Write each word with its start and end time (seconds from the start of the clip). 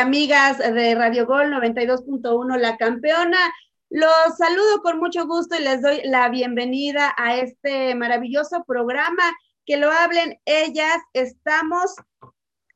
amigas 0.00 0.58
de 0.58 0.94
Radio 0.94 1.26
Gol 1.26 1.52
92.1 1.52 2.56
La 2.58 2.76
Campeona? 2.76 3.38
Los 3.90 4.36
saludo 4.36 4.80
con 4.82 4.98
mucho 4.98 5.26
gusto 5.26 5.56
y 5.56 5.62
les 5.62 5.82
doy 5.82 6.00
la 6.04 6.28
bienvenida 6.28 7.14
a 7.16 7.36
este 7.36 7.94
maravilloso 7.94 8.64
programa. 8.64 9.24
Que 9.66 9.76
lo 9.76 9.90
hablen 9.90 10.38
ellas. 10.44 10.98
Estamos, 11.12 11.94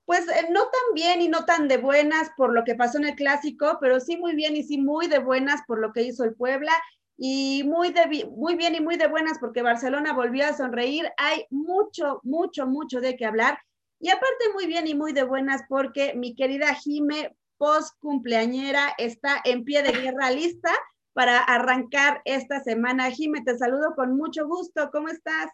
pues, 0.05 0.29
eh, 0.29 0.49
no 0.51 0.63
tan 0.63 0.95
bien 0.95 1.23
y 1.23 1.29
no 1.29 1.45
tan 1.45 1.69
de 1.69 1.79
buenas 1.79 2.31
por 2.37 2.53
lo 2.53 2.65
que 2.65 2.75
pasó 2.75 2.99
en 2.99 3.05
el 3.05 3.15
clásico, 3.15 3.79
pero 3.81 4.01
sí 4.01 4.17
muy 4.17 4.35
bien 4.35 4.57
y 4.57 4.63
sí 4.63 4.79
muy 4.79 5.07
de 5.07 5.19
buenas 5.19 5.63
por 5.67 5.79
lo 5.79 5.93
que 5.93 6.03
hizo 6.03 6.25
el 6.25 6.35
Puebla 6.35 6.73
y 7.17 7.63
muy, 7.65 7.93
de, 7.93 8.29
muy 8.37 8.57
bien 8.57 8.75
y 8.75 8.81
muy 8.81 8.97
de 8.97 9.07
buenas 9.07 9.39
porque 9.39 9.63
Barcelona 9.63 10.13
volvió 10.13 10.47
a 10.47 10.57
sonreír. 10.57 11.09
Hay 11.17 11.47
mucho, 11.51 12.21
mucho, 12.25 12.67
mucho 12.67 13.01
de 13.01 13.17
qué 13.17 13.27
hablar. 13.27 13.59
Y 14.03 14.11
aparte 14.11 14.53
muy 14.53 14.67
bien 14.67 14.89
y 14.89 14.95
muy 14.95 15.13
de 15.13 15.23
buenas 15.23 15.63
porque 15.69 16.13
mi 16.15 16.35
querida 16.35 16.75
Jime, 16.75 17.37
post 17.57 17.97
cumpleañera, 18.01 18.93
está 18.99 19.41
en 19.45 19.65
pie 19.65 19.85
de 19.85 19.93
guerra 19.93 20.29
lista 20.33 20.73
para 21.13 21.39
arrancar 21.39 22.21
esta 22.25 22.59
semana. 22.65 23.13
Jime, 23.13 23.43
te 23.45 23.57
saludo 23.57 23.95
con 23.95 24.17
mucho 24.17 24.49
gusto. 24.49 24.91
¿Cómo 24.91 25.07
estás? 25.09 25.53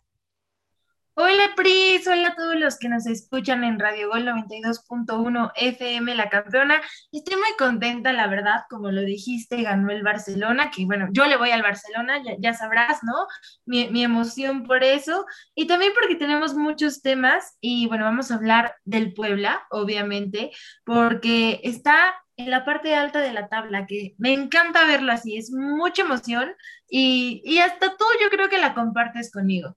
Hola 1.20 1.50
Pris, 1.56 2.06
hola 2.06 2.28
a 2.28 2.34
todos 2.36 2.54
los 2.54 2.78
que 2.78 2.88
nos 2.88 3.04
escuchan 3.04 3.64
en 3.64 3.80
Radio 3.80 4.08
Gol 4.08 4.24
92.1 4.24 5.50
FM 5.56 6.14
La 6.14 6.28
Campeona. 6.28 6.80
Estoy 7.10 7.34
muy 7.34 7.56
contenta, 7.58 8.12
la 8.12 8.28
verdad, 8.28 8.60
como 8.70 8.92
lo 8.92 9.00
dijiste, 9.00 9.60
ganó 9.62 9.90
el 9.90 10.04
Barcelona, 10.04 10.70
que 10.70 10.84
bueno, 10.84 11.08
yo 11.10 11.26
le 11.26 11.36
voy 11.36 11.50
al 11.50 11.62
Barcelona, 11.62 12.22
ya, 12.24 12.36
ya 12.38 12.54
sabrás, 12.54 13.02
¿no? 13.02 13.26
Mi, 13.66 13.90
mi 13.90 14.04
emoción 14.04 14.62
por 14.62 14.84
eso. 14.84 15.26
Y 15.56 15.66
también 15.66 15.92
porque 15.92 16.14
tenemos 16.14 16.54
muchos 16.54 17.02
temas 17.02 17.56
y 17.60 17.88
bueno, 17.88 18.04
vamos 18.04 18.30
a 18.30 18.36
hablar 18.36 18.76
del 18.84 19.12
Puebla, 19.12 19.66
obviamente, 19.70 20.52
porque 20.84 21.60
está 21.64 22.14
en 22.36 22.48
la 22.48 22.64
parte 22.64 22.94
alta 22.94 23.18
de 23.18 23.32
la 23.32 23.48
tabla, 23.48 23.86
que 23.86 24.14
me 24.18 24.32
encanta 24.32 24.86
verlo 24.86 25.10
así, 25.10 25.36
es 25.36 25.50
mucha 25.50 26.02
emoción 26.02 26.54
y, 26.88 27.42
y 27.44 27.58
hasta 27.58 27.96
tú 27.96 28.04
yo 28.22 28.30
creo 28.30 28.48
que 28.48 28.58
la 28.58 28.72
compartes 28.72 29.32
conmigo. 29.32 29.76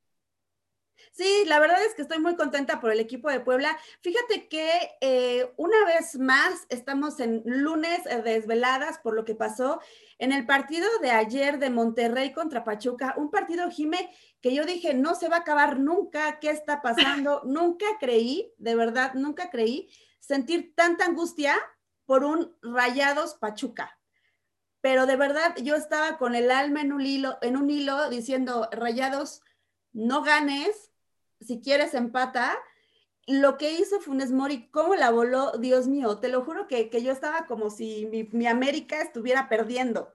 Sí, 1.22 1.44
la 1.46 1.60
verdad 1.60 1.78
es 1.86 1.94
que 1.94 2.02
estoy 2.02 2.18
muy 2.18 2.36
contenta 2.36 2.82
por 2.82 2.92
el 2.92 3.00
equipo 3.00 3.30
de 3.30 3.42
Puebla. 3.42 3.78
Fíjate 4.00 4.48
que 4.48 4.98
eh, 5.02 5.54
una 5.56 5.86
vez 5.86 6.18
más 6.18 6.66
estamos 6.70 7.20
en 7.20 7.44
lunes 7.46 8.00
eh, 8.08 8.24
desveladas 8.24 8.98
por 8.98 9.14
lo 9.14 9.24
que 9.24 9.36
pasó 9.36 9.80
en 10.18 10.32
el 10.32 10.48
partido 10.48 10.90
de 11.00 11.12
ayer 11.12 11.60
de 11.60 11.70
Monterrey 11.70 12.34
contra 12.34 12.64
Pachuca, 12.64 13.14
un 13.18 13.30
partido, 13.30 13.70
Jime, 13.70 14.10
que 14.42 14.56
yo 14.56 14.66
dije, 14.66 14.96
no 14.96 15.14
se 15.14 15.30
va 15.30 15.36
a 15.36 15.40
acabar 15.42 15.78
nunca, 15.78 16.40
¿qué 16.40 16.50
está 16.50 16.82
pasando? 16.82 17.44
nunca 17.46 17.86
creí, 18.00 18.52
de 18.58 18.74
verdad, 18.74 19.14
nunca 19.14 19.52
creí 19.52 19.92
sentir 20.20 20.74
tanta 20.74 21.06
angustia 21.06 21.56
por 22.08 22.24
un 22.24 22.58
Rayados 22.64 23.36
Pachuca. 23.36 23.96
Pero 24.82 25.06
de 25.06 25.18
verdad 25.18 25.56
yo 25.58 25.76
estaba 25.76 26.18
con 26.18 26.34
el 26.34 26.50
alma 26.50 26.82
en 26.82 26.92
un 26.92 27.06
hilo, 27.06 27.38
en 27.44 27.58
un 27.58 27.70
hilo 27.70 28.10
diciendo, 28.10 28.68
Rayados, 28.72 29.44
no 29.94 30.24
ganes, 30.24 30.91
si 31.42 31.62
quieres 31.62 31.94
empata. 31.94 32.58
Lo 33.28 33.58
que 33.58 33.74
hizo 33.74 34.00
Funes 34.02 34.32
Mori, 34.32 34.70
cómo 34.72 34.96
la 34.96 35.12
voló, 35.12 35.52
Dios 35.60 35.88
mío, 35.88 36.18
te 36.20 36.30
lo 36.30 36.44
juro 36.44 36.68
que, 36.68 36.90
que 36.90 37.04
yo 37.04 37.12
estaba 37.12 37.46
como 37.46 37.70
si 37.70 38.08
mi, 38.08 38.24
mi 38.32 38.48
América 38.48 39.02
estuviera 39.02 39.48
perdiendo. 39.48 40.14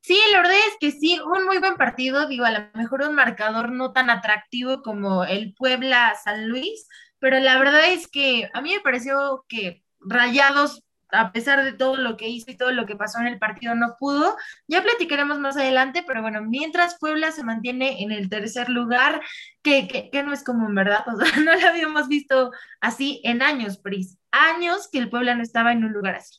Sí, 0.00 0.16
la 0.30 0.38
verdad 0.38 0.54
es 0.68 0.76
que 0.78 0.92
sí, 0.92 1.18
un 1.18 1.46
muy 1.46 1.58
buen 1.58 1.74
partido, 1.74 2.28
digo, 2.28 2.44
a 2.44 2.52
lo 2.52 2.60
mejor 2.74 3.02
un 3.02 3.16
marcador 3.16 3.72
no 3.72 3.92
tan 3.92 4.08
atractivo 4.08 4.80
como 4.82 5.24
el 5.24 5.52
Puebla-San 5.54 6.48
Luis, 6.48 6.86
pero 7.18 7.40
la 7.40 7.58
verdad 7.58 7.90
es 7.92 8.06
que 8.06 8.48
a 8.54 8.60
mí 8.60 8.72
me 8.72 8.80
pareció 8.80 9.44
que 9.48 9.82
Rayados, 9.98 10.84
a 11.10 11.32
pesar 11.32 11.64
de 11.64 11.72
todo 11.72 11.96
lo 11.96 12.16
que 12.16 12.28
hizo 12.28 12.50
y 12.50 12.56
todo 12.56 12.72
lo 12.72 12.86
que 12.86 12.96
pasó 12.96 13.20
en 13.20 13.26
el 13.26 13.38
partido, 13.38 13.74
no 13.74 13.96
pudo. 13.98 14.36
Ya 14.66 14.82
platicaremos 14.82 15.38
más 15.38 15.56
adelante, 15.56 16.04
pero 16.06 16.22
bueno, 16.22 16.42
mientras 16.42 16.98
Puebla 16.98 17.32
se 17.32 17.44
mantiene 17.44 18.02
en 18.02 18.12
el 18.12 18.28
tercer 18.28 18.68
lugar, 18.68 19.20
que, 19.62 19.88
que, 19.88 20.22
no 20.22 20.32
es 20.32 20.44
común, 20.44 20.74
¿verdad? 20.74 21.04
O 21.06 21.40
no 21.40 21.54
lo 21.54 21.68
habíamos 21.68 22.08
visto 22.08 22.52
así 22.80 23.20
en 23.24 23.42
años, 23.42 23.78
Pris, 23.78 24.18
años 24.30 24.88
que 24.90 24.98
el 24.98 25.10
Puebla 25.10 25.34
no 25.34 25.42
estaba 25.42 25.72
en 25.72 25.84
un 25.84 25.92
lugar 25.92 26.16
así. 26.16 26.38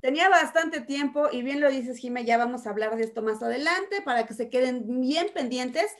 Tenía 0.00 0.28
bastante 0.28 0.80
tiempo 0.80 1.28
y 1.32 1.42
bien 1.42 1.60
lo 1.60 1.70
dices, 1.70 1.98
Jimé, 1.98 2.24
ya 2.24 2.36
vamos 2.36 2.66
a 2.66 2.70
hablar 2.70 2.96
de 2.96 3.04
esto 3.04 3.22
más 3.22 3.42
adelante 3.42 4.02
para 4.02 4.26
que 4.26 4.34
se 4.34 4.50
queden 4.50 5.00
bien 5.00 5.28
pendientes 5.34 5.90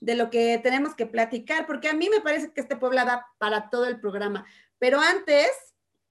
de 0.00 0.16
lo 0.16 0.28
que 0.28 0.58
tenemos 0.62 0.94
que 0.94 1.06
platicar, 1.06 1.66
porque 1.66 1.88
a 1.88 1.94
mí 1.94 2.08
me 2.10 2.20
parece 2.20 2.52
que 2.52 2.60
este 2.60 2.76
Puebla 2.76 3.04
da 3.04 3.26
para 3.38 3.70
todo 3.70 3.86
el 3.86 4.00
programa. 4.00 4.44
Pero 4.78 5.00
antes, 5.00 5.48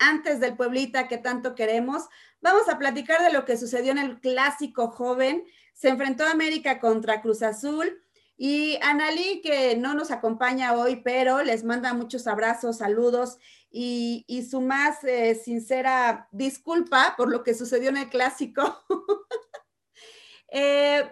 antes 0.10 0.40
del 0.40 0.56
Pueblita 0.56 1.08
que 1.08 1.18
tanto 1.18 1.56
queremos, 1.56 2.04
vamos 2.42 2.68
a 2.70 2.78
platicar 2.78 3.22
de 3.24 3.32
lo 3.32 3.46
que 3.46 3.58
sucedió 3.58 3.92
en 3.92 4.00
el 4.00 4.20
clásico 4.20 4.90
joven. 4.90 5.44
Se 5.74 5.90
enfrentó 5.90 6.26
América 6.26 6.80
contra 6.80 7.22
Cruz 7.22 7.42
Azul 7.42 8.02
y 8.38 8.78
Analí, 8.82 9.42
que 9.42 9.76
no 9.78 9.94
nos 9.94 10.12
acompaña 10.12 10.74
hoy, 10.74 10.98
pero 10.98 11.44
les 11.44 11.64
manda 11.64 11.94
muchos 11.94 12.28
abrazos, 12.28 12.78
saludos 12.78 13.38
y, 13.76 14.48
su 14.50 14.62
más 14.62 15.04
eh, 15.04 15.34
sincera 15.34 16.28
disculpa 16.32 17.16
por 17.18 17.30
lo 17.30 17.44
que 17.44 17.56
sucedió 17.56 17.90
en 17.90 17.98
el 17.98 18.10
clásico. 18.10 18.86
eh, 20.52 21.12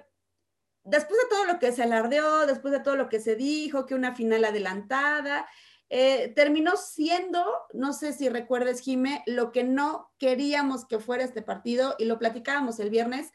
después 0.84 1.20
de 1.22 1.30
todo 1.30 1.46
lo 1.46 1.60
que 1.60 1.72
se 1.72 1.84
alardeó, 1.84 2.46
después 2.46 2.72
de 2.72 2.80
todo 2.80 2.96
lo 2.96 3.10
que 3.10 3.20
se 3.20 3.36
dijo, 3.36 3.88
que 3.88 3.96
una 3.96 4.16
final 4.16 4.46
adelantada, 4.46 5.48
eh, 5.94 6.32
terminó 6.38 6.78
siendo, 6.78 7.44
no 7.74 7.92
sé 7.92 8.14
si 8.14 8.30
recuerdes, 8.30 8.80
Jime, 8.80 9.24
lo 9.26 9.52
que 9.52 9.66
no 9.66 10.10
queríamos 10.20 10.86
que 10.86 11.00
fuera 11.00 11.26
este 11.26 11.42
partido 11.42 11.96
y 12.00 12.06
lo 12.06 12.18
platicábamos 12.18 12.80
el 12.80 12.90
viernes, 12.90 13.34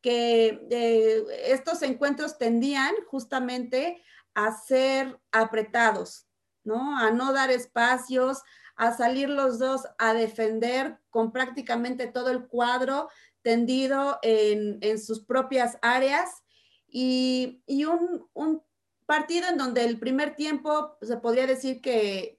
que 0.00 0.66
eh, 0.70 1.22
estos 1.44 1.82
encuentros 1.82 2.38
tendían 2.38 2.94
justamente 3.08 4.02
a 4.32 4.56
ser 4.56 5.20
apretados, 5.32 6.26
¿no? 6.64 6.98
A 6.98 7.10
no 7.10 7.34
dar 7.34 7.50
espacios, 7.50 8.38
a 8.74 8.96
salir 8.96 9.28
los 9.28 9.58
dos 9.58 9.82
a 9.98 10.14
defender 10.14 10.98
con 11.10 11.30
prácticamente 11.30 12.06
todo 12.06 12.30
el 12.30 12.46
cuadro 12.46 13.10
tendido 13.42 14.18
en, 14.22 14.78
en 14.80 14.98
sus 14.98 15.26
propias 15.26 15.76
áreas 15.82 16.42
y, 16.86 17.62
y 17.66 17.84
un, 17.84 18.26
un, 18.32 18.62
partido 19.08 19.48
en 19.48 19.56
donde 19.56 19.86
el 19.86 19.98
primer 19.98 20.36
tiempo 20.36 20.98
se 21.00 21.16
podría 21.16 21.46
decir 21.46 21.80
que, 21.80 22.36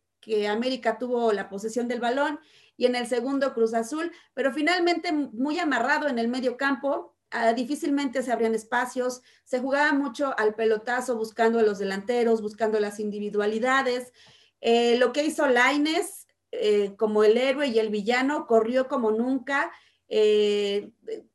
América 0.48 1.00
tuvo 1.00 1.33
la 1.33 1.50
posesión 1.50 1.88
del 1.88 2.00
balón 2.00 2.39
y 2.77 2.86
en 2.86 2.94
el 2.94 3.07
segundo 3.07 3.56
Cruz 3.56 3.74
Azul, 3.74 4.12
pero 4.36 4.54
finalmente 4.54 5.12
muy 5.12 5.57
amarrado 5.57 6.07
en 6.07 6.19
el 6.19 6.27
medio 6.27 6.56
campo, 6.56 7.16
uh, 7.33 7.56
difícilmente 7.56 8.21
se 8.21 8.31
abrían 8.31 8.54
espacios, 8.54 9.24
se 9.44 9.57
jugaba 9.57 9.92
mucho 9.94 10.38
al 10.38 10.54
pelotazo 10.54 11.18
buscando 11.18 11.57
a 11.57 11.63
los 11.63 11.80
delanteros, 11.80 12.44
buscando 12.44 12.80
las 12.80 13.00
individualidades. 13.00 14.13
Eh, 14.62 14.98
lo 15.00 15.12
que 15.13 15.24
hizo 15.24 15.48
Laines 15.48 16.27
eh, 16.51 16.95
como 16.95 17.24
el 17.24 17.36
héroe 17.36 17.65
y 17.65 17.80
el 17.80 17.89
villano 17.89 18.45
corrió 18.45 18.88
como 18.88 19.10
nunca, 19.10 19.72
eh, 20.10 20.92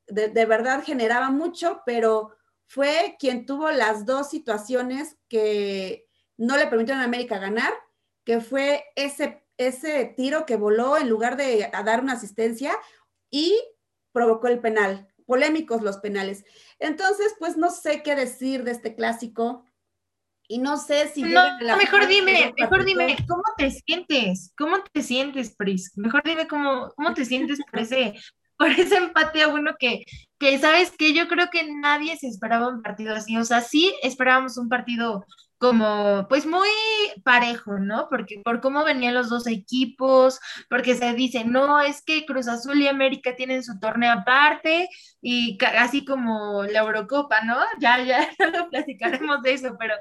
de 0.07 0.47
verdad 0.47 0.85
generaba 0.85 1.31
mucho, 1.31 1.83
pero 1.85 2.34
fue 2.67 3.17
quien 3.19 3.47
tuvo 3.47 3.71
las 3.71 4.07
dos 4.07 4.31
situaciones 4.31 5.17
que 5.29 6.07
no 6.37 6.57
le 6.57 6.67
permitieron 6.67 7.03
a 7.03 7.07
América 7.07 7.39
ganar, 7.39 7.73
que 8.25 8.41
fue 8.41 8.85
ese, 8.97 9.45
ese 9.57 10.15
tiro 10.17 10.47
que 10.47 10.57
voló 10.57 10.97
en 10.97 11.09
lugar 11.09 11.37
de 11.37 11.71
dar 11.85 12.03
una 12.03 12.15
asistencia 12.15 12.77
y 13.31 13.59
provocó 14.13 14.49
el 14.49 14.61
penal. 14.61 15.09
Polémicos 15.27 15.83
los 15.83 15.99
penales. 15.99 16.45
Entonces, 16.79 17.35
pues 17.39 17.57
no 17.57 17.71
sé 17.71 18.03
qué 18.03 18.15
decir 18.15 18.63
de 18.63 18.73
este 18.73 18.95
clásico 18.95 19.65
y 20.47 20.59
no 20.59 20.77
sé 20.77 21.09
si... 21.09 21.23
No, 21.23 21.43
mejor 21.79 22.07
dime, 22.07 22.53
mejor 22.59 22.85
dime, 22.85 23.17
¿cómo 23.27 23.43
te 23.57 23.71
sientes? 23.71 24.53
¿Cómo 24.57 24.83
te 24.93 25.03
sientes, 25.03 25.57
Pris? 25.57 25.97
Mejor 25.97 26.23
dime 26.25 26.47
cómo, 26.47 26.93
cómo 26.95 27.15
te 27.15 27.25
sientes 27.25 27.59
por 27.71 27.81
ese, 27.81 28.15
por 28.59 28.69
ese 28.69 28.97
empate 28.97 29.43
a 29.43 29.49
uno 29.49 29.75
que, 29.79 30.05
¿sabes 30.61 30.93
que 30.93 31.12
Yo 31.12 31.29
creo 31.29 31.49
que 31.50 31.70
nadie 31.70 32.17
se 32.17 32.29
esperaba 32.29 32.69
un 32.69 32.82
partido 32.82 33.14
así. 33.14 33.37
O 33.37 33.44
sea, 33.44 33.61
sí 33.61 33.94
esperábamos 34.02 34.56
un 34.56 34.69
partido 34.69 35.25
como, 35.65 36.27
pues 36.29 36.45
muy 36.45 36.69
parejo, 37.25 37.79
¿no? 37.79 38.09
Porque 38.11 38.43
por 38.45 38.61
cómo 38.61 38.85
venían 38.85 39.15
los 39.15 39.31
dos 39.31 39.47
equipos, 39.47 40.39
porque 40.69 40.95
se 40.95 41.15
dice, 41.15 41.47
no, 41.47 41.81
es 41.81 42.03
que 42.05 42.27
Cruz 42.27 42.49
Azul 42.49 42.83
y 42.83 42.87
América 42.87 43.35
tienen 43.35 43.65
su 43.65 43.81
torneo 43.81 44.13
aparte 44.13 44.91
y 45.23 45.57
así 45.79 46.05
como 46.05 46.65
la 46.65 46.81
Eurocopa, 46.81 47.41
¿no? 47.45 47.57
Ya, 47.81 47.99
ya, 48.05 48.29
lo 48.53 48.69
platicaremos 48.69 49.41
de 49.41 49.55
eso, 49.55 49.75
pero, 49.79 49.95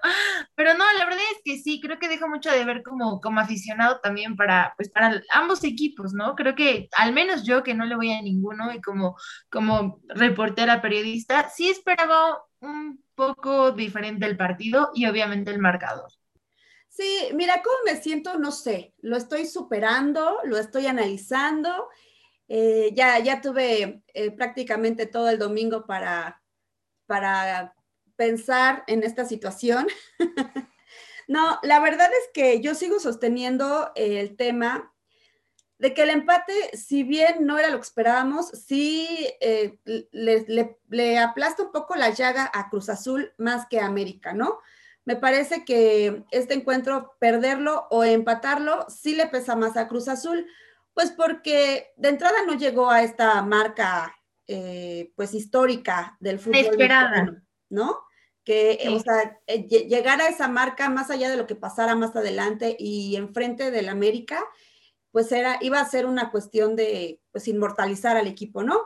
pero 0.54 0.74
no, 0.74 0.84
la 0.98 1.06
verdad 1.06 1.24
es 1.32 1.40
que 1.46 1.58
sí, 1.60 1.80
creo 1.80 1.98
que 1.98 2.10
deja 2.10 2.28
mucho 2.28 2.52
de 2.52 2.66
ver 2.66 2.84
como, 2.84 3.22
como 3.22 3.40
aficionado 3.40 4.02
también 4.02 4.36
para, 4.36 4.74
pues 4.76 4.90
para 4.90 5.22
ambos 5.32 5.64
equipos, 5.64 6.14
¿no? 6.14 6.36
Creo 6.36 6.56
que 6.56 6.90
al 6.98 7.14
menos 7.14 7.46
yo 7.46 7.64
que 7.64 7.74
no 7.74 7.86
le 7.86 7.96
voy 7.96 8.12
a 8.12 8.22
ninguno 8.22 8.74
y 8.74 8.82
como, 8.82 9.16
como 9.50 10.02
reportera 10.10 10.82
periodista, 10.82 11.48
sí 11.48 11.70
esperaba 11.70 12.38
un 12.64 13.04
poco 13.16 13.72
diferente 13.72 14.26
el 14.26 14.38
partido 14.38 14.92
y 14.94 15.06
obviamente 15.06 15.52
el 15.52 15.60
marcador. 15.60 16.12
Sí, 16.88 17.30
mira, 17.34 17.62
¿cómo 17.64 17.76
me 17.86 18.02
siento? 18.02 18.38
No 18.38 18.52
sé, 18.52 18.94
lo 19.02 19.18
estoy 19.18 19.48
superando, 19.48 20.38
lo 20.44 20.58
estoy 20.58 20.86
analizando. 20.86 21.90
Eh, 22.48 22.92
ya, 22.94 23.18
ya 23.20 23.42
tuve 23.42 24.04
eh, 24.14 24.32
prácticamente 24.32 25.08
todo 25.08 25.30
el 25.30 25.40
domingo 25.40 25.86
para, 25.86 26.42
para 27.08 27.74
pensar 28.16 28.84
en 28.88 29.04
esta 29.04 29.26
situación. 29.26 29.88
no, 31.28 31.60
la 31.64 31.80
verdad 31.80 32.12
es 32.12 32.30
que 32.34 32.62
yo 32.62 32.76
sigo 32.76 33.00
sosteniendo 33.00 33.92
el 33.96 34.36
tema 34.36 34.93
de 35.78 35.94
que 35.94 36.04
el 36.04 36.12
empate, 36.12 36.54
si 36.78 37.04
bien 37.04 37.46
no 37.46 37.58
era 37.58 37.70
lo 37.70 37.78
que 37.78 37.84
esperábamos, 37.84 38.50
sí 38.50 39.28
eh, 39.42 39.78
le, 39.84 41.18
aplasta 41.18 41.64
un 41.64 41.72
poco 41.72 41.96
la 41.96 42.10
llaga 42.10 42.50
a 42.54 42.70
Cruz 42.70 42.90
Azul 42.90 43.34
más 43.38 43.68
que 43.68 43.80
a 43.80 43.86
América, 43.86 44.34
¿no? 44.34 44.60
Me 45.06 45.16
parece 45.16 45.66
que 45.66 46.24
este 46.32 46.54
encuentro, 46.54 47.16
perderlo 47.20 47.88
o 47.90 48.04
empatarlo, 48.04 48.86
sí 48.88 49.16
le 49.16 49.28
pesa 49.28 49.56
más 49.56 49.76
a 49.76 49.88
Cruz 49.88 50.08
Azul, 50.08 50.48
pues 50.94 51.12
porque 51.12 51.92
de 51.98 52.10
entrada 52.10 52.38
no 52.46 52.54
llegó 52.54 52.90
a 52.90 53.04
esta 53.04 53.42
marca, 53.42 54.16
eh, 54.48 55.12
pues 55.16 55.34
histórica 55.34 56.16
del 56.22 56.40
fútbol. 56.40 56.60
Esperada. 56.60 57.44
¿no? 57.74 58.00
Que, 58.46 58.78
o 58.94 59.00
sea, 59.00 59.40
eh, 59.48 59.68
llegar 59.68 60.22
a 60.22 60.28
esa 60.28 60.48
marca 60.48 60.90
más 60.90 61.10
allá 61.10 61.30
de 61.30 61.38
lo 61.38 61.48
que 61.48 61.56
pasara 61.56 61.96
más 61.96 62.16
adelante 62.16 62.76
y 62.78 63.16
enfrente 63.16 63.72
del 63.72 63.90
América, 63.90 64.44
pues 65.14 65.32
era, 65.32 65.60
iba 65.62 65.80
a 65.80 65.88
ser 65.88 66.08
una 66.08 66.32
cuestión 66.32 66.76
de, 66.76 67.22
pues, 67.32 67.48
inmortalizar 67.48 68.18
al 68.18 68.26
equipo, 68.26 68.64
¿no? 68.64 68.82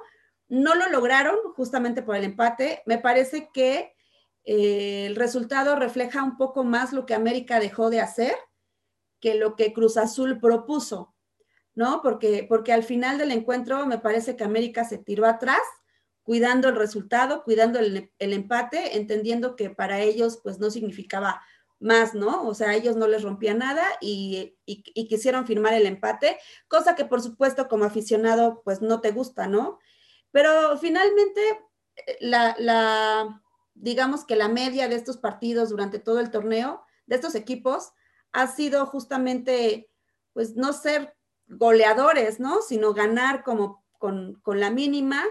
No 0.49 0.75
lo 0.75 0.89
lograron 0.89 1.37
justamente 1.55 2.03
por 2.03 2.17
el 2.17 2.25
empate. 2.25 2.83
Me 2.85 2.97
parece 2.97 3.49
que 3.53 3.95
eh, 4.43 5.05
el 5.05 5.15
resultado 5.15 5.77
refleja 5.77 6.21
un 6.23 6.35
poco 6.37 6.65
más 6.65 6.91
lo 6.91 7.05
que 7.05 7.13
América 7.13 7.61
dejó 7.61 7.89
de 7.89 8.01
hacer 8.01 8.35
que 9.21 9.35
lo 9.35 9.55
que 9.55 9.71
Cruz 9.71 9.95
Azul 9.95 10.39
propuso, 10.39 11.15
¿no? 11.75 12.01
Porque, 12.03 12.45
porque 12.47 12.73
al 12.73 12.83
final 12.83 13.17
del 13.17 13.31
encuentro 13.31 13.85
me 13.85 13.97
parece 13.97 14.35
que 14.35 14.43
América 14.43 14.83
se 14.83 14.97
tiró 14.97 15.25
atrás, 15.25 15.61
cuidando 16.23 16.67
el 16.67 16.75
resultado, 16.75 17.43
cuidando 17.45 17.79
el, 17.79 18.11
el 18.19 18.33
empate, 18.33 18.97
entendiendo 18.97 19.55
que 19.55 19.69
para 19.69 20.01
ellos 20.01 20.41
pues 20.43 20.59
no 20.59 20.69
significaba 20.69 21.41
más, 21.79 22.13
¿no? 22.13 22.47
O 22.47 22.53
sea, 22.53 22.75
ellos 22.75 22.95
no 22.95 23.07
les 23.07 23.23
rompía 23.23 23.53
nada 23.53 23.83
y, 24.01 24.57
quisieron 24.65 25.45
firmar 25.45 25.73
el 25.73 25.85
empate, 25.85 26.37
cosa 26.67 26.95
que 26.95 27.05
por 27.05 27.21
supuesto 27.21 27.67
como 27.67 27.85
aficionado 27.85 28.61
pues 28.63 28.81
no 28.81 28.99
te 29.01 29.11
gusta, 29.11 29.47
¿no? 29.47 29.79
Pero 30.31 30.77
finalmente 30.77 31.41
eh, 31.95 32.17
la, 32.19 32.55
la, 32.59 33.41
digamos 33.73 34.25
que 34.25 34.35
la 34.35 34.49
media 34.49 34.87
de 34.87 34.95
estos 34.95 35.17
partidos 35.17 35.69
durante 35.69 35.99
todo 35.99 36.19
el 36.19 36.31
torneo, 36.31 36.83
de 37.05 37.15
estos 37.15 37.35
equipos, 37.35 37.91
ha 38.31 38.47
sido 38.47 38.85
justamente 38.85 39.89
pues 40.33 40.55
no 40.55 40.73
ser 40.73 41.15
goleadores, 41.47 42.39
¿no? 42.39 42.61
Sino 42.61 42.93
ganar 42.93 43.43
como 43.43 43.83
con, 43.97 44.41
la 44.45 44.69
mínima. 44.69 45.23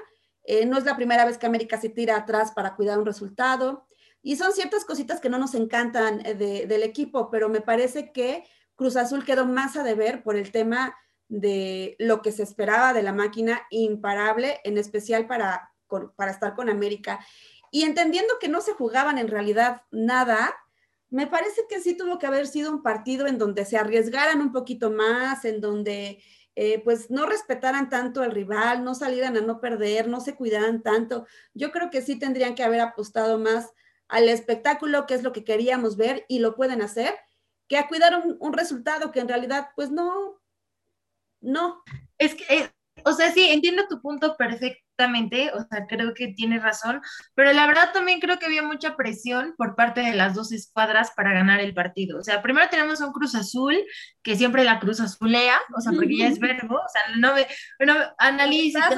Eh, 0.45 0.67
no 0.67 0.79
es 0.79 0.85
la 0.85 0.97
primera 0.97 1.25
vez 1.25 1.39
que 1.39 1.47
América 1.47 1.81
se 1.81 1.89
tira 1.89 2.17
atrás 2.17 2.53
para 2.53 2.75
cuidar 2.75 2.99
un 2.99 3.07
resultado. 3.07 3.86
Y 4.26 4.34
son 4.34 4.52
ciertas 4.52 4.84
cositas 4.84 5.20
que 5.20 5.28
no 5.28 5.38
nos 5.38 5.55
encantan 5.55 6.20
eh, 6.26 6.34
del 6.34 6.82
equipo, 6.82 7.31
pero 7.31 7.49
me 7.49 7.61
parece 7.61 8.11
que 8.11 8.43
Cruz 8.75 8.96
Azul 8.96 9.25
quedó 9.25 9.46
más 9.46 9.76
a 9.76 9.84
deber 9.84 10.25
por 10.25 10.34
el 10.34 10.50
tema 10.50 10.96
de 11.28 11.94
lo 12.00 12.23
que 12.23 12.32
se 12.32 12.43
esperaba 12.43 12.93
de 12.93 13.05
la 13.05 13.12
máquina 13.12 13.62
imparable, 13.70 14.58
en 14.64 14.78
especial 14.78 15.28
para, 15.28 15.73
para 16.17 16.32
estar 16.32 16.56
con 16.56 16.69
América. 16.69 17.25
Y 17.70 17.84
entendiendo 17.84 18.34
que 18.40 18.49
no 18.49 18.61
se 18.62 18.73
jugaban 18.73 19.19
en 19.19 19.28
realidad 19.28 19.82
nada, 19.93 20.56
me 21.08 21.28
parece 21.28 21.62
que 21.69 21.81
sí 21.81 21.96
tuvo 21.96 22.19
que 22.19 22.26
haber 22.26 22.49
sido 22.49 22.73
un 22.73 22.82
partido 22.82 23.28
en 23.28 23.38
donde 23.38 23.64
se 23.64 23.78
arriesgaran 23.78 24.40
un 24.40 24.50
poquito 24.50 24.90
más, 24.90 25.44
en 25.44 25.61
donde 25.61 26.20
eh, 26.56 26.82
pues 26.82 27.12
no 27.12 27.26
respetaran 27.26 27.88
tanto 27.88 28.23
al 28.23 28.32
rival, 28.32 28.82
no 28.82 28.96
salieran 28.96 29.37
a 29.37 29.40
no 29.43 29.61
perder, 29.61 30.08
no 30.08 30.20
se 30.20 30.34
cuidaran 30.34 30.82
tanto. 30.82 31.28
Yo 31.55 31.70
creo 31.70 31.90
que 31.90 32.02
sí 32.02 32.19
tendrían 32.19 32.56
que 32.56 32.64
haber 32.64 32.81
apostado 32.81 33.38
más 33.38 33.70
al 34.08 34.29
espectáculo, 34.29 35.06
que 35.06 35.14
es 35.14 35.23
lo 35.23 35.32
que 35.32 35.44
queríamos 35.44 35.97
ver 35.97 36.25
y 36.29 36.38
lo 36.38 36.55
pueden 36.55 36.82
hacer, 36.82 37.14
que 37.69 37.79
a 37.79 37.88
cuidar 37.88 38.23
un, 38.38 38.53
resultado 38.53 39.11
que 39.11 39.20
en 39.20 39.29
realidad, 39.29 39.70
pues 39.75 39.91
no, 39.91 40.41
no. 41.41 41.82
Es 42.19 42.35
que, 42.35 42.44
eh, 42.55 42.70
o 43.05 43.12
sea, 43.12 43.32
sí, 43.32 43.50
entiendo 43.50 43.88
tu 43.88 44.00
punto 44.00 44.37
perfectamente, 44.97 45.51
o 45.55 45.67
sea, 45.69 45.87
creo 45.87 46.15
que 46.15 46.29
tienes 46.29 46.63
razón, 46.63 47.01
pero 47.35 47.53
la 47.53 47.67
verdad 47.67 47.93
también 47.93 48.21
creo 48.21 48.39
que 48.39 48.47
había 48.47 48.63
mucha 48.63 48.97
presión 48.97 49.55
por 49.57 49.77
parte 49.77 50.01
de 50.01 50.15
las 50.15 50.35
dos 50.35 50.53
escuadras 50.53 51.13
para 51.15 51.33
ganar 51.33 51.61
el 51.61 51.75
partido. 51.75 52.19
O 52.19 52.23
sea, 52.23 52.43
primero 52.43 52.69
tenemos 52.71 53.01
un 53.01 53.13
Cruz 53.13 53.35
Azul, 53.35 53.77
que 54.23 54.37
siempre 54.37 54.65
la 54.65 54.81
Cruz 54.81 55.01
Azulea, 55.01 55.59
o 55.77 55.81
sea, 55.81 55.93
porque 55.93 56.17
ya 56.17 56.29
es 56.29 56.39
verbo, 56.39 56.77
o 56.77 56.89
sea, 56.89 57.17
no 57.17 57.35
me, 57.35 57.47
no, 57.87 57.95
analiza, 58.19 58.89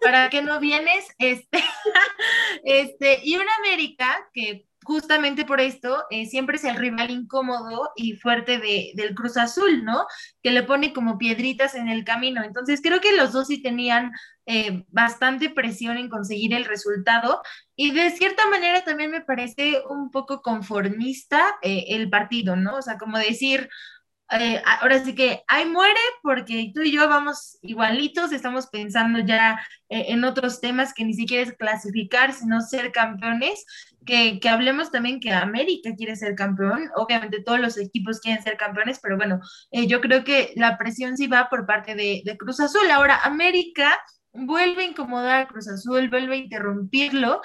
para 0.00 0.30
que 0.30 0.42
no 0.42 0.58
vienes, 0.60 1.06
este, 1.18 1.58
este, 2.64 3.20
y 3.22 3.36
una 3.36 3.54
América 3.56 4.28
que 4.32 4.66
justamente 4.84 5.44
por 5.44 5.60
esto 5.60 6.04
eh, 6.10 6.26
siempre 6.26 6.56
es 6.56 6.64
el 6.64 6.76
rival 6.76 7.10
incómodo 7.10 7.90
y 7.96 8.12
fuerte 8.14 8.58
de, 8.58 8.92
del 8.94 9.14
Cruz 9.14 9.36
Azul, 9.36 9.84
¿no? 9.84 10.06
Que 10.42 10.50
le 10.50 10.62
pone 10.62 10.92
como 10.92 11.18
piedritas 11.18 11.74
en 11.74 11.88
el 11.88 12.04
camino. 12.04 12.44
Entonces 12.44 12.80
creo 12.82 13.00
que 13.00 13.16
los 13.16 13.32
dos 13.32 13.48
sí 13.48 13.62
tenían 13.62 14.12
eh, 14.46 14.84
bastante 14.88 15.50
presión 15.50 15.96
en 15.96 16.08
conseguir 16.08 16.52
el 16.52 16.66
resultado 16.66 17.40
y 17.76 17.92
de 17.92 18.10
cierta 18.10 18.48
manera 18.48 18.84
también 18.84 19.10
me 19.10 19.20
parece 19.22 19.82
un 19.88 20.10
poco 20.10 20.42
conformista 20.42 21.56
eh, 21.62 21.86
el 21.88 22.10
partido, 22.10 22.56
¿no? 22.56 22.76
O 22.76 22.82
sea, 22.82 22.98
como 22.98 23.18
decir, 23.18 23.68
eh, 24.30 24.62
ahora 24.64 25.04
sí 25.04 25.14
que 25.14 25.42
ahí 25.48 25.66
muere 25.66 26.00
porque 26.22 26.72
tú 26.74 26.82
y 26.82 26.92
yo 26.92 27.08
vamos 27.08 27.58
igualitos, 27.62 28.32
estamos 28.32 28.68
pensando 28.68 29.20
ya 29.20 29.60
eh, 29.88 30.06
en 30.08 30.24
otros 30.24 30.60
temas 30.60 30.94
que 30.94 31.04
ni 31.04 31.14
siquiera 31.14 31.42
es 31.42 31.56
clasificar, 31.56 32.32
sino 32.32 32.60
ser 32.60 32.92
campeones, 32.92 33.64
que, 34.06 34.40
que, 34.40 34.48
hablemos 34.48 34.90
también 34.90 35.20
que 35.20 35.32
América 35.32 35.94
quiere 35.96 36.16
ser 36.16 36.34
campeón, 36.34 36.90
obviamente 36.96 37.42
todos 37.42 37.60
los 37.60 37.78
equipos 37.78 38.20
quieren 38.20 38.42
ser 38.42 38.56
campeones, 38.56 38.98
pero 39.02 39.16
bueno, 39.16 39.40
yo 39.72 40.00
creo 40.00 40.24
que 40.24 40.52
la 40.56 40.78
presión 40.78 41.16
sí 41.16 41.26
va 41.26 41.48
por 41.48 41.66
parte 41.66 41.94
de, 41.94 42.22
de 42.24 42.36
Cruz 42.36 42.60
Azul. 42.60 42.90
Ahora, 42.90 43.20
América 43.24 43.98
vuelve 44.34 44.82
a 44.82 44.88
incomodar 44.88 45.42
a 45.42 45.46
Cruz 45.48 45.68
Azul, 45.68 46.10
vuelve 46.10 46.34
a 46.34 46.38
interrumpirlo, 46.38 47.40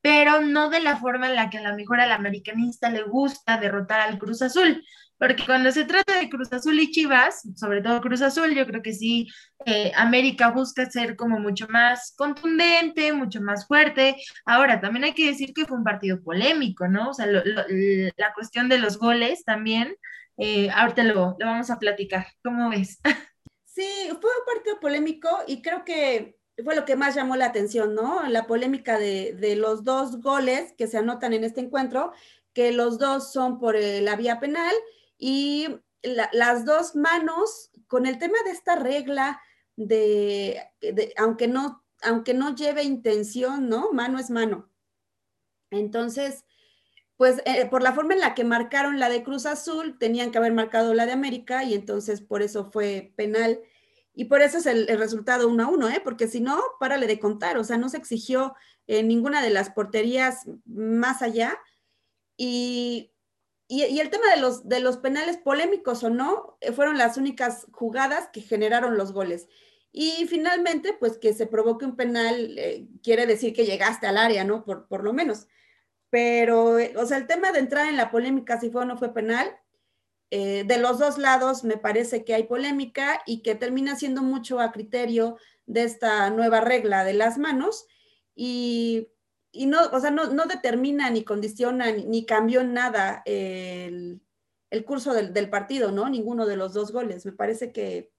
pero 0.00 0.40
no 0.40 0.70
de 0.70 0.80
la 0.80 0.96
forma 0.96 1.28
en 1.28 1.36
la 1.36 1.50
que 1.50 1.58
a 1.58 1.70
lo 1.70 1.76
mejor 1.76 2.00
al 2.00 2.12
americanista 2.12 2.90
le 2.90 3.02
gusta 3.02 3.58
derrotar 3.58 4.00
al 4.00 4.18
Cruz 4.18 4.42
Azul. 4.42 4.82
Porque 5.18 5.44
cuando 5.44 5.70
se 5.70 5.84
trata 5.84 6.18
de 6.18 6.30
Cruz 6.30 6.50
Azul 6.50 6.80
y 6.80 6.90
Chivas, 6.90 7.42
sobre 7.54 7.82
todo 7.82 8.00
Cruz 8.00 8.22
Azul, 8.22 8.54
yo 8.54 8.66
creo 8.66 8.80
que 8.80 8.94
sí, 8.94 9.28
eh, 9.66 9.92
América 9.94 10.50
busca 10.50 10.90
ser 10.90 11.14
como 11.14 11.38
mucho 11.38 11.68
más 11.68 12.14
contundente, 12.16 13.12
mucho 13.12 13.42
más 13.42 13.66
fuerte. 13.66 14.16
Ahora, 14.46 14.80
también 14.80 15.04
hay 15.04 15.12
que 15.12 15.26
decir 15.26 15.52
que 15.52 15.66
fue 15.66 15.76
un 15.76 15.84
partido 15.84 16.22
polémico, 16.22 16.88
¿no? 16.88 17.10
O 17.10 17.14
sea, 17.14 17.26
la 17.26 18.32
cuestión 18.34 18.70
de 18.70 18.78
los 18.78 18.98
goles 18.98 19.44
también, 19.44 19.94
eh, 20.38 20.70
ahorita 20.70 21.04
lo, 21.04 21.36
lo 21.38 21.46
vamos 21.46 21.70
a 21.70 21.78
platicar. 21.78 22.26
¿Cómo 22.42 22.70
ves? 22.70 22.98
Sí, 23.72 23.88
fue 24.20 24.30
un 24.30 24.44
partido 24.52 24.80
polémico 24.80 25.28
y 25.46 25.62
creo 25.62 25.84
que 25.84 26.38
fue 26.64 26.74
lo 26.74 26.84
que 26.84 26.96
más 26.96 27.14
llamó 27.14 27.36
la 27.36 27.46
atención, 27.46 27.94
¿no? 27.94 28.26
La 28.26 28.46
polémica 28.46 28.98
de, 28.98 29.32
de 29.34 29.54
los 29.54 29.84
dos 29.84 30.20
goles 30.20 30.74
que 30.76 30.88
se 30.88 30.98
anotan 30.98 31.32
en 31.32 31.44
este 31.44 31.60
encuentro, 31.60 32.12
que 32.52 32.72
los 32.72 32.98
dos 32.98 33.32
son 33.32 33.60
por 33.60 33.76
la 33.78 34.16
vía 34.16 34.40
penal 34.40 34.74
y 35.16 35.68
las 36.02 36.64
dos 36.64 36.96
manos, 36.96 37.70
con 37.86 38.06
el 38.06 38.18
tema 38.18 38.38
de 38.44 38.50
esta 38.50 38.76
regla 38.76 39.40
de, 39.76 40.60
aunque, 41.16 41.46
no, 41.46 41.84
aunque 42.02 42.34
no 42.34 42.54
lleve 42.54 42.82
intención, 42.82 43.68
¿no? 43.68 43.92
Mano 43.92 44.18
es 44.18 44.30
mano. 44.30 44.68
Entonces, 45.70 46.44
pues 47.20 47.42
eh, 47.44 47.66
por 47.66 47.82
la 47.82 47.92
forma 47.92 48.14
en 48.14 48.20
la 48.20 48.34
que 48.34 48.44
marcaron 48.44 48.98
la 48.98 49.10
de 49.10 49.22
Cruz 49.22 49.44
Azul, 49.44 49.98
tenían 49.98 50.30
que 50.30 50.38
haber 50.38 50.54
marcado 50.54 50.94
la 50.94 51.04
de 51.04 51.12
América 51.12 51.64
y 51.64 51.74
entonces 51.74 52.22
por 52.22 52.40
eso 52.40 52.70
fue 52.70 53.12
penal. 53.14 53.60
Y 54.14 54.24
por 54.24 54.40
eso 54.40 54.56
es 54.56 54.64
el, 54.64 54.86
resultado 54.96 55.46
uno 55.46 55.64
a 55.64 55.66
uno, 55.66 55.90
¿eh? 55.90 56.00
porque 56.02 56.28
si 56.28 56.40
no, 56.40 56.62
párale 56.78 57.06
de 57.06 57.18
contar, 57.18 57.58
o 57.58 57.64
sea, 57.64 57.76
no 57.76 57.90
se 57.90 57.98
exigió 57.98 58.54
en 58.86 59.06
ninguna 59.06 59.42
de 59.42 59.50
las 59.50 59.68
porterías 59.68 60.46
más 60.64 61.20
allá 61.20 61.58
y, 62.38 63.12
y, 63.68 64.00
el 64.00 64.08
tema 64.08 64.34
de 64.34 64.40
los, 64.40 64.66
de 64.66 64.80
los 64.80 64.96
penales 64.96 65.36
polémicos 65.36 66.02
o 66.02 66.08
no, 66.08 66.56
eh, 66.62 66.72
fueron 66.72 66.96
las 66.96 67.18
únicas 67.18 67.66
jugadas 67.70 68.30
que 68.32 68.40
generaron 68.40 68.96
los 68.96 69.12
goles. 69.12 69.46
Y 69.92 70.26
finalmente, 70.26 70.94
pues 70.98 71.18
que 71.18 71.34
se 71.34 71.46
provoque 71.46 71.84
un 71.84 71.96
penal 71.96 72.56
eh, 72.56 72.88
quiere 73.02 73.26
decir 73.26 73.52
que 73.52 73.66
llegaste 73.66 74.06
al 74.06 74.16
área, 74.16 74.42
¿no? 74.42 74.64
Por, 74.64 74.88
por 74.88 75.04
lo 75.04 75.12
menos. 75.12 75.48
Pero, 76.10 76.78
eh, 76.78 76.94
o 76.96 77.06
sea, 77.06 77.16
el 77.18 77.26
tema 77.26 77.52
de 77.52 77.60
entrar 77.60 77.88
en 77.88 77.96
la 77.96 78.10
polémica, 78.10 78.60
si 78.60 78.70
fue 78.70 78.82
o 78.82 78.84
no 78.84 78.98
fue 78.98 79.14
penal, 79.14 79.48
de 80.32 80.78
los 80.78 81.00
dos 81.00 81.18
lados 81.18 81.64
me 81.64 81.76
parece 81.76 82.24
que 82.24 82.34
hay 82.34 82.44
polémica 82.44 83.20
y 83.26 83.42
que 83.42 83.56
termina 83.56 83.96
siendo 83.96 84.22
mucho 84.22 84.60
a 84.60 84.70
criterio 84.70 85.38
de 85.66 85.82
esta 85.82 86.30
nueva 86.30 86.60
regla 86.60 87.02
de 87.02 87.14
las 87.14 87.36
manos. 87.36 87.88
Y 88.36 89.08
y 89.52 89.66
no, 89.66 89.78
o 89.92 90.00
sea, 90.00 90.10
no, 90.10 90.32
no 90.32 90.46
determina 90.46 91.10
ni 91.10 91.24
condiciona 91.24 91.90
ni, 91.90 92.24
cambió 92.24 92.62
nada 92.62 93.22
el, 93.26 94.20
curso 94.84 95.12
del, 95.12 95.50
partido, 95.50 95.90
¿no? 95.90 96.08
Ninguno 96.08 96.46
de 96.46 96.56
los 96.56 96.72
dos 96.72 96.92
goles. 96.92 97.26
Me 97.26 97.32
parece 97.32 97.72
que, 97.72 98.12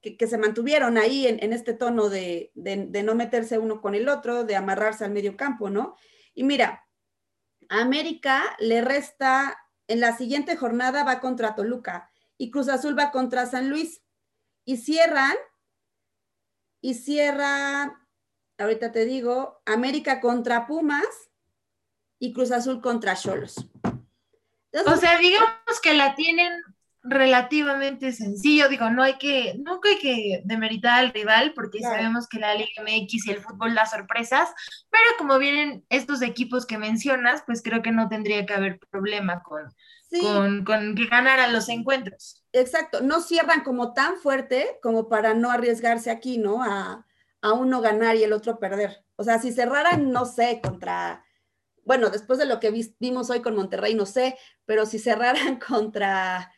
que, 0.00 0.26
se 0.26 0.38
mantuvieron 0.38 0.98
ahí 0.98 1.26
en, 1.26 1.52
este 1.52 1.72
tono 1.72 2.08
de, 2.08 2.50
no 2.54 3.14
meterse 3.14 3.58
uno 3.58 3.80
con 3.80 3.94
el 3.94 4.08
otro, 4.08 4.44
de 4.44 4.56
amarrarse 4.56 5.04
al 5.04 5.12
medio 5.12 5.36
campo, 5.36 5.70
¿no? 5.70 5.96
Y 6.34 6.42
mira, 6.42 6.83
América 7.68 8.42
le 8.58 8.80
resta, 8.80 9.58
en 9.88 10.00
la 10.00 10.16
siguiente 10.16 10.56
jornada 10.56 11.04
va 11.04 11.20
contra 11.20 11.54
Toluca 11.54 12.10
y 12.38 12.50
Cruz 12.50 12.68
Azul 12.68 12.98
va 12.98 13.10
contra 13.10 13.46
San 13.46 13.68
Luis 13.68 14.02
y 14.64 14.78
cierran, 14.78 15.36
y 16.80 16.94
cierra 16.94 18.00
ahorita 18.58 18.92
te 18.92 19.04
digo, 19.04 19.62
América 19.66 20.20
contra 20.20 20.66
Pumas 20.66 21.30
y 22.18 22.32
Cruz 22.32 22.52
Azul 22.52 22.80
contra 22.80 23.16
Cholos. 23.16 23.56
O 24.86 24.96
sea, 24.96 25.18
digamos 25.18 25.80
que 25.82 25.94
la 25.94 26.14
tienen 26.14 26.50
relativamente 27.04 28.12
sencillo, 28.12 28.68
digo, 28.70 28.88
no 28.88 29.02
hay 29.02 29.18
que, 29.18 29.54
nunca 29.58 29.90
hay 29.90 29.98
que 29.98 30.42
demeritar 30.44 31.00
al 31.00 31.12
rival 31.12 31.52
porque 31.54 31.80
sabemos 31.80 32.26
que 32.26 32.38
la 32.38 32.54
Liga 32.54 32.82
MX 32.82 33.26
y 33.26 33.30
el 33.30 33.42
fútbol 33.42 33.74
da 33.74 33.84
sorpresas, 33.84 34.48
pero 34.90 35.04
como 35.18 35.38
vienen 35.38 35.84
estos 35.90 36.22
equipos 36.22 36.64
que 36.64 36.78
mencionas, 36.78 37.42
pues 37.46 37.62
creo 37.62 37.82
que 37.82 37.92
no 37.92 38.08
tendría 38.08 38.46
que 38.46 38.54
haber 38.54 38.80
problema 38.90 39.42
con, 39.42 39.70
con, 40.22 40.64
con, 40.64 40.94
que 40.94 41.04
ganaran 41.04 41.52
los 41.52 41.68
encuentros. 41.68 42.42
Exacto, 42.52 43.02
no 43.02 43.20
cierran 43.20 43.62
como 43.62 43.92
tan 43.92 44.16
fuerte 44.16 44.78
como 44.82 45.10
para 45.10 45.34
no 45.34 45.50
arriesgarse 45.50 46.10
aquí, 46.10 46.38
¿no? 46.38 46.62
A, 46.62 47.06
a 47.42 47.52
uno 47.52 47.82
ganar 47.82 48.16
y 48.16 48.22
el 48.24 48.32
otro 48.32 48.58
perder. 48.58 49.04
O 49.16 49.24
sea, 49.24 49.38
si 49.38 49.52
cerraran, 49.52 50.10
no 50.10 50.24
sé, 50.24 50.62
contra, 50.62 51.22
bueno, 51.84 52.08
después 52.08 52.38
de 52.38 52.46
lo 52.46 52.58
que 52.60 52.72
vimos 52.98 53.28
hoy 53.28 53.42
con 53.42 53.54
Monterrey, 53.54 53.94
no 53.94 54.06
sé, 54.06 54.38
pero 54.64 54.86
si 54.86 54.98
cerraran 54.98 55.58
contra, 55.68 56.50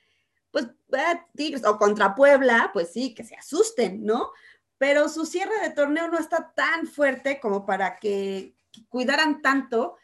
pues, 0.57 1.03
eh, 1.03 1.21
Tigres 1.35 1.67
o 1.67 1.77
contra 1.77 2.15
Puebla, 2.15 2.71
pues 2.73 2.91
sí, 2.91 3.15
que 3.15 3.25
se 3.25 3.37
asusten, 3.37 4.05
¿no? 4.05 4.31
Pero 4.79 5.11
su 5.11 5.27
cierre 5.27 5.61
de 5.63 5.71
torneo 5.71 6.09
no 6.09 6.19
está 6.19 6.53
tan 6.55 6.87
fuerte 6.87 7.41
como 7.41 7.67
para 7.67 7.97
que 7.97 8.55
cuidaran 8.89 9.43
tanto 9.43 9.97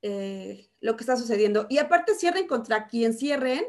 eh, 0.00 0.70
lo 0.80 0.96
que 0.96 1.02
está 1.02 1.16
sucediendo. 1.16 1.66
Y 1.68 1.76
aparte 1.76 2.14
cierren 2.14 2.46
contra 2.46 2.86
quien 2.86 3.12
cierren, 3.12 3.64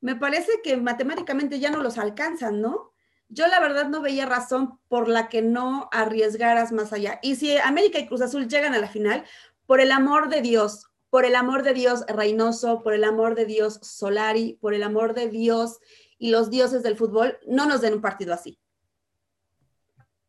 me 0.00 0.14
parece 0.14 0.52
que 0.62 0.76
matemáticamente 0.76 1.58
ya 1.58 1.70
no 1.70 1.82
los 1.82 1.96
alcanzan, 1.96 2.60
¿no? 2.60 2.92
yo 3.28 3.46
la 3.46 3.60
verdad 3.60 3.88
no 3.88 4.00
veía 4.00 4.26
razón 4.26 4.80
por 4.88 5.08
la 5.08 5.28
que 5.28 5.42
no 5.42 5.88
arriesgaras 5.92 6.72
más 6.72 6.92
allá. 6.92 7.18
Y 7.22 7.36
si 7.36 7.56
América 7.58 7.98
y 7.98 8.06
Cruz 8.06 8.22
Azul 8.22 8.48
llegan 8.48 8.74
a 8.74 8.78
la 8.78 8.88
final, 8.88 9.24
por 9.66 9.80
el 9.80 9.92
amor 9.92 10.30
de 10.30 10.40
Dios, 10.40 10.87
por 11.10 11.24
el 11.24 11.34
amor 11.36 11.62
de 11.62 11.74
Dios 11.74 12.04
Reynoso, 12.08 12.82
por 12.82 12.94
el 12.94 13.04
amor 13.04 13.34
de 13.34 13.46
Dios 13.46 13.78
Solari, 13.82 14.58
por 14.60 14.74
el 14.74 14.82
amor 14.82 15.14
de 15.14 15.28
Dios 15.28 15.78
y 16.18 16.30
los 16.30 16.50
dioses 16.50 16.82
del 16.82 16.96
fútbol, 16.96 17.38
no 17.46 17.66
nos 17.66 17.80
den 17.80 17.94
un 17.94 18.00
partido 18.00 18.34
así. 18.34 18.58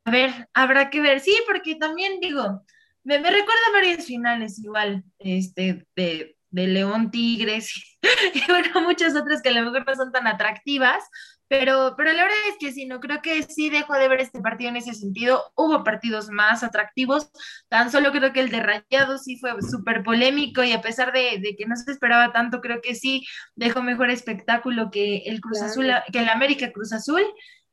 A 0.05 0.11
ver, 0.11 0.49
habrá 0.53 0.89
que 0.89 1.01
ver, 1.01 1.19
sí, 1.19 1.35
porque 1.45 1.75
también 1.75 2.19
digo, 2.19 2.63
me, 3.03 3.17
recuerda 3.17 3.71
varias 3.73 4.05
finales 4.05 4.59
igual, 4.59 5.03
este, 5.19 5.85
de, 5.95 6.37
de 6.49 6.67
León 6.67 7.11
Tigres 7.11 7.71
y 8.33 8.41
bueno, 8.47 8.81
muchas 8.81 9.15
otras 9.15 9.41
que 9.41 9.49
a 9.49 9.53
lo 9.53 9.63
mejor 9.63 9.85
no 9.85 9.95
son 9.95 10.11
tan 10.11 10.27
atractivas, 10.27 11.03
pero, 11.49 11.95
pero 11.97 12.13
la 12.13 12.23
verdad 12.23 12.37
es 12.47 12.57
que 12.59 12.71
sí, 12.71 12.85
no 12.85 12.99
creo 12.99 13.23
que 13.23 13.41
sí 13.41 13.71
dejo 13.71 13.95
de 13.95 14.07
ver 14.07 14.21
este 14.21 14.39
partido 14.39 14.69
en 14.69 14.75
ese 14.77 14.93
sentido. 14.93 15.51
Hubo 15.55 15.83
partidos 15.83 16.29
más 16.29 16.63
atractivos, 16.63 17.31
tan 17.69 17.91
solo 17.91 18.11
creo 18.11 18.31
que 18.31 18.39
el 18.39 18.51
de 18.51 18.61
Rayados 18.61 19.23
sí 19.23 19.37
fue 19.37 19.59
súper 19.63 20.03
polémico 20.03 20.63
y 20.63 20.73
a 20.73 20.81
pesar 20.81 21.11
de, 21.11 21.41
que 21.57 21.65
no 21.65 21.75
se 21.75 21.91
esperaba 21.91 22.31
tanto, 22.31 22.61
creo 22.61 22.81
que 22.81 22.93
sí 22.93 23.25
dejó 23.55 23.81
mejor 23.81 24.11
espectáculo 24.11 24.91
que 24.91 25.23
el 25.25 25.41
Cruz 25.41 25.63
Azul, 25.63 25.87
que 26.13 26.19
el 26.19 26.29
América 26.29 26.71
Cruz 26.71 26.93
Azul. 26.93 27.23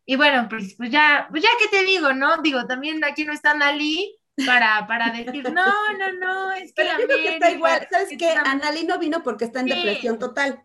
Y 0.07 0.17
bueno, 0.17 0.47
pues, 0.49 0.75
pues 0.79 0.91
ya, 0.91 1.27
pues 1.31 1.43
ya 1.43 1.51
que 1.61 1.69
te 1.69 1.85
digo, 1.85 2.15
¿no? 2.15 2.39
Digo, 2.39 2.67
también 2.67 3.05
aquí 3.05 3.27
no 3.27 3.35
está 3.35 3.53
Nali 3.53 4.17
para, 4.47 4.87
para 4.87 5.11
decir, 5.11 5.53
no, 5.53 5.93
no, 5.99 6.13
no, 6.13 6.53
es 6.53 6.73
que 6.73 6.83
Pero 6.97 7.09
que 7.09 7.29
está 7.35 7.51
igual, 7.51 7.87
¿sabes 7.91 8.09
qué? 8.19 8.31
Analí 8.31 8.85
no 8.85 8.99
vino 8.99 9.23
porque 9.23 9.45
está 9.45 9.61
en 9.61 9.67
depresión 9.67 10.19
total. 10.19 10.63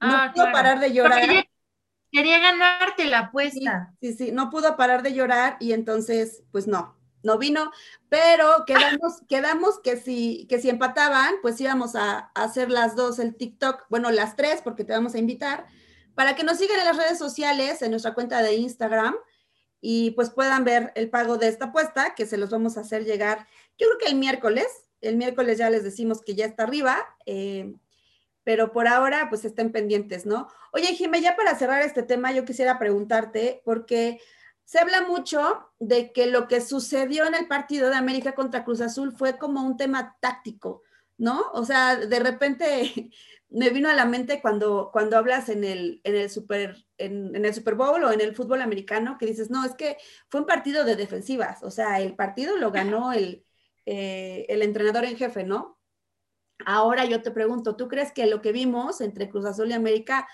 No 0.00 0.14
ah, 0.14 0.32
pudo 0.34 0.52
parar 0.52 0.78
de 0.78 0.92
llorar. 0.92 1.48
Quería 2.10 2.38
ganarte 2.38 3.04
la 3.04 3.18
apuesta. 3.20 3.94
Sí, 4.00 4.14
sí, 4.14 4.32
no 4.32 4.50
pudo 4.50 4.76
parar 4.76 5.02
de 5.02 5.12
llorar 5.12 5.56
y 5.60 5.72
entonces, 5.72 6.42
pues 6.50 6.66
no, 6.66 6.98
no 7.22 7.38
vino, 7.38 7.70
pero 8.08 8.64
quedamos, 8.66 9.20
quedamos 9.28 9.80
que 9.80 9.96
si, 9.96 10.46
que 10.48 10.60
si 10.60 10.68
empataban, 10.68 11.34
pues 11.42 11.60
íbamos 11.60 11.94
a, 11.96 12.30
hacer 12.34 12.70
las 12.70 12.96
dos 12.96 13.18
el 13.18 13.36
TikTok, 13.36 13.86
bueno, 13.90 14.10
las 14.10 14.36
tres, 14.36 14.60
porque 14.62 14.84
te 14.84 14.92
vamos 14.92 15.14
a 15.14 15.18
invitar, 15.18 15.66
para 16.14 16.34
que 16.34 16.44
nos 16.44 16.58
sigan 16.58 16.78
en 16.80 16.86
las 16.86 16.96
redes 16.96 17.18
sociales, 17.18 17.82
en 17.82 17.90
nuestra 17.90 18.14
cuenta 18.14 18.42
de 18.42 18.54
Instagram, 18.54 19.14
y 19.80 20.12
pues 20.12 20.30
puedan 20.30 20.64
ver 20.64 20.92
el 20.96 21.10
pago 21.10 21.36
de 21.38 21.48
esta 21.48 21.66
apuesta, 21.66 22.14
que 22.14 22.26
se 22.26 22.36
los 22.36 22.50
vamos 22.50 22.76
a 22.76 22.80
hacer 22.80 23.04
llegar, 23.04 23.46
yo 23.76 23.86
creo 23.86 23.98
que 23.98 24.08
el 24.08 24.16
miércoles, 24.16 24.66
el 25.00 25.16
miércoles 25.16 25.58
ya 25.58 25.70
les 25.70 25.84
decimos 25.84 26.22
que 26.22 26.34
ya 26.34 26.46
está 26.46 26.64
arriba, 26.64 26.96
eh, 27.26 27.74
pero 28.48 28.72
por 28.72 28.88
ahora 28.88 29.26
pues 29.28 29.44
estén 29.44 29.72
pendientes, 29.72 30.24
¿no? 30.24 30.48
Oye, 30.72 30.94
Jimé, 30.94 31.20
ya 31.20 31.36
para 31.36 31.54
cerrar 31.54 31.82
este 31.82 32.02
tema, 32.02 32.32
yo 32.32 32.46
quisiera 32.46 32.78
preguntarte, 32.78 33.60
porque 33.62 34.22
se 34.64 34.78
habla 34.78 35.02
mucho 35.02 35.68
de 35.78 36.14
que 36.14 36.28
lo 36.28 36.48
que 36.48 36.62
sucedió 36.62 37.26
en 37.26 37.34
el 37.34 37.46
partido 37.46 37.90
de 37.90 37.96
América 37.96 38.34
contra 38.34 38.64
Cruz 38.64 38.80
Azul 38.80 39.12
fue 39.14 39.36
como 39.36 39.60
un 39.62 39.76
tema 39.76 40.16
táctico, 40.20 40.82
¿no? 41.18 41.42
O 41.52 41.66
sea, 41.66 41.96
de 41.96 42.20
repente 42.20 43.10
me 43.50 43.68
vino 43.68 43.90
a 43.90 43.94
la 43.94 44.06
mente 44.06 44.40
cuando, 44.40 44.88
cuando 44.94 45.18
hablas 45.18 45.50
en 45.50 45.62
el, 45.62 46.00
en, 46.04 46.16
el 46.16 46.30
super, 46.30 46.86
en, 46.96 47.36
el 47.36 47.52
Super 47.52 47.74
Bowl 47.74 48.02
o 48.02 48.12
en 48.12 48.22
el 48.22 48.34
fútbol 48.34 48.62
americano, 48.62 49.18
que 49.18 49.26
dices, 49.26 49.50
no, 49.50 49.62
es 49.66 49.74
que 49.74 49.98
fue 50.30 50.40
un 50.40 50.46
partido 50.46 50.86
de 50.86 50.96
defensivas, 50.96 51.62
o 51.62 51.70
sea, 51.70 52.00
el 52.00 52.16
partido 52.16 52.56
lo 52.56 52.70
ganó 52.70 53.12
el, 53.12 53.44
eh, 53.84 54.46
el 54.48 54.62
entrenador 54.62 55.04
en 55.04 55.18
jefe, 55.18 55.44
¿no? 55.44 55.77
Ahora 56.64 57.04
yo 57.04 57.22
te 57.22 57.30
pregunto, 57.30 57.76
¿tú 57.76 57.88
crees 57.88 58.12
que 58.12 58.26
lo 58.26 58.42
que 58.42 58.52
vimos 58.52 59.00
entre 59.00 59.28
Cruz 59.28 59.44
Azul 59.46 59.70
y 59.70 59.74
América 59.74 60.28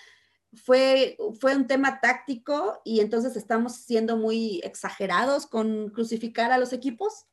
fue, 0.55 1.17
fue 1.41 1.57
un 1.57 1.67
tema 1.67 2.01
táctico 2.01 2.81
y 2.85 3.01
entonces 3.01 3.37
estamos 3.37 3.77
siendo 3.77 4.17
muy 4.17 4.61
exagerados 4.65 5.47
con 5.47 5.91
crucificar 5.91 6.53
a 6.53 6.59
los 6.59 6.73
equipos? 6.73 7.27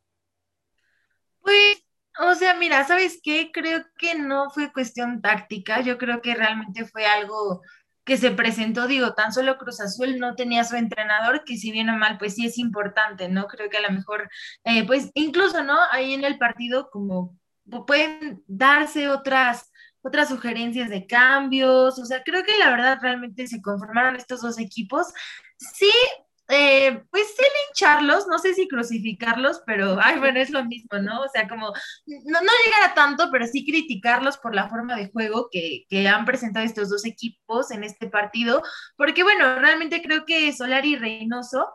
Pues, 1.42 1.84
o 2.20 2.36
sea, 2.36 2.54
mira, 2.56 2.86
¿sabes 2.86 3.20
qué? 3.24 3.52
Creo 3.54 3.84
que 3.98 4.16
no 4.16 4.50
fue 4.50 4.72
cuestión 4.74 5.22
táctica, 5.22 5.82
yo 5.82 5.98
creo 5.98 6.22
que 6.22 6.36
realmente 6.36 6.86
fue 6.86 7.06
algo 7.06 7.62
que 8.04 8.18
se 8.18 8.32
presentó, 8.32 8.88
digo, 8.88 9.14
tan 9.14 9.32
solo 9.32 9.58
Cruz 9.58 9.80
Azul 9.80 10.18
no 10.18 10.36
tenía 10.36 10.64
su 10.64 10.76
entrenador, 10.76 11.44
que 11.46 11.58
si 11.58 11.72
bien 11.72 11.90
o 11.90 11.98
mal, 11.98 12.18
pues 12.18 12.36
sí 12.36 12.46
es 12.48 12.58
importante, 12.58 13.30
¿no? 13.30 13.48
Creo 13.48 13.70
que 13.70 13.78
a 13.78 13.82
lo 13.82 13.92
mejor, 13.92 14.30
eh, 14.64 14.86
pues 14.86 15.12
incluso, 15.14 15.64
¿no? 15.64 15.78
Ahí 15.92 16.14
en 16.14 16.24
el 16.24 16.38
partido, 16.40 16.90
como 16.90 17.38
pueden 17.86 18.44
darse 18.48 19.08
otras, 19.08 19.72
otras 20.02 20.30
sugerencias 20.30 20.90
de 20.90 21.08
cambios, 21.08 21.98
o 22.00 22.06
sea, 22.06 22.24
creo 22.24 22.44
que 22.44 22.58
la 22.58 22.70
verdad 22.70 23.00
realmente 23.02 23.48
se 23.48 23.62
conformaron 23.62 24.16
estos 24.16 24.42
dos 24.42 24.60
equipos. 24.60 25.08
Sí, 25.58 25.92
eh, 26.54 27.04
pues 27.10 27.28
sí 27.38 27.44
lincharlos, 27.68 28.28
no 28.28 28.38
sé 28.38 28.54
si 28.54 28.68
crucificarlos, 28.68 29.62
pero, 29.66 29.98
ay, 30.02 30.20
bueno, 30.20 30.40
es 30.40 30.50
lo 30.50 30.66
mismo, 30.66 31.00
¿no? 31.00 31.22
O 31.22 31.30
sea, 31.30 31.48
como, 31.48 31.68
no, 31.68 32.42
no 32.42 32.52
llegar 32.66 32.90
a 32.90 32.94
tanto, 32.94 33.30
pero 33.32 33.48
sí 33.48 33.66
criticarlos 33.66 34.38
por 34.38 34.54
la 34.54 34.68
forma 34.68 34.98
de 34.98 35.10
juego 35.12 35.48
que, 35.50 35.86
que 35.90 36.10
han 36.10 36.26
presentado 36.26 36.66
estos 36.66 36.90
dos 36.90 37.06
equipos 37.06 37.72
en 37.72 37.86
este 37.86 38.08
partido, 38.08 38.62
porque, 38.98 39.24
bueno, 39.24 39.60
realmente 39.60 40.02
creo 40.02 40.26
que 40.26 40.52
Solari 40.52 40.94
y 40.94 40.98
Reynoso 40.98 41.70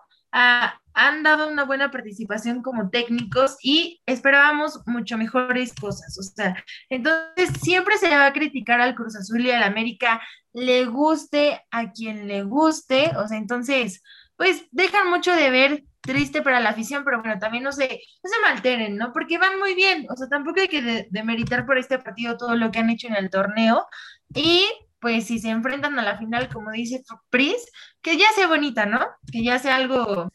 han 0.96 1.22
dado 1.22 1.48
una 1.48 1.64
buena 1.64 1.90
participación 1.90 2.62
como 2.62 2.88
técnicos 2.88 3.58
y 3.62 4.00
esperábamos 4.06 4.80
mucho 4.86 5.18
mejores 5.18 5.74
cosas. 5.74 6.18
O 6.18 6.22
sea, 6.22 6.56
entonces 6.88 7.50
siempre 7.60 7.98
se 7.98 8.08
va 8.08 8.26
a 8.26 8.32
criticar 8.32 8.80
al 8.80 8.94
Cruz 8.94 9.14
Azul 9.14 9.44
y 9.44 9.50
al 9.50 9.62
América, 9.62 10.22
le 10.54 10.86
guste 10.86 11.62
a 11.70 11.92
quien 11.92 12.26
le 12.26 12.44
guste. 12.44 13.12
O 13.18 13.28
sea, 13.28 13.36
entonces, 13.36 14.02
pues 14.36 14.64
dejan 14.70 15.10
mucho 15.10 15.32
de 15.32 15.50
ver 15.50 15.84
triste 16.00 16.40
para 16.40 16.60
la 16.60 16.70
afición, 16.70 17.04
pero 17.04 17.20
bueno, 17.20 17.38
también 17.38 17.62
no 17.64 17.72
se, 17.72 18.00
no 18.24 18.30
se 18.30 18.40
malteren, 18.40 18.96
¿no? 18.96 19.12
Porque 19.12 19.36
van 19.36 19.58
muy 19.58 19.74
bien, 19.74 20.06
o 20.08 20.16
sea, 20.16 20.28
tampoco 20.28 20.60
hay 20.60 20.68
que 20.68 21.08
demeritar 21.10 21.66
por 21.66 21.76
este 21.76 21.98
partido 21.98 22.38
todo 22.38 22.54
lo 22.56 22.70
que 22.70 22.78
han 22.78 22.88
hecho 22.88 23.08
en 23.08 23.16
el 23.16 23.28
torneo. 23.28 23.86
Y 24.34 24.66
pues 24.98 25.26
si 25.26 25.40
se 25.40 25.50
enfrentan 25.50 25.98
a 25.98 26.02
la 26.02 26.16
final, 26.16 26.48
como 26.48 26.70
dice 26.70 27.02
Pris, 27.28 27.70
que 28.00 28.16
ya 28.16 28.30
sea 28.34 28.46
bonita, 28.46 28.86
¿no? 28.86 29.06
Que 29.30 29.44
ya 29.44 29.58
sea 29.58 29.76
algo... 29.76 30.30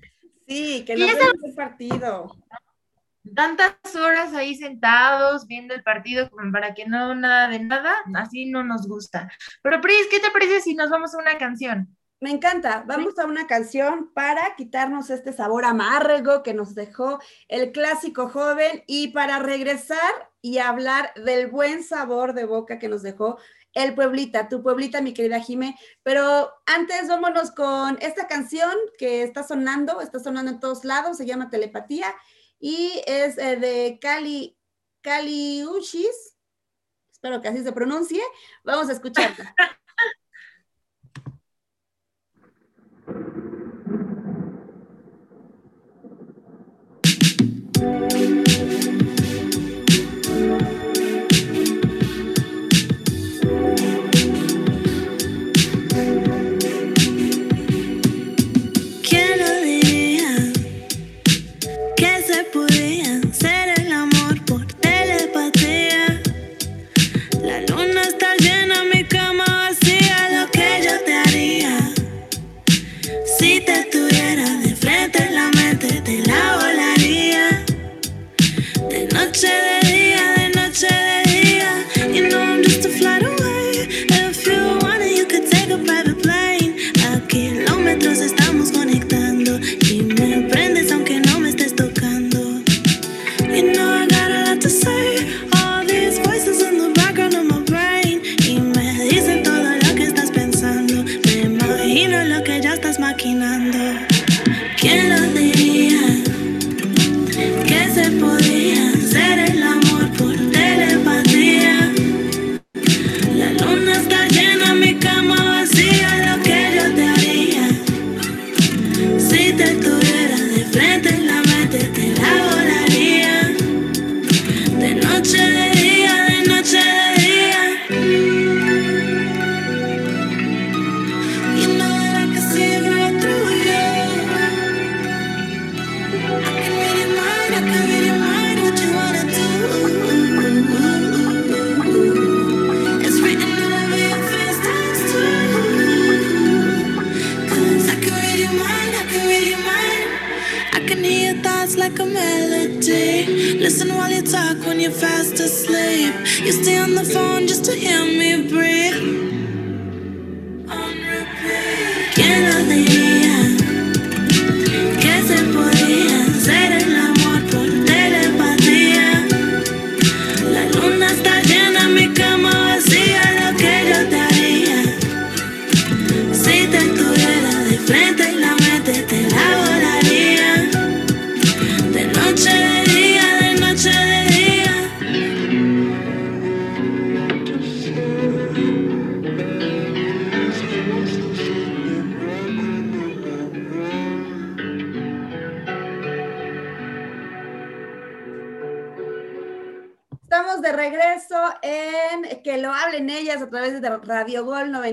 Sí, 0.52 0.84
que, 0.86 0.98
no 0.98 1.06
el 1.06 1.56
partido. 1.56 2.36
Tantas 3.34 3.96
horas 3.96 4.34
ahí 4.34 4.56
sentados 4.56 5.48
viendo 5.48 5.74
el 5.74 5.82
partido 5.82 6.30
como 6.30 6.52
para 6.52 6.74
que 6.74 6.86
no 6.86 7.16
nada 7.16 7.48
de 7.48 7.60
nada, 7.60 7.96
así 8.16 8.48
no 8.52 8.62
nos 8.64 8.86
gusta. 8.86 9.32
Pero 9.64 9.80
Pris, 9.80 10.08
¿qué 10.10 10.20
te 10.20 10.30
parece 10.32 10.60
si 10.60 10.76
nos 10.76 10.90
vamos 10.90 11.16
a 11.16 11.20
una 11.20 11.38
canción? 11.38 11.96
Me 12.20 12.32
encanta. 12.32 12.84
Vamos 12.86 13.18
a 13.18 13.26
una 13.26 13.48
canción 13.48 14.12
para 14.14 14.56
quitarnos 14.56 15.10
este 15.10 15.32
sabor 15.32 15.64
amargo 15.64 16.44
que 16.44 16.54
nos 16.54 16.76
dejó 16.76 17.20
el 17.48 17.72
clásico 17.72 18.28
joven 18.28 18.84
y 18.88 19.08
para 19.08 19.40
regresar 19.40 20.30
y 20.42 20.58
hablar 20.58 21.14
del 21.16 21.50
buen 21.50 21.82
sabor 21.82 22.34
de 22.34 22.46
boca 22.46 22.78
que 22.78 22.90
nos 22.90 23.04
dejó 23.04 23.40
el 23.74 23.96
Pueblita, 23.96 24.50
tu 24.50 24.62
Pueblita, 24.62 25.02
mi 25.02 25.14
querida 25.14 25.40
Jime. 25.40 25.78
Pero 26.04 26.52
antes 26.66 27.08
vámonos 27.08 27.52
con 27.52 27.98
esta 28.02 28.28
canción 28.28 28.74
que 28.98 29.24
está 29.24 29.44
sonando, 29.44 30.02
está 30.02 30.20
sonando 30.20 30.52
en 30.52 30.60
todos 30.60 30.84
lados, 30.84 31.18
se 31.18 31.26
llama 31.26 31.50
Telepatía 31.50 32.14
y 32.60 33.02
es 33.08 33.38
eh, 33.38 33.56
de 33.56 34.00
Cali, 34.02 34.58
Cali 35.02 35.66
Uchis. 35.66 36.36
Espero 37.12 37.42
que 37.42 37.48
así 37.50 37.64
se 37.64 37.72
pronuncie. 37.72 38.22
Vamos 38.64 38.90
a 38.90 38.94
escucharla. 38.94 39.56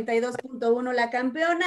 92.1, 0.04 0.92
la 0.92 1.10
campeona. 1.10 1.66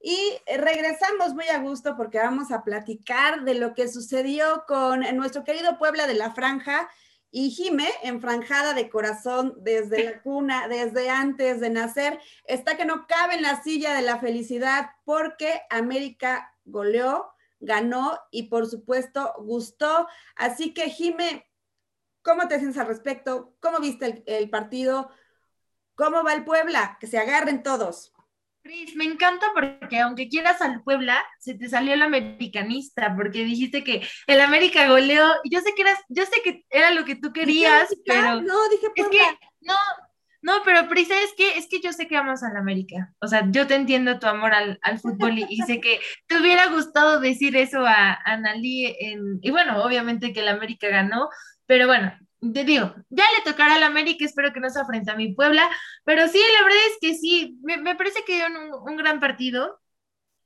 Y 0.00 0.16
regresamos 0.46 1.34
muy 1.34 1.48
a 1.48 1.58
gusto 1.58 1.96
porque 1.96 2.18
vamos 2.18 2.52
a 2.52 2.62
platicar 2.62 3.44
de 3.44 3.54
lo 3.54 3.74
que 3.74 3.88
sucedió 3.88 4.64
con 4.68 5.00
nuestro 5.16 5.42
querido 5.42 5.76
Puebla 5.78 6.06
de 6.06 6.14
la 6.14 6.32
Franja 6.32 6.88
y 7.30 7.50
Jime, 7.50 7.88
enfranjada 8.02 8.72
de 8.72 8.88
corazón 8.88 9.54
desde 9.58 10.04
la 10.04 10.22
cuna, 10.22 10.68
desde 10.68 11.10
antes 11.10 11.60
de 11.60 11.68
nacer, 11.68 12.18
está 12.44 12.76
que 12.76 12.86
no 12.86 13.06
cabe 13.06 13.34
en 13.34 13.42
la 13.42 13.62
silla 13.62 13.94
de 13.94 14.02
la 14.02 14.18
felicidad 14.18 14.90
porque 15.04 15.60
América 15.68 16.54
goleó, 16.64 17.30
ganó 17.60 18.18
y 18.30 18.44
por 18.44 18.66
supuesto 18.66 19.34
gustó. 19.40 20.06
Así 20.36 20.72
que 20.72 20.88
Jime, 20.88 21.46
¿cómo 22.22 22.48
te 22.48 22.58
sientes 22.58 22.78
al 22.78 22.86
respecto? 22.86 23.54
¿Cómo 23.60 23.78
viste 23.80 24.06
el, 24.06 24.22
el 24.26 24.48
partido? 24.48 25.10
¿Cómo 25.98 26.22
va 26.22 26.32
el 26.32 26.44
Puebla? 26.44 26.96
Que 27.00 27.08
se 27.08 27.18
agarren 27.18 27.64
todos. 27.64 28.12
Cris, 28.62 28.94
me 28.94 29.04
encanta 29.04 29.48
porque 29.52 29.98
aunque 29.98 30.28
quieras 30.28 30.62
al 30.62 30.80
Puebla, 30.84 31.24
se 31.40 31.54
te 31.54 31.68
salió 31.68 31.92
el 31.92 32.02
americanista, 32.02 33.16
porque 33.16 33.44
dijiste 33.44 33.82
que 33.82 34.06
el 34.28 34.40
América 34.40 34.88
goleó, 34.88 35.26
yo 35.50 35.60
sé 35.60 35.74
que 35.74 35.82
eras, 35.82 35.98
yo 36.08 36.24
sé 36.24 36.40
que 36.44 36.64
era 36.70 36.92
lo 36.92 37.04
que 37.04 37.16
tú 37.16 37.32
querías, 37.32 37.88
pero 38.06 38.40
no, 38.40 38.68
dije 38.68 38.86
Puebla. 38.94 39.18
Es 39.22 39.38
que, 39.38 39.46
no, 39.60 39.74
no, 40.40 40.62
pero 40.64 40.88
Prisa, 40.88 41.20
es 41.20 41.32
que, 41.36 41.58
es 41.58 41.66
que 41.68 41.80
yo 41.80 41.92
sé 41.92 42.06
que 42.06 42.16
amas 42.16 42.44
al 42.44 42.56
América. 42.56 43.12
O 43.20 43.26
sea, 43.26 43.50
yo 43.50 43.66
te 43.66 43.74
entiendo 43.74 44.20
tu 44.20 44.28
amor 44.28 44.52
al, 44.54 44.78
fútbol 45.00 45.36
y, 45.36 45.56
sé 45.66 45.80
que 45.80 45.98
te 46.28 46.38
hubiera 46.38 46.68
gustado 46.68 47.18
decir 47.18 47.56
eso 47.56 47.84
a, 47.84 48.16
a 48.24 48.36
Nalí 48.36 48.94
en, 49.00 49.40
y 49.42 49.50
bueno, 49.50 49.82
obviamente 49.82 50.32
que 50.32 50.40
el 50.40 50.48
América 50.48 50.86
ganó, 50.86 51.28
pero 51.66 51.88
bueno, 51.88 52.12
te 52.40 52.64
digo, 52.64 52.94
ya 53.10 53.24
le 53.36 53.50
tocará 53.50 53.74
al 53.74 53.82
América, 53.82 54.24
espero 54.24 54.52
que 54.52 54.60
no 54.60 54.70
se 54.70 54.80
afrente 54.80 55.10
a 55.10 55.16
mi 55.16 55.34
Puebla, 55.34 55.68
pero 56.04 56.28
sí, 56.28 56.40
la 56.58 56.64
verdad 56.64 56.80
es 56.90 56.98
que 57.00 57.14
sí, 57.14 57.58
me, 57.62 57.96
parece 57.96 58.24
que 58.24 58.36
dio 58.36 58.46
un, 58.84 58.96
gran 58.96 59.20
partido, 59.20 59.80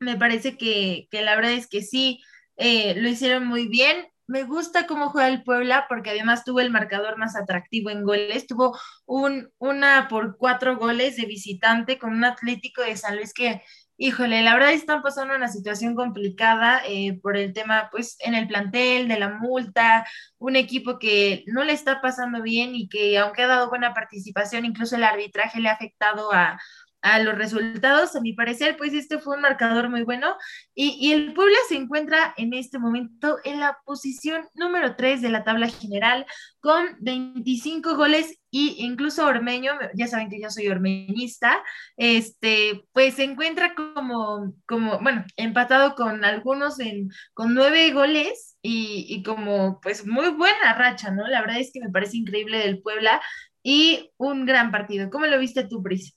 me 0.00 0.16
parece 0.16 0.56
que, 0.56 1.08
la 1.12 1.36
verdad 1.36 1.52
es 1.52 1.68
que 1.68 1.82
sí, 1.82 2.20
eh, 2.56 2.94
lo 2.96 3.08
hicieron 3.08 3.46
muy 3.46 3.68
bien, 3.68 4.06
me 4.26 4.44
gusta 4.44 4.86
cómo 4.86 5.10
juega 5.10 5.28
el 5.28 5.42
Puebla 5.42 5.86
porque 5.88 6.10
además 6.10 6.44
tuvo 6.44 6.60
el 6.60 6.70
marcador 6.70 7.18
más 7.18 7.36
atractivo 7.36 7.90
en 7.90 8.04
goles, 8.04 8.46
tuvo 8.46 8.78
un, 9.04 9.50
una 9.58 10.08
por 10.08 10.38
cuatro 10.38 10.76
goles 10.78 11.16
de 11.16 11.26
visitante 11.26 11.98
con 11.98 12.14
un 12.14 12.24
Atlético 12.24 12.82
de 12.82 12.96
San 12.96 13.16
Luis 13.16 13.34
que 13.34 13.62
híjole, 14.02 14.42
la 14.42 14.54
verdad 14.54 14.72
están 14.72 15.00
pasando 15.00 15.36
una 15.36 15.46
situación 15.46 15.94
complicada 15.94 16.82
eh, 16.88 17.20
por 17.22 17.36
el 17.36 17.52
tema, 17.52 17.88
pues, 17.92 18.16
en 18.18 18.34
el 18.34 18.48
plantel, 18.48 19.06
de 19.06 19.16
la 19.16 19.28
multa, 19.28 20.04
un 20.38 20.56
equipo 20.56 20.98
que 20.98 21.44
no 21.46 21.62
le 21.62 21.72
está 21.72 22.00
pasando 22.00 22.42
bien 22.42 22.74
y 22.74 22.88
que 22.88 23.16
aunque 23.18 23.42
ha 23.42 23.46
dado 23.46 23.68
buena 23.68 23.94
participación, 23.94 24.64
incluso 24.64 24.96
el 24.96 25.04
arbitraje 25.04 25.60
le 25.60 25.68
ha 25.68 25.74
afectado 25.74 26.32
a, 26.32 26.58
a 27.02 27.18
los 27.20 27.36
resultados. 27.36 28.16
A 28.16 28.20
mi 28.20 28.32
parecer, 28.32 28.76
pues 28.76 28.92
este 28.92 29.18
fue 29.18 29.36
un 29.36 29.42
marcador 29.42 29.88
muy 29.88 30.02
bueno. 30.02 30.36
Y, 30.74 31.12
el 31.12 31.32
Puebla 31.34 31.58
se 31.68 31.76
encuentra 31.76 32.34
en 32.36 32.54
este 32.54 32.80
momento 32.80 33.38
en 33.44 33.60
la 33.60 33.78
posición 33.84 34.48
número 34.54 34.96
3 34.96 35.22
de 35.22 35.30
la 35.30 35.44
tabla 35.44 35.68
general 35.68 36.26
con 36.60 36.86
25 37.00 37.96
goles 37.96 38.38
y 38.54 38.84
incluso 38.84 39.26
Ormeño, 39.26 39.72
ya 39.94 40.06
saben 40.06 40.28
que 40.28 40.38
yo 40.38 40.50
soy 40.50 40.68
ormeñista, 40.68 41.64
este, 41.96 42.84
pues 42.92 43.14
se 43.14 43.24
encuentra 43.24 43.74
como, 43.74 44.54
como 44.66 45.00
bueno, 45.00 45.24
empatado 45.36 45.94
con 45.94 46.22
algunos 46.22 46.78
en, 46.78 47.08
con 47.32 47.54
nueve 47.54 47.90
goles 47.92 48.58
y, 48.60 49.06
y 49.08 49.22
como 49.22 49.80
pues 49.80 50.06
muy 50.06 50.28
buena 50.28 50.74
racha, 50.74 51.10
¿no? 51.10 51.26
La 51.28 51.40
verdad 51.40 51.60
es 51.60 51.72
que 51.72 51.80
me 51.80 51.90
parece 51.90 52.18
increíble 52.18 52.58
del 52.58 52.82
Puebla 52.82 53.22
y 53.62 54.12
un 54.18 54.44
gran 54.44 54.70
partido. 54.70 55.08
¿Cómo 55.08 55.24
lo 55.24 55.38
viste 55.38 55.66
tú, 55.66 55.82
Pris? 55.82 56.14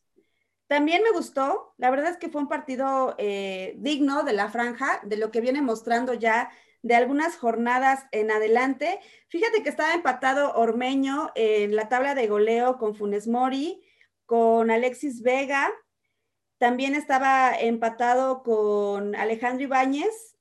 También 0.68 1.04
me 1.04 1.12
gustó, 1.12 1.74
la 1.78 1.90
verdad 1.90 2.12
es 2.12 2.18
que 2.18 2.28
fue 2.28 2.42
un 2.42 2.50
partido 2.50 3.16
eh, 3.18 3.76
digno 3.78 4.24
de 4.24 4.34
la 4.34 4.50
franja, 4.50 5.00
de 5.04 5.16
lo 5.16 5.32
que 5.32 5.40
viene 5.40 5.62
mostrando 5.62 6.14
ya 6.14 6.50
de 6.86 6.94
algunas 6.94 7.36
jornadas 7.36 8.06
en 8.12 8.30
adelante. 8.30 9.00
Fíjate 9.28 9.64
que 9.64 9.70
estaba 9.70 9.96
empatado 9.96 10.54
Ormeño 10.54 11.32
en 11.34 11.76
la 11.76 11.90
tabla 11.90 12.14
de 12.14 12.28
goleo 12.28 12.78
con 12.78 12.94
Funes 12.94 13.28
Mori, 13.28 13.82
con 14.28 14.70
Alexis 14.70 15.24
Vega, 15.24 15.74
también 16.60 16.94
estaba 16.94 17.56
empatado 17.58 18.44
con 18.44 19.16
Alejandro 19.16 19.64
Ibáñez 19.64 20.38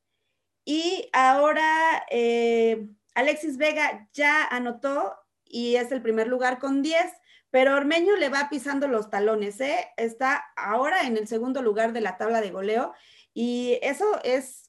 y 0.67 1.09
ahora 1.15 2.05
eh, 2.11 2.89
Alexis 3.15 3.57
Vega 3.57 4.11
ya 4.13 4.45
anotó 4.45 5.15
y 5.47 5.77
es 5.77 5.93
el 5.93 6.03
primer 6.03 6.29
lugar 6.29 6.59
con 6.59 6.83
10 6.83 7.11
pero 7.51 7.75
Ormeño 7.75 8.17
le 8.17 8.29
va 8.29 8.49
pisando 8.51 8.89
los 8.89 9.11
talones, 9.11 9.61
¿eh? 9.61 9.87
Está 9.97 10.45
ahora 10.57 11.07
en 11.07 11.17
el 11.17 11.29
segundo 11.29 11.63
lugar 11.63 11.93
de 11.93 12.01
la 12.01 12.17
tabla 12.19 12.41
de 12.41 12.51
goleo 12.51 12.93
y 13.33 13.79
eso 13.81 14.21
es, 14.25 14.64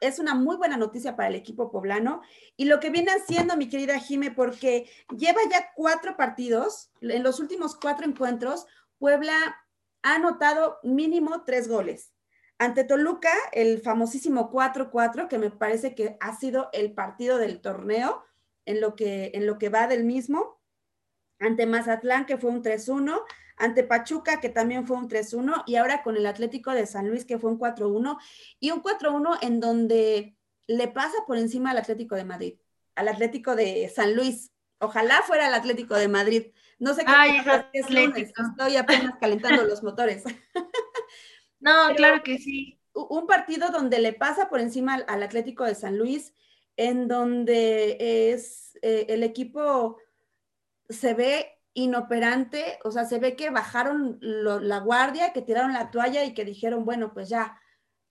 es 0.00 0.18
una 0.18 0.34
muy 0.34 0.56
buena 0.56 0.76
noticia 0.76 1.16
para 1.16 1.28
el 1.28 1.34
equipo 1.34 1.70
poblano. 1.70 2.22
Y 2.56 2.66
lo 2.66 2.80
que 2.80 2.90
viene 2.90 3.12
haciendo 3.12 3.56
mi 3.56 3.68
querida 3.68 3.98
Jime, 3.98 4.30
porque 4.30 4.90
lleva 5.16 5.40
ya 5.50 5.72
cuatro 5.74 6.16
partidos, 6.16 6.90
en 7.00 7.22
los 7.22 7.40
últimos 7.40 7.76
cuatro 7.76 8.06
encuentros, 8.06 8.66
Puebla 8.98 9.34
ha 10.02 10.14
anotado 10.14 10.78
mínimo 10.82 11.42
tres 11.44 11.68
goles. 11.68 12.12
Ante 12.58 12.84
Toluca, 12.84 13.32
el 13.52 13.82
famosísimo 13.82 14.50
4-4, 14.50 15.28
que 15.28 15.38
me 15.38 15.50
parece 15.50 15.94
que 15.94 16.16
ha 16.20 16.34
sido 16.36 16.70
el 16.72 16.94
partido 16.94 17.36
del 17.36 17.60
torneo 17.60 18.24
en 18.64 18.80
lo 18.80 18.96
que, 18.96 19.30
en 19.34 19.46
lo 19.46 19.58
que 19.58 19.68
va 19.68 19.86
del 19.86 20.04
mismo. 20.04 20.58
Ante 21.38 21.66
Mazatlán, 21.66 22.24
que 22.24 22.38
fue 22.38 22.50
un 22.50 22.62
3-1, 22.62 23.20
ante 23.56 23.84
Pachuca, 23.84 24.40
que 24.40 24.48
también 24.48 24.86
fue 24.86 24.96
un 24.96 25.08
3-1, 25.08 25.64
y 25.66 25.76
ahora 25.76 26.02
con 26.02 26.16
el 26.16 26.26
Atlético 26.26 26.72
de 26.72 26.86
San 26.86 27.08
Luis, 27.08 27.24
que 27.24 27.38
fue 27.38 27.50
un 27.50 27.58
4-1, 27.58 28.18
y 28.60 28.70
un 28.70 28.82
4-1 28.82 29.38
en 29.42 29.60
donde 29.60 30.36
le 30.66 30.88
pasa 30.88 31.16
por 31.26 31.38
encima 31.38 31.70
al 31.70 31.78
Atlético 31.78 32.14
de 32.14 32.24
Madrid, 32.24 32.54
al 32.94 33.08
Atlético 33.08 33.56
de 33.56 33.90
San 33.94 34.14
Luis. 34.14 34.52
Ojalá 34.78 35.22
fuera 35.22 35.48
el 35.48 35.54
Atlético 35.54 35.94
de 35.94 36.08
Madrid. 36.08 36.46
No 36.78 36.92
sé 36.94 37.04
qué 37.04 37.12
Ay, 37.14 37.38
es 37.72 37.90
lunes, 37.90 38.32
estoy 38.36 38.76
apenas 38.76 39.16
calentando 39.20 39.64
los 39.64 39.82
motores. 39.82 40.24
No, 41.58 41.86
Pero 41.86 41.96
claro 41.96 42.22
que 42.22 42.38
sí. 42.38 42.78
Un 42.92 43.26
partido 43.26 43.70
donde 43.70 43.98
le 43.98 44.12
pasa 44.12 44.48
por 44.50 44.60
encima 44.60 44.94
al, 44.94 45.04
al 45.08 45.22
Atlético 45.22 45.64
de 45.64 45.74
San 45.74 45.96
Luis, 45.96 46.34
en 46.76 47.08
donde 47.08 47.96
es 48.30 48.78
eh, 48.82 49.06
el 49.08 49.22
equipo 49.22 49.98
se 50.88 51.14
ve 51.14 51.55
inoperante, 51.76 52.78
o 52.84 52.90
sea, 52.90 53.04
se 53.04 53.18
ve 53.18 53.36
que 53.36 53.50
bajaron 53.50 54.18
la 54.22 54.78
guardia, 54.80 55.34
que 55.34 55.42
tiraron 55.42 55.74
la 55.74 55.90
toalla 55.90 56.24
y 56.24 56.32
que 56.32 56.46
dijeron, 56.46 56.86
bueno, 56.86 57.12
pues 57.12 57.28
ya, 57.28 57.60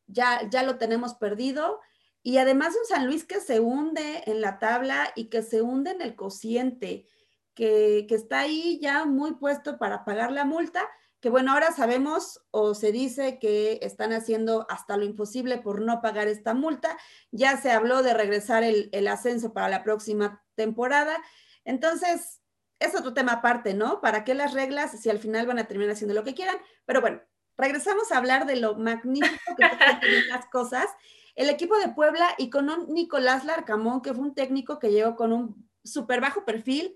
ya, 0.06 0.48
ya 0.50 0.62
lo 0.62 0.78
tenemos 0.78 1.16
perdido. 1.16 1.80
Y 2.22 2.38
además 2.38 2.76
un 2.80 2.86
San 2.86 3.08
Luis 3.08 3.26
que 3.26 3.42
se 3.42 3.60
hunde 3.60 4.24
en 4.28 4.40
la 4.40 4.60
tabla 4.60 5.12
y 5.16 5.30
que 5.30 5.42
se 5.42 5.64
hunde 5.64 5.92
en 5.92 6.04
el 6.04 6.16
cociente, 6.16 7.08
que, 7.56 8.06
que 8.08 8.14
está 8.14 8.42
ahí 8.42 8.80
ya 8.80 9.06
muy 9.06 9.34
puesto 9.34 9.80
para 9.80 10.06
pagar 10.06 10.32
la 10.32 10.46
multa, 10.46 10.88
que 11.20 11.32
bueno, 11.32 11.52
ahora 11.52 11.72
sabemos 11.72 12.46
o 12.52 12.76
se 12.76 12.92
dice 12.92 13.40
que 13.40 13.80
están 13.82 14.14
haciendo 14.14 14.68
hasta 14.70 14.96
lo 14.96 15.06
imposible 15.06 15.58
por 15.58 15.82
no 15.82 16.04
pagar 16.04 16.28
esta 16.28 16.54
multa. 16.54 16.96
Ya 17.32 17.58
se 17.58 17.72
habló 17.72 18.04
de 18.04 18.14
regresar 18.14 18.64
el 18.64 19.08
ascenso 19.08 19.54
para 19.54 19.70
la 19.70 19.84
próxima 19.84 20.44
temporada. 20.54 21.18
Entonces, 21.64 22.42
es 22.80 22.96
otro 22.96 23.14
tema 23.14 23.34
aparte, 23.34 23.74
¿no? 23.74 24.02
¿Para 24.02 24.24
qué 24.24 24.34
las 24.34 24.54
reglas 24.54 25.00
si 25.00 25.10
al 25.10 25.20
final 25.20 25.48
van 25.48 25.60
a 25.60 25.68
terminar 25.68 25.94
haciendo 25.94 26.14
lo 26.14 26.24
que 26.24 26.34
quieran? 26.34 26.58
Pero 26.86 27.02
bueno, 27.02 27.22
regresamos 27.58 28.12
a 28.12 28.18
hablar 28.18 28.46
de 28.46 28.58
lo 28.58 28.76
magnífico 28.76 29.56
que 29.58 29.68
son 29.70 30.28
las 30.30 30.46
cosas. 30.48 30.88
El 31.36 31.50
equipo 31.50 31.78
de 31.78 31.90
Puebla 31.90 32.28
y 32.38 32.50
con 32.50 32.70
un 32.70 32.94
Nicolás 32.94 33.46
Larcamón, 33.46 34.02
que 34.02 34.14
fue 34.14 34.24
un 34.24 34.36
técnico 34.36 34.80
que 34.80 34.92
llegó 34.92 35.16
con 35.16 35.34
un 35.34 35.70
súper 35.84 36.22
bajo 36.22 36.46
perfil 36.46 36.96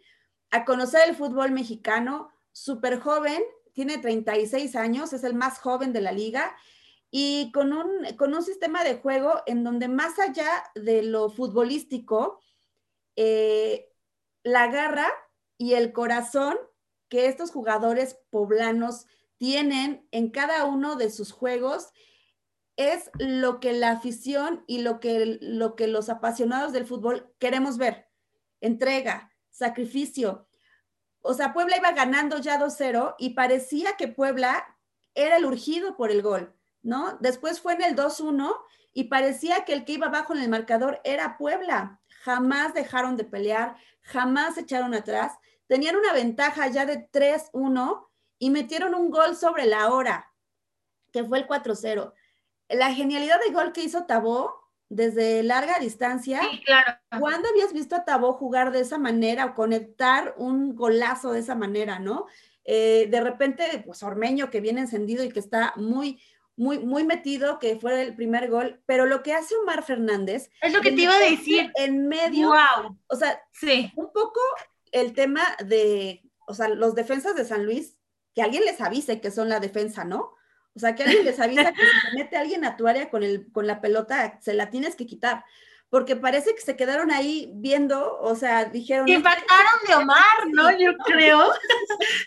a 0.52 0.66
conocer 0.66 1.08
el 1.08 1.16
fútbol 1.16 1.52
mexicano, 1.52 2.30
súper 2.52 3.00
joven, 3.00 3.42
tiene 3.74 3.98
36 3.98 4.76
años, 4.76 5.14
es 5.14 5.24
el 5.24 5.36
más 5.36 5.60
joven 5.60 5.94
de 5.94 6.02
la 6.02 6.12
liga 6.12 6.56
y 7.12 7.52
con 7.54 7.74
un, 7.74 8.06
con 8.18 8.34
un 8.34 8.44
sistema 8.44 8.84
de 8.84 8.96
juego 8.96 9.42
en 9.46 9.64
donde 9.64 9.88
más 9.88 10.20
allá 10.20 10.50
de 10.76 11.04
lo 11.04 11.30
futbolístico, 11.30 12.40
eh, 13.16 13.92
la 14.44 14.68
garra 14.68 15.10
y 15.60 15.74
el 15.74 15.92
corazón 15.92 16.58
que 17.10 17.28
estos 17.28 17.52
jugadores 17.52 18.18
poblanos 18.32 19.06
tienen 19.38 20.08
en 20.12 20.32
cada 20.32 20.66
uno 20.66 20.96
de 20.96 21.12
sus 21.12 21.32
juegos 21.32 21.90
es 22.78 23.12
lo 23.20 23.60
que 23.60 23.74
la 23.74 23.92
afición 23.92 24.64
y 24.68 24.82
lo 24.82 25.02
que, 25.02 25.38
lo 25.42 25.76
que 25.76 25.88
los 25.88 26.10
apasionados 26.10 26.72
del 26.72 26.88
fútbol 26.88 27.36
queremos 27.40 27.78
ver. 27.78 28.08
Entrega, 28.62 29.34
sacrificio. 29.50 30.48
O 31.22 31.34
sea, 31.34 31.52
Puebla 31.52 31.76
iba 31.78 31.92
ganando 31.92 32.38
ya 32.38 32.58
2-0 32.58 33.16
y 33.20 33.32
parecía 33.32 33.98
que 33.98 34.08
Puebla 34.08 34.78
era 35.14 35.36
el 35.36 35.46
urgido 35.46 35.98
por 35.98 36.10
el 36.10 36.22
gol, 36.22 36.56
¿no? 36.82 37.18
Después 37.20 37.60
fue 37.60 37.74
en 37.74 37.84
el 37.84 37.98
2-1 37.98 38.56
y 38.94 39.06
parecía 39.06 39.66
que 39.66 39.74
el 39.74 39.84
que 39.84 39.94
iba 39.94 40.08
abajo 40.08 40.34
en 40.34 40.42
el 40.42 40.50
marcador 40.50 41.02
era 41.04 41.38
Puebla. 41.38 42.00
Jamás 42.22 42.74
dejaron 42.74 43.18
de 43.18 43.26
pelear, 43.26 43.76
jamás 44.02 44.56
se 44.56 44.62
echaron 44.62 44.94
atrás 44.94 45.34
tenían 45.70 45.96
una 45.96 46.14
ventaja 46.14 46.68
ya 46.68 46.86
de 46.88 47.10
3-1 47.12 48.08
y 48.40 48.50
metieron 48.50 48.96
un 48.96 49.12
gol 49.12 49.36
sobre 49.36 49.68
la 49.68 49.92
hora, 49.92 50.34
que 51.14 51.24
fue 51.24 51.38
el 51.38 51.48
4-0. 51.48 52.12
La 52.70 52.94
genialidad 52.94 53.40
de 53.40 53.54
gol 53.54 53.72
que 53.72 53.84
hizo 53.84 54.06
Tabó 54.06 54.72
desde 54.90 55.44
larga 55.44 55.78
distancia. 55.78 56.42
Sí, 56.42 56.64
claro. 56.66 57.00
¿Cuándo 57.20 57.48
habías 57.50 57.72
visto 57.72 57.96
a 57.96 58.04
Tabó 58.04 58.34
jugar 58.34 58.72
de 58.72 58.80
esa 58.80 58.98
manera 58.98 59.46
o 59.46 59.54
conectar 59.54 60.34
un 60.38 60.76
golazo 60.76 61.34
de 61.34 61.40
esa 61.40 61.54
manera, 61.54 62.00
no? 62.00 62.26
Eh, 62.66 63.08
de 63.12 63.22
repente, 63.22 63.84
pues 63.86 64.02
Ormeño 64.02 64.50
que 64.50 64.62
viene 64.62 64.82
encendido 64.82 65.24
y 65.24 65.30
que 65.30 65.40
está 65.40 65.74
muy, 65.76 66.20
muy, 66.58 66.80
muy 66.80 67.04
metido, 67.04 67.60
que 67.60 67.80
fue 67.80 68.02
el 68.02 68.16
primer 68.16 68.50
gol, 68.50 68.82
pero 68.88 69.06
lo 69.06 69.22
que 69.22 69.34
hace 69.34 69.56
Omar 69.56 69.84
Fernández. 69.84 70.50
Es 70.62 70.74
lo 70.74 70.82
que 70.82 70.94
te 70.94 71.04
iba 71.04 71.14
a 71.14 71.20
decir. 71.20 71.72
En 71.76 72.08
medio. 72.08 72.48
Wow. 72.48 72.98
O 73.06 73.16
sea, 73.16 73.40
sí. 73.52 73.92
un 73.96 74.12
poco 74.12 74.40
el 74.92 75.14
tema 75.14 75.42
de, 75.66 76.24
o 76.48 76.54
sea, 76.54 76.68
los 76.70 76.96
defensas 76.96 77.36
de 77.36 77.46
San 77.46 77.66
Luis, 77.66 77.98
que 78.34 78.42
alguien 78.42 78.64
les 78.66 78.82
avise 78.82 79.22
que 79.22 79.32
son 79.32 79.50
la 79.50 79.60
defensa, 79.60 80.04
¿no? 80.06 80.34
O 80.76 80.80
sea, 80.80 80.96
que 80.96 81.04
alguien 81.04 81.26
les 81.26 81.40
avisa 81.40 81.72
que 81.74 81.82
si 81.82 82.00
se 82.10 82.18
mete 82.18 82.38
alguien 82.38 82.64
a 82.64 82.78
tu 82.78 82.88
área 82.88 83.10
con, 83.10 83.24
el, 83.24 83.52
con 83.52 83.68
la 83.68 83.82
pelota, 83.82 84.40
se 84.42 84.54
la 84.54 84.70
tienes 84.70 84.96
que 84.96 85.06
quitar. 85.06 85.44
Porque 85.90 86.16
parece 86.16 86.54
que 86.54 86.62
se 86.62 86.76
quedaron 86.76 87.10
ahí 87.10 87.52
viendo, 87.56 88.20
o 88.20 88.36
sea, 88.36 88.66
dijeron... 88.66 89.10
Impactaron 89.10 89.80
de 89.88 89.96
Omar, 89.96 90.48
¿no? 90.52 90.72
Yo 90.78 90.96
creo. 91.06 91.52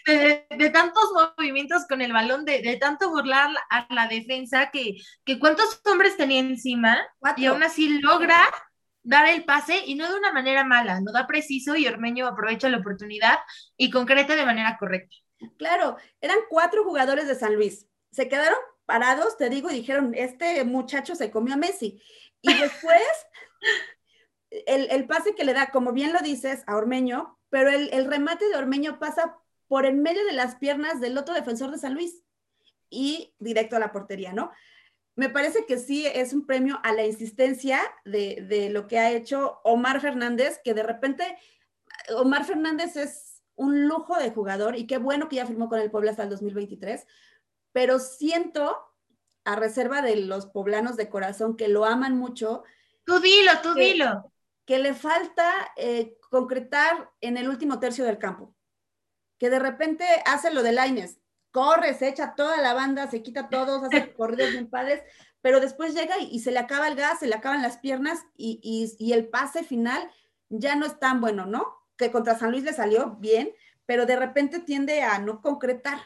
De, 0.05 0.46
de, 0.51 0.70
tantos 0.70 1.05
movimientos 1.38 1.87
con 1.88 2.01
el 2.01 2.12
balón, 2.12 2.44
de, 2.44 2.61
de, 2.61 2.77
tanto 2.77 3.09
burlar 3.09 3.51
a 3.70 3.87
la 3.94 4.09
defensa, 4.09 4.70
que, 4.72 4.96
que 5.25 5.38
cuántos 5.38 5.81
hombres 5.87 6.16
tenía 6.16 6.40
encima, 6.40 6.98
Cuatro. 7.20 7.42
y 7.42 7.46
aún 7.46 7.62
así 7.62 8.01
logra 8.01 8.42
dar 9.02 9.28
el 9.28 9.44
pase 9.44 9.82
y 9.86 9.94
no 9.94 10.10
de 10.10 10.18
una 10.18 10.32
manera 10.32 10.64
mala, 10.64 11.00
no 11.00 11.12
da 11.12 11.26
preciso 11.26 11.76
y 11.76 11.86
Ormeño 11.86 12.26
aprovecha 12.26 12.68
la 12.68 12.78
oportunidad 12.78 13.38
y 13.76 13.90
concreta 13.90 14.36
de 14.36 14.46
manera 14.46 14.76
correcta. 14.78 15.14
Claro, 15.58 15.96
eran 16.20 16.38
cuatro 16.48 16.84
jugadores 16.84 17.26
de 17.26 17.34
San 17.34 17.54
Luis. 17.54 17.86
Se 18.12 18.28
quedaron 18.28 18.58
parados, 18.86 19.36
te 19.36 19.48
digo, 19.48 19.70
y 19.70 19.74
dijeron, 19.74 20.14
este 20.14 20.62
muchacho 20.64 21.14
se 21.14 21.30
comió 21.30 21.54
a 21.54 21.56
Messi. 21.56 22.00
Y 22.40 22.54
después, 22.60 23.02
el, 24.50 24.90
el, 24.90 25.06
pase 25.06 25.34
que 25.34 25.44
le 25.44 25.54
da, 25.54 25.70
como 25.70 25.92
bien 25.92 26.12
lo 26.12 26.20
dices, 26.20 26.62
a 26.66 26.76
Ormeño, 26.76 27.38
pero 27.50 27.70
el, 27.70 27.90
el 27.92 28.10
remate 28.10 28.48
de 28.48 28.56
Ormeño 28.56 28.98
pasa 28.98 29.36
por 29.66 29.86
en 29.86 30.02
medio 30.02 30.24
de 30.26 30.32
las 30.32 30.56
piernas 30.56 31.00
del 31.00 31.16
otro 31.18 31.34
defensor 31.34 31.70
de 31.70 31.78
San 31.78 31.94
Luis 31.94 32.22
y 32.90 33.34
directo 33.38 33.76
a 33.76 33.78
la 33.78 33.92
portería, 33.92 34.32
¿no? 34.32 34.52
Me 35.14 35.29
parece 35.29 35.66
que 35.66 35.79
sí 35.79 36.07
es 36.07 36.33
un 36.33 36.46
premio 36.46 36.81
a 36.83 36.92
la 36.92 37.05
insistencia 37.05 37.81
de, 38.05 38.44
de, 38.48 38.70
lo 38.70 38.87
que 38.87 38.98
ha 38.98 39.11
hecho 39.11 39.61
Omar 39.64 40.01
Fernández, 40.01 40.61
que 40.64 40.75
de 40.75 40.83
repente, 40.83 41.37
Omar 42.16 42.44
Fernández 42.44 42.96
es 42.96 43.42
un 43.55 43.87
lujo 43.87 44.18
de 44.18 44.31
jugador 44.31 44.77
y 44.77 44.87
qué 44.87 44.98
bueno 44.98 45.29
que 45.29 45.37
ya 45.37 45.46
firmó 45.46 45.68
con 45.68 45.81
el 45.81 45.90
Puebla 45.90 46.12
hasta 46.12 46.22
el 46.22 46.31
2023, 46.31 47.07
pero 47.72 47.98
siento, 47.98 48.77
a 49.44 49.57
reserva 49.57 50.03
de 50.03 50.16
los 50.16 50.46
poblanos 50.46 50.96
de 50.96 51.09
corazón 51.09 51.57
que 51.57 51.68
lo 51.68 51.85
aman 51.85 52.16
mucho. 52.16 52.62
Tú 53.05 53.18
dilo, 53.20 53.53
tú 53.62 53.75
que, 53.75 53.92
dilo. 53.92 54.33
Que 54.64 54.79
le 54.79 54.94
falta 54.94 55.72
eh, 55.77 56.16
concretar 56.31 57.11
en 57.20 57.37
el 57.37 57.48
último 57.48 57.81
tercio 57.81 58.05
del 58.05 58.18
campo. 58.18 58.55
Que 59.38 59.51
de 59.51 59.59
repente 59.59 60.05
hace 60.25 60.53
lo 60.53 60.62
de 60.62 60.72
Laines, 60.72 61.18
corre, 61.52 61.94
se 61.94 62.08
echa 62.08 62.34
toda 62.34 62.60
la 62.60 62.74
banda, 62.74 63.08
se 63.08 63.22
quita 63.22 63.48
todos, 63.48 63.84
hace 63.84 64.12
corridos 64.14 64.52
bien 64.52 64.68
padres, 64.68 65.02
pero 65.42 65.60
después 65.60 65.94
llega 65.94 66.18
y, 66.18 66.40
se 66.40 66.50
le 66.50 66.58
acaba 66.58 66.88
el 66.88 66.96
gas, 66.96 67.20
se 67.20 67.26
le 67.26 67.34
acaban 67.34 67.62
las 67.62 67.78
piernas 67.78 68.20
y, 68.36 68.60
y, 68.98 69.12
el 69.12 69.28
pase 69.28 69.62
final 69.62 70.10
ya 70.48 70.74
no 70.76 70.86
es 70.86 70.98
tan 70.98 71.20
bueno, 71.20 71.46
¿no? 71.46 71.66
Que 71.96 72.10
contra 72.10 72.38
San 72.38 72.50
Luis 72.50 72.64
le 72.64 72.72
salió 72.72 73.16
bien, 73.20 73.52
pero 73.86 74.06
de 74.06 74.16
repente 74.16 74.60
tiende 74.60 75.02
a 75.02 75.18
no 75.18 75.40
concretar. 75.40 75.98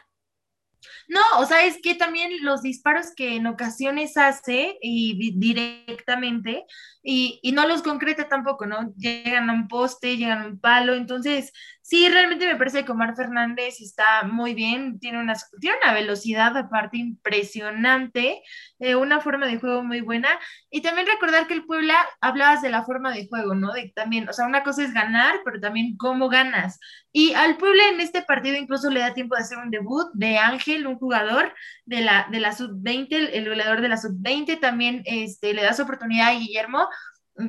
No, 1.07 1.21
o 1.39 1.45
sea, 1.45 1.65
es 1.65 1.79
que 1.81 1.95
también 1.95 2.31
los 2.43 2.61
disparos 2.61 3.11
que 3.15 3.35
en 3.35 3.47
ocasiones 3.47 4.15
hace 4.15 4.77
y 4.81 5.37
directamente 5.37 6.65
y, 7.01 7.39
y, 7.41 7.51
no 7.51 7.67
los 7.67 7.81
concreta 7.81 8.27
tampoco, 8.27 8.65
¿no? 8.65 8.93
Llegan 8.95 9.49
a 9.49 9.53
un 9.53 9.67
poste, 9.67 10.17
llegan 10.17 10.41
a 10.41 10.47
un 10.47 10.59
palo, 10.59 10.93
entonces 10.93 11.51
sí, 11.87 12.09
realmente 12.09 12.45
me 12.45 12.57
parece 12.57 12.83
que 12.83 12.91
Omar 12.91 13.15
Fernández 13.15 13.79
está 13.79 14.23
muy 14.23 14.53
bien, 14.53 14.99
tiene 14.99 15.21
una, 15.21 15.35
tiene 15.61 15.77
una 15.81 15.93
velocidad 15.93 16.57
aparte 16.57 16.97
impresionante, 16.97 18.41
eh, 18.79 18.95
una 18.97 19.21
forma 19.21 19.47
de 19.47 19.57
juego 19.57 19.83
muy 19.83 20.01
buena 20.01 20.27
y 20.69 20.81
también 20.81 21.07
recordar 21.07 21.47
que 21.47 21.53
el 21.53 21.65
Puebla, 21.65 21.95
hablabas 22.19 22.61
de 22.61 22.69
la 22.69 22.83
forma 22.83 23.13
de 23.13 23.27
juego, 23.29 23.55
¿no? 23.55 23.71
De 23.71 23.93
también, 23.95 24.27
o 24.27 24.33
sea, 24.33 24.47
una 24.47 24.63
cosa 24.63 24.83
es 24.83 24.93
ganar, 24.93 25.39
pero 25.45 25.61
también 25.61 25.95
cómo 25.95 26.27
ganas. 26.27 26.77
Y 27.13 27.33
al 27.35 27.55
Puebla 27.55 27.87
en 27.87 28.01
este 28.01 28.21
partido 28.21 28.57
incluso 28.57 28.89
le 28.89 28.99
da 28.99 29.13
tiempo 29.13 29.35
de 29.35 29.43
hacer 29.43 29.57
un 29.57 29.71
debut 29.71 30.07
de 30.13 30.39
Ángel, 30.39 30.87
un 30.87 30.97
jugador 30.97 31.53
de 31.85 32.01
la, 32.01 32.27
de 32.29 32.41
la 32.41 32.51
sub-20, 32.51 33.29
el, 33.31 33.47
goleador 33.47 33.79
de 33.79 33.87
la 33.87 33.97
sub-20, 33.97 34.59
también 34.59 35.03
este, 35.05 35.53
le 35.53 35.63
da 35.63 35.73
su 35.73 35.83
oportunidad 35.83 36.27
a 36.27 36.33
Guillermo 36.33 36.89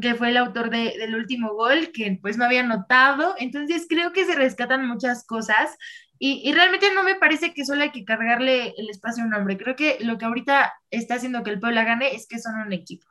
que 0.01 0.15
fue 0.15 0.29
el 0.29 0.37
autor 0.37 0.71
de, 0.71 0.95
del 0.99 1.15
último 1.15 1.55
gol, 1.55 1.91
que 1.93 2.19
pues 2.21 2.37
no 2.37 2.45
había 2.45 2.63
notado. 2.63 3.35
Entonces 3.39 3.87
creo 3.89 4.13
que 4.13 4.27
se 4.27 4.35
rescatan 4.35 4.87
muchas 4.87 5.27
cosas 5.27 5.77
y, 6.19 6.49
y, 6.49 6.53
realmente 6.53 6.93
no 6.93 7.05
me 7.05 7.15
parece 7.15 7.55
que 7.55 7.65
solo 7.65 7.83
hay 7.83 7.93
que 7.93 8.05
cargarle 8.05 8.75
el 8.77 8.91
espacio 8.91 9.23
a 9.23 9.27
un 9.27 9.35
hombre. 9.35 9.57
Creo 9.57 9.77
que 9.77 9.99
lo 10.01 10.19
que 10.19 10.25
ahorita 10.25 10.73
está 10.91 11.15
haciendo 11.15 11.43
que 11.45 11.51
el 11.51 11.61
Puebla 11.61 11.85
gane 11.85 12.15
es 12.15 12.27
que 12.27 12.41
son 12.41 12.61
un 12.61 12.73
equipo. 12.73 13.07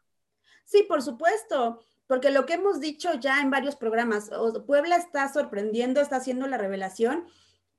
Sí, 0.66 0.84
por 0.88 1.02
supuesto, 1.02 1.82
porque 2.08 2.32
lo 2.32 2.46
que 2.46 2.54
hemos 2.56 2.82
dicho 2.82 3.14
ya 3.20 3.42
en 3.42 3.50
varios 3.50 3.78
programas, 3.78 4.30
Puebla 4.66 4.98
está 4.98 5.32
sorprendiendo, 5.32 6.02
está 6.02 6.18
haciendo 6.18 6.48
la 6.48 6.58
revelación, 6.58 7.26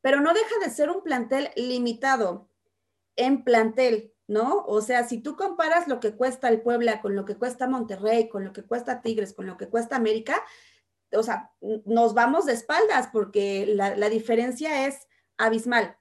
pero 0.00 0.20
no 0.20 0.32
deja 0.32 0.58
de 0.64 0.70
ser 0.70 0.88
un 0.88 1.02
plantel 1.02 1.50
limitado 1.56 2.48
en 3.16 3.44
plantel. 3.44 4.14
¿No? 4.28 4.62
O 4.66 4.80
sea, 4.82 5.04
si 5.08 5.20
tú 5.20 5.36
comparas 5.36 5.88
lo 5.88 5.98
que 5.98 6.12
cuesta 6.12 6.48
el 6.48 6.60
Puebla 6.60 7.00
con 7.00 7.16
lo 7.16 7.24
que 7.24 7.36
cuesta 7.36 7.66
Monterrey, 7.66 8.28
con 8.28 8.44
lo 8.44 8.52
que 8.52 8.62
cuesta 8.62 9.00
Tigres, 9.00 9.32
con 9.32 9.46
lo 9.46 9.56
que 9.56 9.68
cuesta 9.68 9.96
América, 9.96 10.44
o 11.12 11.22
sea, 11.22 11.50
nos 11.86 12.14
vamos 12.14 12.44
de 12.44 12.52
espaldas 12.52 13.08
porque 13.10 13.66
la, 13.66 13.96
la 13.96 14.10
diferencia 14.10 14.86
es 14.86 15.08
abismal, 15.38 15.96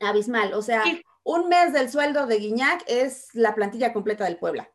abismal. 0.00 0.54
O 0.54 0.62
sea, 0.62 0.84
sí. 0.84 1.02
un 1.24 1.48
mes 1.48 1.72
del 1.72 1.90
sueldo 1.90 2.26
de 2.26 2.38
Guiñac 2.38 2.84
es 2.86 3.28
la 3.34 3.54
plantilla 3.54 3.92
completa 3.92 4.24
del 4.24 4.38
Puebla. 4.38 4.70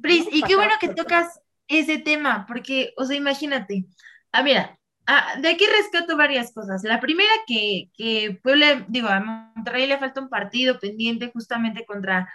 Pris, 0.00 0.26
y 0.32 0.42
qué 0.42 0.56
bueno 0.56 0.72
que 0.80 0.88
tocas 0.88 1.40
ese 1.68 1.98
tema, 1.98 2.46
porque, 2.48 2.94
o 2.96 3.04
sea, 3.04 3.16
imagínate, 3.16 3.86
ah, 4.32 4.42
mira, 4.42 4.80
Ah, 5.06 5.34
de 5.38 5.48
aquí 5.48 5.66
rescato 5.66 6.16
varias 6.16 6.52
cosas. 6.52 6.82
La 6.82 7.00
primera 7.00 7.32
que, 7.46 7.90
que 7.94 8.38
Puebla, 8.42 8.84
digo, 8.88 9.08
a 9.08 9.20
Monterrey 9.20 9.86
le 9.86 9.98
falta 9.98 10.20
un 10.20 10.30
partido 10.30 10.78
pendiente 10.78 11.30
justamente 11.30 11.84
contra, 11.84 12.32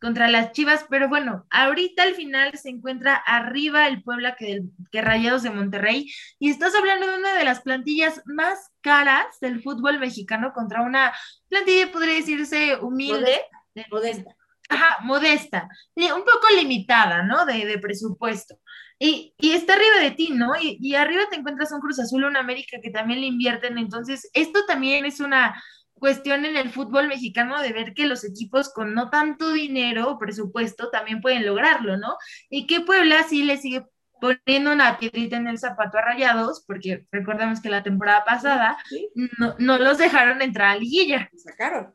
contra 0.00 0.28
las 0.28 0.52
Chivas, 0.52 0.86
pero 0.88 1.08
bueno, 1.08 1.46
ahorita 1.50 2.02
al 2.02 2.14
final 2.14 2.56
se 2.56 2.70
encuentra 2.70 3.14
arriba 3.14 3.86
el 3.86 4.02
Puebla 4.02 4.34
que, 4.34 4.62
que 4.90 5.02
Rayados 5.02 5.42
de 5.42 5.50
Monterrey 5.50 6.10
y 6.38 6.50
estás 6.50 6.74
hablando 6.74 7.06
de 7.06 7.18
una 7.18 7.36
de 7.36 7.44
las 7.44 7.60
plantillas 7.60 8.22
más 8.24 8.70
caras 8.80 9.26
del 9.40 9.62
fútbol 9.62 9.98
mexicano 9.98 10.52
contra 10.54 10.82
una 10.82 11.12
plantilla, 11.48 11.92
podría 11.92 12.14
decirse, 12.14 12.76
humilde. 12.76 13.40
Modesta. 13.74 13.88
modesta. 13.90 14.35
Ajá, 14.68 14.98
modesta, 15.04 15.68
un 15.94 16.24
poco 16.24 16.48
limitada, 16.56 17.22
¿no? 17.22 17.46
De, 17.46 17.64
de 17.66 17.78
presupuesto. 17.78 18.58
Y, 18.98 19.34
y, 19.38 19.52
está 19.52 19.74
arriba 19.74 20.00
de 20.00 20.10
ti, 20.12 20.30
¿no? 20.32 20.54
Y, 20.60 20.78
y, 20.80 20.94
arriba 20.94 21.24
te 21.30 21.36
encuentras 21.36 21.70
un 21.72 21.80
Cruz 21.80 21.98
Azul, 22.00 22.24
una 22.24 22.40
América 22.40 22.78
que 22.82 22.90
también 22.90 23.20
le 23.20 23.26
invierten. 23.26 23.78
Entonces, 23.78 24.30
esto 24.32 24.64
también 24.66 25.04
es 25.04 25.20
una 25.20 25.62
cuestión 25.98 26.44
en 26.44 26.56
el 26.56 26.70
fútbol 26.70 27.08
mexicano 27.08 27.60
de 27.60 27.72
ver 27.72 27.94
que 27.94 28.06
los 28.06 28.24
equipos 28.24 28.72
con 28.72 28.94
no 28.94 29.10
tanto 29.10 29.52
dinero 29.52 30.10
o 30.10 30.18
presupuesto 30.18 30.90
también 30.90 31.20
pueden 31.20 31.46
lograrlo, 31.46 31.96
¿no? 31.96 32.16
Y 32.50 32.66
que 32.66 32.80
Puebla 32.80 33.22
sí 33.24 33.44
le 33.44 33.56
sigue 33.56 33.84
poniendo 34.20 34.72
una 34.72 34.98
piedrita 34.98 35.36
en 35.36 35.46
el 35.46 35.58
zapato 35.58 35.98
a 35.98 36.02
Rayados, 36.02 36.64
porque 36.66 37.06
recordemos 37.12 37.60
que 37.60 37.68
la 37.68 37.82
temporada 37.82 38.24
pasada 38.24 38.78
¿Sí? 38.88 39.10
no, 39.38 39.54
no, 39.58 39.78
los 39.78 39.98
dejaron 39.98 40.42
entrar 40.42 40.68
a 40.68 40.76
liguilla. 40.76 41.30
Sacaron. 41.36 41.94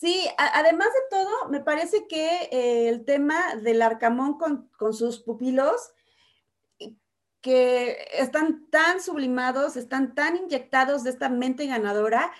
Sí, 0.00 0.28
además 0.36 0.86
de 0.94 1.16
todo, 1.16 1.48
me 1.48 1.58
parece 1.58 2.06
que 2.06 2.48
eh, 2.52 2.88
el 2.88 3.04
tema 3.04 3.56
del 3.56 3.82
Arcamón 3.82 4.38
con, 4.38 4.68
con 4.78 4.94
sus 4.94 5.18
pupilos 5.18 5.90
que 7.40 8.06
están 8.12 8.70
tan 8.70 9.00
sublimados, 9.00 9.76
están 9.76 10.14
tan 10.14 10.36
inyectados 10.36 11.02
de 11.02 11.10
esta 11.10 11.28
mente 11.28 11.66
ganadora 11.66 12.30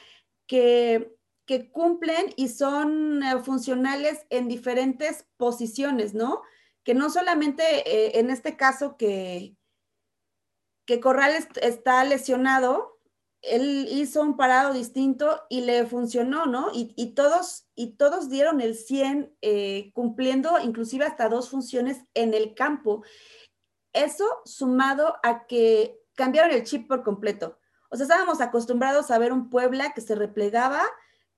que, 0.47 1.17
que 1.47 1.73
cumplen 1.73 2.33
y 2.37 2.49
son 2.49 3.25
eh, 3.25 3.43
funcionales 3.43 4.25
en 4.31 4.47
diferentes 4.47 5.27
posiciones, 5.37 6.15
¿no? 6.15 6.43
Que 6.85 6.95
no 6.95 7.11
solamente 7.11 7.65
eh, 7.91 8.21
en 8.21 8.31
este 8.31 8.57
caso 8.57 8.97
que, 8.97 9.57
que 10.87 11.01
Corral 11.01 11.33
est 11.33 11.57
está 11.57 12.05
lesionado, 12.05 12.98
él 13.43 13.87
hizo 13.91 14.21
un 14.23 14.37
parado 14.37 14.73
distinto 14.73 15.43
y 15.49 15.61
le 15.61 15.87
funcionó, 15.87 16.47
¿no? 16.47 16.71
Y, 16.73 17.15
todos, 17.15 17.67
y 17.75 17.93
todos 17.93 18.29
dieron 18.29 18.61
el 18.61 18.75
100, 18.75 19.37
eh, 19.43 19.91
cumpliendo 19.95 20.59
inclusive 20.59 21.05
hasta 21.05 21.29
dos 21.29 21.49
funciones 21.49 22.03
en 22.15 22.35
el 22.35 22.55
campo. 22.55 23.05
Eso 23.93 24.25
sumado 24.45 25.17
a 25.23 25.47
que 25.47 26.01
cambiaron 26.15 26.51
el 26.51 26.65
chip 26.65 26.89
por 26.89 27.03
completo. 27.05 27.59
O 27.91 27.97
sea, 27.97 28.05
estábamos 28.05 28.41
acostumbrados 28.41 29.11
a 29.11 29.19
ver 29.19 29.33
un 29.33 29.51
Puebla 29.51 29.93
que 29.95 30.01
se 30.01 30.15
replegaba, 30.15 30.83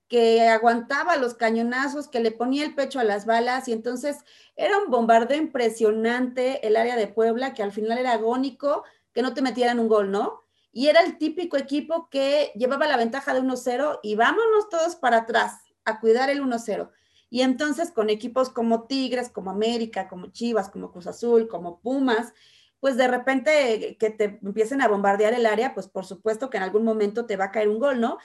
que 0.07 0.47
aguantaba 0.49 1.15
los 1.15 1.35
cañonazos, 1.35 2.09
que 2.09 2.19
le 2.19 2.31
ponía 2.31 2.65
el 2.65 2.75
pecho 2.75 2.99
a 2.99 3.05
las 3.05 3.25
balas 3.25 3.67
y 3.67 3.71
entonces 3.71 4.17
era 4.57 4.77
un 4.77 4.89
bombardeo 4.89 5.37
impresionante 5.37 6.67
el 6.67 6.75
área 6.75 6.97
de 6.97 7.07
Puebla, 7.07 7.53
que 7.53 7.63
al 7.63 7.71
final 7.71 7.97
era 7.97 8.13
agónico, 8.13 8.83
que 9.13 9.21
no 9.21 9.33
te 9.33 9.41
metieran 9.41 9.79
un 9.79 9.87
gol, 9.87 10.11
¿no? 10.11 10.43
Y 10.71 10.87
era 10.87 11.01
el 11.01 11.17
típico 11.17 11.57
equipo 11.57 12.09
que 12.09 12.51
llevaba 12.55 12.87
la 12.87 12.97
ventaja 12.97 13.33
de 13.33 13.41
1-0 13.41 13.99
y 14.03 14.15
vámonos 14.15 14.69
todos 14.69 14.95
para 14.95 15.17
atrás 15.17 15.61
a 15.85 15.99
cuidar 15.99 16.29
el 16.29 16.41
1-0. 16.41 16.89
Y 17.29 17.41
entonces 17.41 17.91
con 17.91 18.09
equipos 18.09 18.49
como 18.49 18.87
Tigres, 18.87 19.29
como 19.29 19.51
América, 19.51 20.07
como 20.07 20.27
Chivas, 20.27 20.69
como 20.69 20.91
Cruz 20.91 21.07
Azul, 21.07 21.47
como 21.47 21.79
Pumas, 21.79 22.33
pues 22.79 22.97
de 22.97 23.07
repente 23.07 23.95
que 23.99 24.09
te 24.09 24.39
empiecen 24.41 24.81
a 24.81 24.87
bombardear 24.87 25.33
el 25.33 25.45
área, 25.45 25.73
pues 25.73 25.87
por 25.87 26.05
supuesto 26.05 26.49
que 26.49 26.57
en 26.57 26.63
algún 26.63 26.83
momento 26.83 27.25
te 27.25 27.37
va 27.37 27.45
a 27.45 27.51
caer 27.51 27.69
un 27.69 27.79
gol, 27.79 28.01
¿no? 28.01 28.17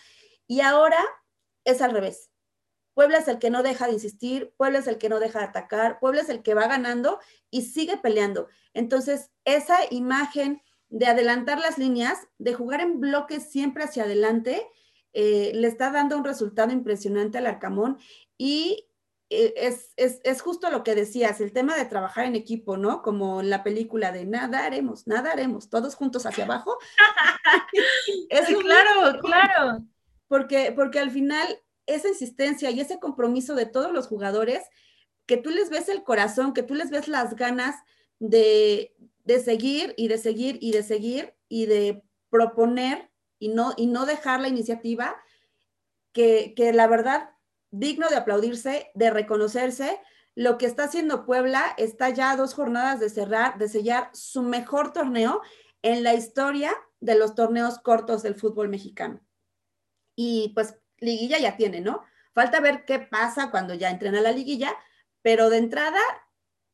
Y 0.46 0.60
ahora 0.60 0.98
es 1.64 1.82
al 1.82 1.92
revés. 1.92 2.30
Puebla 2.94 3.18
es 3.18 3.28
el 3.28 3.38
que 3.38 3.50
no 3.50 3.62
deja 3.62 3.86
de 3.86 3.92
insistir, 3.92 4.54
Puebla 4.56 4.78
es 4.78 4.86
el 4.86 4.96
que 4.96 5.10
no 5.10 5.20
deja 5.20 5.40
de 5.40 5.44
atacar, 5.44 6.00
Puebla 6.00 6.22
es 6.22 6.30
el 6.30 6.42
que 6.42 6.54
va 6.54 6.66
ganando 6.66 7.20
y 7.50 7.62
sigue 7.62 7.98
peleando. 7.98 8.48
Entonces, 8.72 9.30
esa 9.44 9.76
imagen 9.90 10.62
de 10.88 11.06
adelantar 11.06 11.58
las 11.58 11.78
líneas, 11.78 12.18
de 12.38 12.54
jugar 12.54 12.80
en 12.80 13.00
bloques 13.00 13.50
siempre 13.50 13.84
hacia 13.84 14.04
adelante, 14.04 14.66
eh, 15.12 15.52
le 15.54 15.68
está 15.68 15.90
dando 15.90 16.16
un 16.16 16.24
resultado 16.24 16.72
impresionante 16.72 17.38
al 17.38 17.46
Arcamón 17.46 17.98
y 18.36 18.86
eh, 19.28 19.54
es, 19.56 19.92
es, 19.96 20.20
es, 20.22 20.40
justo 20.40 20.70
lo 20.70 20.84
que 20.84 20.94
decías, 20.94 21.40
el 21.40 21.52
tema 21.52 21.74
de 21.74 21.86
trabajar 21.86 22.26
en 22.26 22.36
equipo, 22.36 22.76
¿no? 22.76 23.02
Como 23.02 23.40
en 23.40 23.50
la 23.50 23.64
película 23.64 24.12
de 24.12 24.24
nada 24.24 24.64
haremos, 24.64 25.06
nada 25.06 25.32
haremos, 25.32 25.68
todos 25.68 25.96
juntos 25.96 26.26
hacia 26.26 26.44
abajo. 26.44 26.78
es 28.28 28.46
claro, 28.46 29.18
claro. 29.20 29.84
Porque, 30.28 30.72
porque 30.72 31.00
al 31.00 31.10
final 31.10 31.46
esa 31.86 32.08
insistencia 32.08 32.70
y 32.70 32.80
ese 32.80 33.00
compromiso 33.00 33.54
de 33.54 33.66
todos 33.66 33.92
los 33.92 34.06
jugadores, 34.06 34.62
que 35.24 35.36
tú 35.36 35.50
les 35.50 35.70
ves 35.70 35.88
el 35.88 36.04
corazón, 36.04 36.52
que 36.52 36.62
tú 36.62 36.74
les 36.74 36.90
ves 36.90 37.08
las 37.08 37.34
ganas 37.34 37.76
de, 38.18 38.94
de 39.26 39.40
seguir 39.40 39.92
y 39.96 40.08
de 40.08 40.18
seguir 40.18 40.58
y 40.60 40.72
de 40.72 40.82
seguir 40.82 41.34
y 41.48 41.66
de 41.66 42.02
proponer 42.30 43.10
y 43.38 43.48
no, 43.48 43.74
y 43.76 43.86
no 43.86 44.06
dejar 44.06 44.40
la 44.40 44.48
iniciativa, 44.48 45.16
que, 46.12 46.54
que 46.56 46.72
la 46.72 46.86
verdad 46.86 47.30
digno 47.70 48.08
de 48.08 48.16
aplaudirse, 48.16 48.90
de 48.94 49.10
reconocerse. 49.10 50.00
lo 50.34 50.58
que 50.58 50.66
está 50.66 50.84
haciendo 50.84 51.24
Puebla 51.24 51.74
está 51.78 52.10
ya 52.10 52.30
a 52.30 52.36
dos 52.36 52.54
jornadas 52.54 53.00
de 53.00 53.08
cerrar, 53.08 53.58
de 53.58 53.68
sellar 53.68 54.10
su 54.12 54.42
mejor 54.42 54.92
torneo 54.92 55.40
en 55.82 56.02
la 56.02 56.14
historia 56.14 56.72
de 57.00 57.16
los 57.16 57.34
torneos 57.34 57.78
cortos 57.78 58.22
del 58.22 58.34
fútbol 58.34 58.68
mexicano. 58.68 59.20
Y 60.14 60.52
pues 60.54 60.78
liguilla 60.98 61.38
ya 61.38 61.56
tiene, 61.56 61.80
¿no? 61.80 62.02
Falta 62.34 62.60
ver 62.60 62.84
qué 62.84 62.98
pasa 62.98 63.50
cuando 63.50 63.72
ya 63.74 63.90
entren 63.90 64.14
a 64.14 64.20
la 64.20 64.32
liguilla, 64.32 64.74
pero 65.22 65.48
de 65.48 65.56
entrada, 65.58 66.00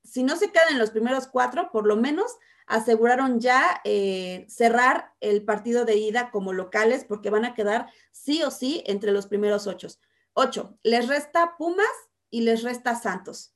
si 0.05 0.23
no 0.23 0.37
se 0.37 0.51
quedan 0.51 0.73
en 0.73 0.79
los 0.79 0.91
primeros 0.91 1.27
cuatro, 1.27 1.71
por 1.71 1.87
lo 1.87 1.97
menos 1.97 2.37
aseguraron 2.67 3.41
ya 3.41 3.81
eh, 3.85 4.47
cerrar 4.49 5.13
el 5.21 5.45
partido 5.45 5.85
de 5.85 5.97
ida 5.97 6.31
como 6.31 6.53
locales 6.53 7.05
porque 7.05 7.31
van 7.31 7.45
a 7.45 7.55
quedar 7.55 7.89
sí 8.13 8.43
o 8.43 8.51
sí 8.51 8.83
entre 8.87 9.13
los 9.13 9.27
primeros 9.27 9.67
ocho. 9.67 9.89
Ocho. 10.35 10.79
Les 10.83 11.09
resta 11.09 11.57
Pumas 11.59 11.87
y 12.31 12.43
les 12.43 12.63
resta 12.63 12.95
Santos. 12.95 13.55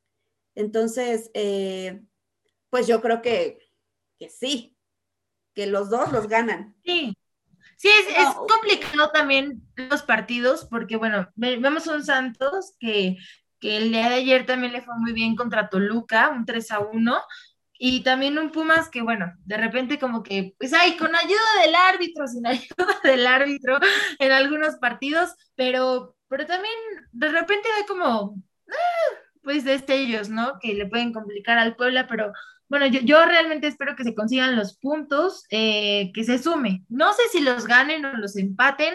Entonces, 0.55 1.31
eh, 1.35 2.03
pues 2.71 2.87
yo 2.87 3.01
creo 3.01 3.23
que, 3.23 3.59
que 4.19 4.29
sí, 4.29 4.77
que 5.55 5.67
los 5.67 5.91
dos 5.91 6.13
los 6.13 6.29
ganan. 6.29 6.77
Sí, 6.85 7.17
Sí, 7.77 7.89
es, 7.89 8.35
complicado 8.35 9.11
también 9.11 9.63
los 9.77 10.03
partidos 10.03 10.65
porque, 10.65 10.97
bueno, 10.97 11.29
vemos 11.35 11.87
un 11.87 12.05
Santos 12.05 12.75
que, 12.81 13.19
que 13.61 13.77
el 13.77 13.91
día 13.91 14.09
de 14.09 14.17
ayer 14.17 14.47
también 14.47 14.73
le 14.73 14.83
fue 14.83 14.95
muy 14.99 15.13
bien 15.13 15.37
contra 15.37 15.69
Toluca, 15.69 16.29
un 16.31 16.45
3 16.45 16.71
a 16.73 16.81
1, 16.81 17.23
y 17.79 18.03
también 18.03 18.39
un 18.39 18.51
Pumas 18.51 18.89
que, 18.89 19.03
bueno, 19.03 19.33
de 19.45 19.57
repente 19.57 19.99
como 19.99 20.23
que, 20.23 20.55
pues 20.59 20.73
ay, 20.73 20.97
con 20.97 21.15
ayuda 21.15 21.63
del 21.63 21.75
árbitro, 21.75 22.27
sin 22.27 22.47
ayuda 22.47 23.01
del 23.05 23.27
árbitro 23.27 23.79
en 24.19 24.33
algunos 24.33 24.77
partidos, 24.77 25.35
pero, 25.55 26.17
pero 26.29 26.47
también 26.47 26.75
de 27.13 27.29
repente 27.29 27.69
hay 27.77 27.85
como, 27.87 28.43
ah, 28.69 29.17
pues 29.43 29.65
destellos, 29.65 30.29
¿no? 30.29 30.59
Que 30.61 30.75
le 30.75 30.87
pueden 30.87 31.13
complicar 31.13 31.59
al 31.59 31.77
Puebla, 31.77 32.07
pero 32.09 32.33
bueno, 32.69 32.87
yo, 32.87 33.25
realmente 33.25 33.69
espero 33.69 33.95
que 33.95 34.03
se 34.03 34.15
consigan 34.15 34.57
los 34.57 34.77
puntos, 34.77 35.45
eh, 35.51 36.11
que 36.13 36.25
se 36.25 36.39
sume. 36.39 36.85
No 36.89 37.13
sé 37.13 37.23
si 37.31 37.41
los 37.41 37.67
ganen 37.67 38.05
o 38.05 38.17
los 38.17 38.37
empaten, 38.37 38.95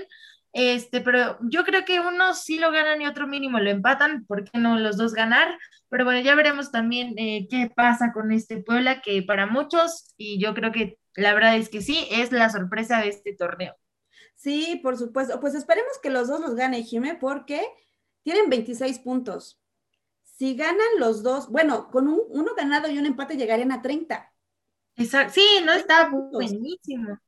este, 0.54 1.02
pero 1.02 1.38
yo 1.42 1.64
creo 1.64 1.86
que 1.86 2.00
uno 2.00 2.34
sí 2.34 2.60
lo 2.60 2.72
ganan 2.72 3.02
y 3.02 3.08
otro 3.08 3.28
mínimo 3.28 3.60
lo 3.60 3.70
empatan, 3.70 4.26
¿por 4.26 4.44
qué 4.44 4.60
no 4.60 4.78
los 4.78 4.98
dos 4.98 5.14
ganar? 5.14 5.58
Pero 5.90 6.06
bueno, 6.06 6.20
ya 6.22 6.36
veremos 6.36 6.72
también 6.72 7.14
eh, 7.18 7.48
qué 7.50 7.72
pasa 7.74 8.12
con 8.14 8.32
este 8.32 8.58
Puebla, 8.62 9.02
que 9.02 9.24
para 9.24 9.46
muchos, 9.46 10.14
y 10.18 10.42
yo 10.42 10.54
creo 10.54 10.72
que 10.72 10.98
la 11.16 11.34
verdad 11.34 11.56
es 11.58 11.70
que 11.70 11.82
sí, 11.82 12.08
es 12.12 12.32
la 12.32 12.50
sorpresa 12.50 13.02
de 13.02 13.10
este 13.10 13.36
torneo. 13.36 13.76
Sí, 14.36 14.80
por 14.82 14.98
supuesto. 14.98 15.40
Pues 15.40 15.54
esperemos 15.56 16.00
que 16.02 16.10
los 16.10 16.28
dos 16.28 16.42
los 16.42 16.56
gane, 16.56 16.84
Jimé, 16.84 17.16
porque 17.16 17.62
tienen 18.24 18.50
26 18.50 19.00
puntos. 19.00 19.62
Si 20.24 20.56
ganan 20.56 20.88
los 20.98 21.22
dos, 21.22 21.50
bueno, 21.50 21.90
con 21.92 22.08
un, 22.08 22.22
uno 22.30 22.56
ganado 22.56 22.90
y 22.90 22.98
un 22.98 23.06
empate 23.06 23.38
llegarían 23.38 23.72
a 23.72 23.82
30. 23.82 24.34
Exacto. 24.96 25.34
Sí, 25.36 25.46
no 25.64 25.74
está 25.74 26.10
buenísimo. 26.10 27.20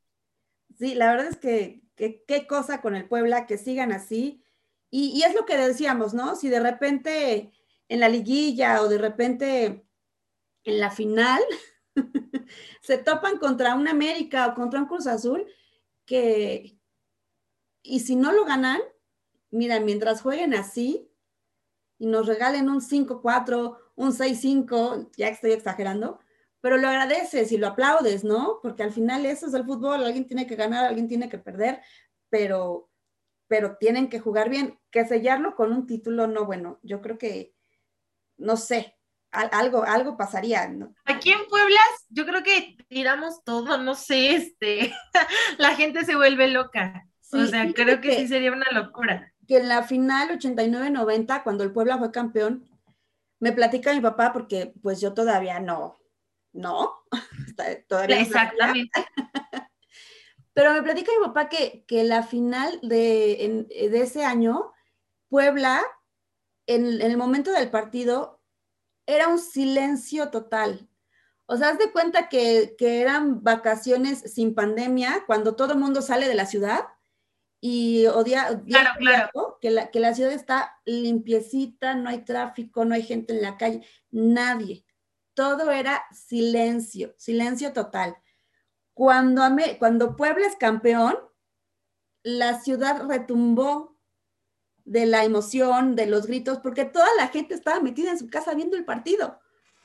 Sí, 0.78 0.96
la 0.96 1.12
verdad 1.12 1.28
es 1.28 1.38
que 1.38 1.83
qué 1.96 2.48
cosa 2.48 2.82
con 2.82 2.96
el 2.96 3.08
Puebla, 3.08 3.46
que 3.46 3.58
sigan 3.58 3.92
así. 3.92 4.44
Y, 4.96 5.24
es 5.24 5.34
lo 5.34 5.46
que 5.46 5.58
decíamos, 5.58 6.14
¿no? 6.14 6.36
Si 6.36 6.50
de 6.50 6.60
repente 6.60 7.52
en 7.90 8.00
la 8.00 8.10
liguilla 8.10 8.80
o 8.84 8.88
de 8.88 9.00
repente 9.00 9.88
en 10.66 10.80
la 10.80 10.92
final 10.92 11.42
se 12.82 13.00
topan 13.00 13.40
contra 13.40 13.74
un 13.74 13.88
América 13.88 14.46
o 14.46 14.54
contra 14.54 14.80
un 14.80 14.86
Cruz 14.86 15.08
Azul, 15.08 15.48
que, 16.06 16.78
y 17.82 18.02
si 18.02 18.16
no 18.16 18.34
lo 18.34 18.46
ganan, 18.46 18.82
mira, 19.50 19.80
mientras 19.80 20.22
jueguen 20.22 20.54
así 20.54 21.10
y 21.98 22.06
nos 22.06 22.28
regalen 22.28 22.70
un 22.70 22.80
5-4, 22.80 23.78
un 23.96 24.12
6-5, 24.12 25.10
ya 25.18 25.30
estoy 25.30 25.54
exagerando, 25.54 26.20
pero 26.64 26.78
lo 26.78 26.88
agradeces 26.88 27.52
y 27.52 27.58
lo 27.58 27.68
aplaudes, 27.68 28.24
¿no? 28.24 28.60
Porque 28.62 28.84
al 28.84 28.94
final 28.94 29.26
eso 29.26 29.48
es 29.48 29.54
el 29.54 29.66
fútbol, 29.66 30.02
alguien 30.02 30.26
tiene 30.26 30.48
que 30.48 30.56
ganar, 30.56 30.86
alguien 30.86 31.10
tiene 31.10 31.28
que 31.28 31.38
perder, 31.38 31.82
pero, 32.30 32.90
pero 33.50 33.76
tienen 33.76 34.08
que 34.08 34.22
jugar 34.22 34.50
bien. 34.50 34.80
Que 34.90 35.06
sellarlo 35.06 35.58
con 35.58 35.74
un 35.74 35.86
título, 35.86 36.26
no, 36.26 36.46
bueno, 36.46 36.80
yo 36.82 37.02
creo 37.02 37.18
que, 37.18 37.54
no 38.38 38.56
sé, 38.56 38.98
algo, 39.30 39.84
algo 39.84 40.16
pasaría, 40.16 40.70
¿no? 40.70 40.96
Aquí 41.04 41.34
en 41.34 41.46
Puebla, 41.50 41.82
yo 42.08 42.26
creo 42.26 42.44
que 42.44 42.78
tiramos 42.88 43.44
todo, 43.44 43.78
no 43.80 43.94
sé, 43.94 44.34
este, 44.34 44.94
la 45.58 45.76
gente 45.76 46.06
se 46.06 46.16
vuelve 46.16 46.48
loca. 46.48 47.10
o 47.34 47.46
sea, 47.46 47.74
creo 47.74 48.00
que, 48.00 48.08
que 48.08 48.16
sí 48.20 48.30
sería 48.30 48.54
una 48.54 48.72
locura. 48.72 49.34
Que 49.50 49.58
en 49.58 49.68
la 49.68 49.84
final 49.84 50.40
89-90, 50.40 51.44
cuando 51.44 51.66
el 51.66 51.74
Puebla 51.74 51.98
fue 51.98 52.14
campeón, 52.14 52.70
me 53.42 53.52
platica 53.52 53.94
mi 53.94 54.00
papá 54.00 54.32
porque 54.32 54.74
pues 54.82 55.02
yo 55.02 55.14
todavía 55.14 55.60
no, 55.60 56.00
no, 56.54 57.04
todavía 57.88 58.22
Exactamente. 58.22 59.06
Pero 60.54 60.74
me 60.74 60.84
platica 60.84 61.12
mi 61.20 61.26
papá 61.26 61.50
que, 61.50 61.84
que 61.88 62.04
la 62.04 62.22
final 62.22 62.80
de, 62.84 63.66
de, 63.70 64.02
ese 64.02 64.24
año, 64.24 64.72
Puebla, 65.28 65.82
en, 66.68 66.86
en, 66.86 67.02
el 67.02 67.18
momento 67.18 67.52
del 67.52 67.72
partido, 67.72 68.40
era 69.08 69.28
un 69.30 69.40
silencio 69.40 70.30
total. 70.30 70.88
O 71.48 71.58
sea, 71.58 71.70
haz 71.70 71.80
de 71.80 71.92
cuenta 71.92 72.30
que, 72.30 72.76
que 72.78 73.02
eran 73.02 73.44
vacaciones 73.44 74.20
sin 74.32 74.54
pandemia, 74.54 75.24
cuando 75.26 75.56
todo 75.56 75.74
el 75.74 75.80
mundo 75.80 76.04
sale 76.04 76.28
de 76.28 76.36
la 76.36 76.46
ciudad 76.46 76.86
y 77.60 78.06
odia, 78.06 78.62
claro, 78.68 78.92
claro. 79.00 79.58
Que, 79.60 79.72
la, 79.72 79.90
que 79.90 80.00
la 80.00 80.14
ciudad 80.14 80.32
está 80.32 80.80
limpiecita, 80.86 81.96
no 81.96 82.10
hay 82.10 82.24
tráfico, 82.26 82.86
no 82.86 82.94
hay 82.94 83.02
gente 83.02 83.34
en 83.34 83.42
la 83.42 83.58
calle, 83.58 83.82
nadie 84.12 84.86
todo 85.34 85.72
era 85.72 86.04
silencio, 86.12 87.14
silencio 87.18 87.74
total. 87.74 88.18
Cuando, 88.94 89.44
cuando 89.80 90.16
Puebla 90.16 90.46
es 90.48 90.56
campeón, 90.56 91.18
la 92.24 92.60
ciudad 92.60 93.06
retumbó 93.08 93.98
de 94.86 95.06
la 95.06 95.24
emoción, 95.24 95.96
de 95.96 96.06
los 96.06 96.28
gritos, 96.28 96.60
porque 96.60 96.86
toda 96.86 97.08
la 97.18 97.28
gente 97.30 97.54
estaba 97.54 97.80
metida 97.80 98.12
en 98.12 98.20
su 98.20 98.30
casa 98.30 98.54
viendo 98.54 98.78
el 98.78 98.86
partido. 98.86 99.40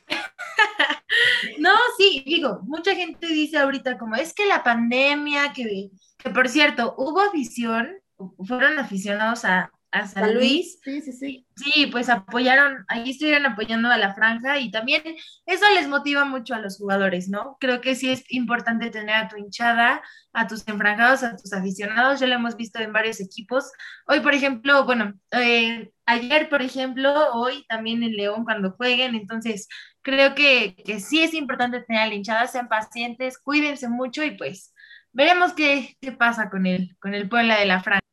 no, 1.58 1.70
sí, 1.96 2.22
digo, 2.26 2.60
mucha 2.64 2.94
gente 2.94 3.26
dice 3.26 3.58
ahorita 3.58 3.98
como 3.98 4.16
es 4.16 4.34
que 4.34 4.46
la 4.46 4.62
pandemia, 4.62 5.52
que, 5.52 5.90
que 6.18 6.30
por 6.30 6.48
cierto, 6.48 6.94
hubo 6.98 7.20
afición, 7.20 7.96
fueron 8.44 8.78
aficionados 8.78 9.44
a, 9.44 9.72
a 9.90 10.06
San 10.06 10.34
Luis. 10.34 10.78
Sí, 10.82 11.00
sí, 11.00 11.12
sí. 11.12 11.46
Sí, 11.56 11.86
pues 11.86 12.08
apoyaron, 12.08 12.84
ahí 12.88 13.10
estuvieron 13.10 13.46
apoyando 13.46 13.88
a 13.90 13.98
la 13.98 14.14
franja 14.14 14.58
y 14.58 14.70
también 14.70 15.02
eso 15.46 15.64
les 15.74 15.88
motiva 15.88 16.24
mucho 16.24 16.54
a 16.54 16.60
los 16.60 16.78
jugadores, 16.78 17.28
¿no? 17.28 17.56
Creo 17.60 17.80
que 17.80 17.94
sí 17.94 18.10
es 18.10 18.24
importante 18.28 18.90
tener 18.90 19.14
a 19.14 19.28
tu 19.28 19.36
hinchada, 19.36 20.02
a 20.32 20.46
tus 20.46 20.66
enfranjados, 20.68 21.22
a 21.22 21.36
tus 21.36 21.52
aficionados, 21.52 22.20
ya 22.20 22.26
lo 22.26 22.34
hemos 22.34 22.56
visto 22.56 22.78
en 22.80 22.92
varios 22.92 23.20
equipos. 23.20 23.72
Hoy, 24.06 24.20
por 24.20 24.34
ejemplo, 24.34 24.84
bueno, 24.84 25.14
eh, 25.32 25.90
ayer, 26.06 26.48
por 26.48 26.62
ejemplo, 26.62 27.32
hoy 27.32 27.64
también 27.68 28.02
en 28.02 28.16
León 28.16 28.44
cuando 28.44 28.72
jueguen, 28.72 29.14
entonces 29.14 29.68
creo 30.02 30.34
que, 30.34 30.76
que 30.84 31.00
sí 31.00 31.22
es 31.22 31.34
importante 31.34 31.80
tener 31.82 32.02
a 32.02 32.06
la 32.06 32.14
hinchada, 32.14 32.46
sean 32.46 32.68
pacientes, 32.68 33.38
cuídense 33.38 33.88
mucho 33.88 34.22
y 34.22 34.32
pues 34.32 34.74
veremos 35.12 35.52
qué, 35.54 35.96
qué 36.00 36.12
pasa 36.12 36.50
con 36.50 36.66
el, 36.66 36.96
con 37.00 37.14
el 37.14 37.28
Puebla 37.28 37.58
de 37.58 37.66
la 37.66 37.82
Franja. 37.82 38.07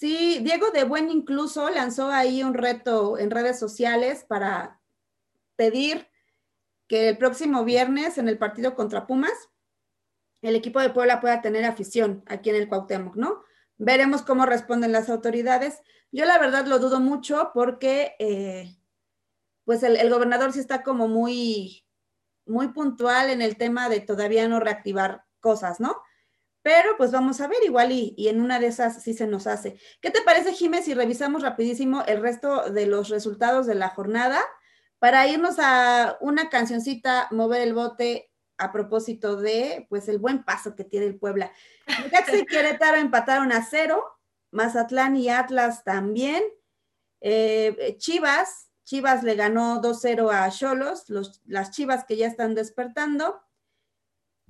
Sí, 0.00 0.38
Diego 0.40 0.70
de 0.70 0.84
Buen 0.84 1.10
incluso 1.10 1.68
lanzó 1.68 2.10
ahí 2.10 2.42
un 2.42 2.54
reto 2.54 3.18
en 3.18 3.30
redes 3.30 3.58
sociales 3.58 4.24
para 4.26 4.80
pedir 5.56 6.08
que 6.88 7.10
el 7.10 7.18
próximo 7.18 7.66
viernes 7.66 8.16
en 8.16 8.26
el 8.26 8.38
partido 8.38 8.74
contra 8.74 9.06
Pumas, 9.06 9.50
el 10.40 10.56
equipo 10.56 10.80
de 10.80 10.88
Puebla 10.88 11.20
pueda 11.20 11.42
tener 11.42 11.66
afición 11.66 12.24
aquí 12.28 12.48
en 12.48 12.56
el 12.56 12.66
Cuauhtémoc, 12.66 13.14
¿no? 13.16 13.42
Veremos 13.76 14.22
cómo 14.22 14.46
responden 14.46 14.90
las 14.90 15.10
autoridades. 15.10 15.82
Yo 16.10 16.24
la 16.24 16.38
verdad 16.38 16.64
lo 16.64 16.78
dudo 16.78 16.98
mucho 16.98 17.50
porque 17.52 18.16
eh, 18.18 18.74
pues 19.66 19.82
el, 19.82 19.96
el, 19.96 20.08
gobernador 20.08 20.54
sí 20.54 20.60
está 20.60 20.82
como 20.82 21.08
muy, 21.08 21.84
muy 22.46 22.68
puntual 22.68 23.28
en 23.28 23.42
el 23.42 23.58
tema 23.58 23.90
de 23.90 24.00
todavía 24.00 24.48
no 24.48 24.60
reactivar 24.60 25.26
cosas, 25.40 25.78
¿no? 25.78 26.00
Pero 26.62 26.96
pues 26.96 27.10
vamos 27.10 27.40
a 27.40 27.48
ver 27.48 27.58
igual 27.64 27.90
y, 27.92 28.14
en 28.28 28.40
una 28.40 28.58
de 28.58 28.66
esas 28.66 29.02
sí 29.02 29.14
se 29.14 29.26
nos 29.26 29.46
hace. 29.46 29.78
¿Qué 30.00 30.10
te 30.10 30.22
parece, 30.22 30.52
Jiménez, 30.52 30.84
si 30.84 30.94
revisamos 30.94 31.42
rapidísimo 31.42 32.04
el 32.06 32.20
resto 32.20 32.70
de 32.70 32.86
los 32.86 33.08
resultados 33.08 33.66
de 33.66 33.74
la 33.74 33.88
jornada 33.88 34.40
para 34.98 35.26
irnos 35.26 35.56
a 35.58 36.18
una 36.20 36.50
cancioncita, 36.50 37.28
mover 37.30 37.62
el 37.62 37.72
bote 37.72 38.30
a 38.58 38.72
propósito 38.72 39.36
de 39.36 39.86
pues 39.88 40.08
el 40.08 40.18
buen 40.18 40.44
paso 40.44 40.76
que 40.76 40.84
tiene 40.84 41.06
el 41.06 41.18
Puebla. 41.18 41.50
Necaxa 41.86 42.36
y 42.36 42.44
Querétaro 42.44 42.98
empataron 42.98 43.52
a 43.52 43.64
cero, 43.64 44.04
Mazatlán 44.50 45.16
y 45.16 45.30
Atlas 45.30 45.82
también. 45.82 46.42
Eh, 47.22 47.96
Chivas, 47.98 48.70
Chivas 48.84 49.22
le 49.22 49.34
ganó 49.34 49.80
2-0 49.80 50.30
a 50.30 50.50
Cholos, 50.50 51.06
las 51.46 51.70
Chivas 51.70 52.04
que 52.04 52.16
ya 52.16 52.26
están 52.26 52.54
despertando. 52.54 53.40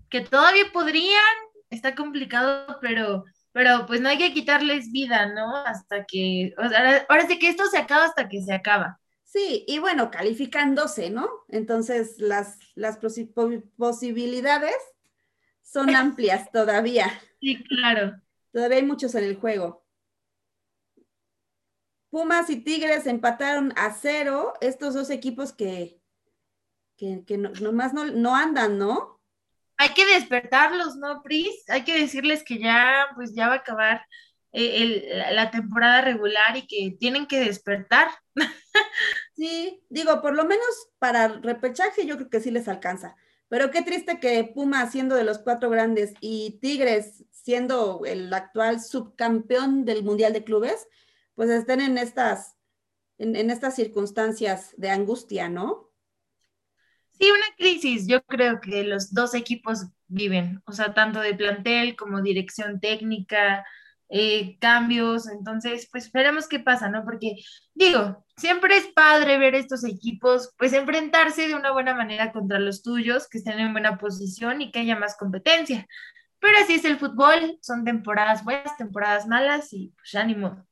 Que 0.08 0.22
todavía 0.22 0.64
podrían 0.72 1.22
está 1.70 1.94
complicado, 1.94 2.78
pero, 2.80 3.24
pero 3.52 3.86
pues 3.86 4.00
no 4.00 4.08
hay 4.08 4.18
que 4.18 4.32
quitarles 4.34 4.90
vida, 4.92 5.32
¿no? 5.32 5.56
Hasta 5.56 6.04
que, 6.04 6.54
ahora, 6.56 7.26
sí 7.28 7.38
que 7.38 7.48
esto 7.48 7.66
se 7.66 7.78
acaba 7.78 8.04
hasta 8.04 8.28
que 8.28 8.42
se 8.42 8.52
acaba. 8.52 9.00
Sí, 9.24 9.64
y 9.68 9.78
bueno, 9.78 10.10
calificándose, 10.10 11.10
¿no? 11.10 11.28
Entonces, 11.48 12.18
las, 12.18 12.58
las 12.74 13.00
posi- 13.00 13.32
po- 13.32 13.62
posibilidades 13.76 14.74
son 15.62 15.90
amplias 15.96 16.50
todavía. 16.52 17.06
Sí, 17.40 17.62
claro. 17.64 18.20
Todavía 18.52 18.78
hay 18.78 18.84
muchos 18.84 19.14
en 19.14 19.24
el 19.24 19.36
juego. 19.36 19.84
Pumas 22.10 22.50
y 22.50 22.56
Tigres 22.60 23.06
empataron 23.06 23.72
a 23.76 23.92
cero. 23.92 24.54
Estos 24.60 24.94
dos 24.94 25.10
equipos 25.10 25.52
que, 25.52 26.00
que, 26.96 27.24
que 27.26 27.38
no- 27.38 27.50
nomás 27.60 27.94
no, 27.94 28.04
no 28.06 28.34
andan, 28.36 28.78
¿no? 28.78 29.19
Hay 29.80 29.90
que 29.94 30.04
despertarlos, 30.04 30.96
¿no, 30.96 31.22
Pris? 31.22 31.64
Hay 31.68 31.84
que 31.84 31.98
decirles 31.98 32.44
que 32.44 32.58
ya, 32.58 33.06
pues 33.14 33.34
ya 33.34 33.48
va 33.48 33.54
a 33.54 33.56
acabar 33.58 34.02
eh, 34.52 34.82
el- 34.82 35.36
la- 35.36 35.50
temporada 35.50 36.02
regular 36.02 36.56
y 36.56 36.66
que 36.66 36.96
tienen 36.98 37.26
que 37.26 37.40
despertar. 37.40 38.08
Sí, 39.36 39.82
digo, 39.88 40.20
por 40.22 40.34
lo 40.34 40.44
menos 40.44 40.66
para 40.98 41.28
repechaje 41.28 42.06
yo 42.06 42.16
creo 42.16 42.30
que 42.30 42.40
sí 42.40 42.50
les 42.50 42.68
alcanza. 42.68 43.16
Pero 43.48 43.70
qué 43.70 43.82
triste 43.82 44.20
que 44.20 44.44
Pumas 44.44 44.92
siendo 44.92 45.16
de 45.16 45.24
los 45.24 45.38
cuatro 45.38 45.70
grandes 45.70 46.14
y 46.20 46.58
Tigres 46.60 47.24
siendo 47.32 48.02
el 48.04 48.32
actual 48.34 48.80
subcampeón 48.80 49.84
del 49.84 50.04
Mundial 50.04 50.32
de 50.34 50.44
Clubes, 50.44 50.86
pues 51.34 51.50
estén 51.50 51.80
en 51.80 51.98
estas, 51.98 52.56
en 53.18 53.50
estas 53.50 53.76
circunstancias 53.76 54.74
de 54.76 54.90
angustia, 54.90 55.48
¿no? 55.48 55.89
Sí, 57.20 57.30
una 57.30 57.54
crisis, 57.58 58.06
yo 58.06 58.22
creo 58.24 58.62
que 58.62 58.82
los 58.82 59.12
dos 59.12 59.34
equipos 59.34 59.88
viven, 60.08 60.62
o 60.64 60.72
sea, 60.72 60.94
tanto 60.94 61.20
de 61.20 61.34
plantel 61.34 61.94
como 61.94 62.22
dirección 62.22 62.80
técnica, 62.80 63.62
eh, 64.08 64.56
cambios, 64.58 65.28
entonces, 65.28 65.86
pues 65.92 66.10
veremos 66.12 66.48
qué 66.48 66.60
pasa, 66.60 66.88
¿no? 66.88 67.04
Porque 67.04 67.36
digo, 67.74 68.24
siempre 68.38 68.78
es 68.78 68.86
padre 68.86 69.36
ver 69.36 69.54
estos 69.54 69.84
equipos, 69.84 70.54
pues 70.56 70.72
enfrentarse 70.72 71.46
de 71.46 71.54
una 71.54 71.72
buena 71.72 71.94
manera 71.94 72.32
contra 72.32 72.58
los 72.58 72.82
tuyos, 72.82 73.28
que 73.28 73.36
estén 73.36 73.60
en 73.60 73.72
buena 73.72 73.98
posición 73.98 74.62
y 74.62 74.72
que 74.72 74.78
haya 74.80 74.96
más 74.96 75.14
competencia. 75.18 75.86
Pero 76.38 76.56
así 76.56 76.76
es 76.76 76.86
el 76.86 76.98
fútbol, 76.98 77.58
son 77.60 77.84
temporadas 77.84 78.44
buenas, 78.44 78.74
temporadas 78.78 79.26
malas 79.26 79.74
y 79.74 79.92
pues 79.94 80.10
ya 80.10 80.24
ni 80.24 80.34
modo. 80.34 80.66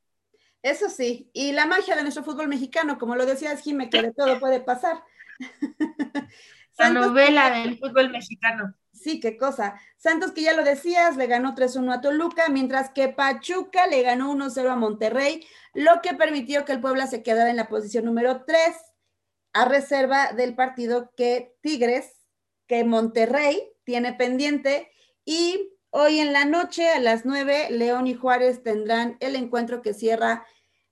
Eso 0.62 0.88
sí, 0.88 1.30
y 1.34 1.53
la 1.53 1.66
magia 1.66 1.94
de 1.94 2.03
nuestro 2.03 2.24
fútbol 2.24 2.49
mexicano, 2.49 2.96
como 2.96 3.16
lo 3.16 3.26
decías, 3.26 3.61
Jime, 3.61 3.90
que 3.90 4.01
de 4.01 4.14
todo 4.14 4.40
puede 4.40 4.61
pasar. 4.61 5.03
La 6.78 6.91
novela 6.91 7.51
del 7.51 7.76
fútbol 7.78 8.11
mexicano. 8.11 8.74
sí, 8.93 9.18
qué 9.20 9.36
cosa. 9.36 9.80
Santos, 9.97 10.32
que 10.32 10.43
ya 10.43 10.55
lo 10.55 10.62
decías, 10.62 11.16
le 11.16 11.26
ganó 11.26 11.55
3-1 11.55 11.93
a 11.93 12.01
Toluca, 12.01 12.49
mientras 12.49 12.91
que 12.91 13.09
Pachuca 13.09 13.86
le 13.89 14.03
ganó 14.03 14.32
1-0 14.32 14.70
a 14.70 14.76
Monterrey, 14.76 15.45
lo 15.74 16.01
que 16.03 16.14
permitió 16.14 16.64
que 16.64 16.72
el 16.72 16.80
Puebla 16.80 17.07
se 17.07 17.22
quedara 17.22 17.51
en 17.51 17.57
la 17.57 17.68
posición 17.68 18.05
número 18.05 18.45
3, 18.45 18.76
a 19.55 19.64
reserva 19.64 20.32
del 20.32 20.55
partido 20.55 21.12
que 21.16 21.57
Tigres, 21.62 22.26
que 22.68 22.84
Monterrey 22.84 23.61
tiene 23.84 24.12
pendiente. 24.12 24.91
Y 25.24 25.72
hoy 25.91 26.20
en 26.20 26.32
la 26.32 26.45
noche, 26.45 26.91
a 26.91 27.01
las 27.01 27.24
9, 27.24 27.68
León 27.70 28.07
y 28.07 28.14
Juárez 28.14 28.62
tendrán 28.62 29.16
el 29.20 29.34
encuentro 29.34 29.82
que 29.82 29.95
cierra 29.95 30.47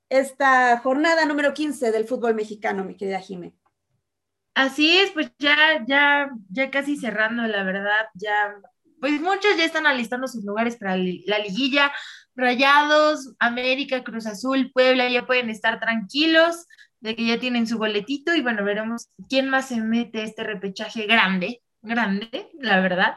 esta 0.09 0.79
jornada 0.79 1.27
número 1.27 1.55
15 1.55 1.93
del 1.93 2.07
fútbol 2.07 2.35
mexicano, 2.35 2.85
mi 2.85 2.97
querida 2.97 3.21
Jime. 3.21 3.55
Así 4.57 4.97
es, 4.97 5.11
pues 5.11 5.31
ya, 5.39 5.85
ya, 5.87 6.31
ya 6.49 6.71
casi 6.71 6.97
cerrando, 6.97 7.43
la 7.43 7.63
verdad, 7.63 8.07
ya, 8.15 8.55
pues 9.01 9.21
muchos 9.21 9.55
ya 9.59 9.67
están 9.67 9.87
alistando 9.87 10.27
sus 10.29 10.45
lugares 10.47 10.77
para 10.77 10.97
la 10.97 11.39
liguilla. 11.39 11.93
Rayados, 12.35 13.35
América, 13.39 14.03
Cruz 14.03 14.27
Azul, 14.27 14.71
Puebla, 14.73 15.11
ya 15.11 15.27
pueden 15.27 15.51
estar 15.51 15.79
tranquilos 15.79 16.67
de 17.01 17.15
que 17.15 17.27
ya 17.27 17.39
tienen 17.39 17.67
su 17.67 17.77
boletito 17.77 18.35
y 18.35 18.41
bueno, 18.41 18.65
veremos 18.65 19.11
quién 19.29 19.51
más 19.51 19.69
se 19.69 19.77
mete 19.77 20.21
a 20.21 20.25
este 20.25 20.43
repechaje 20.43 21.07
grande, 21.07 21.63
grande, 21.83 22.49
la 22.59 22.81
verdad. 22.81 23.17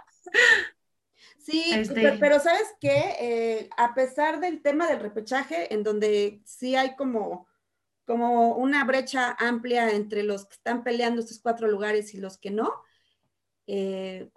Sí, 1.38 1.64
Este- 1.74 1.94
pero, 1.96 2.18
pero 2.20 2.40
¿sabes 2.40 2.68
qué? 2.80 3.16
Eh, 3.20 3.70
a 3.78 3.94
pesar 3.94 4.40
del 4.40 4.62
tema 4.62 4.88
del 4.88 5.00
repechaje, 5.00 5.74
en 5.74 5.84
donde 5.84 6.42
sí 6.46 6.76
hay 6.76 6.96
como, 6.96 7.48
como 8.10 8.56
una 8.56 8.86
brecha 8.86 9.36
amplia 9.38 9.92
entre 9.92 10.24
los 10.24 10.48
que 10.48 10.56
están 10.56 10.84
peleando 10.84 11.22
estos 11.22 11.40
cuatro 11.40 11.68
lugares 11.68 12.16
y 12.16 12.18
los 12.18 12.40
que 12.40 12.50
no, 12.50 12.74
eh, 13.68 14.32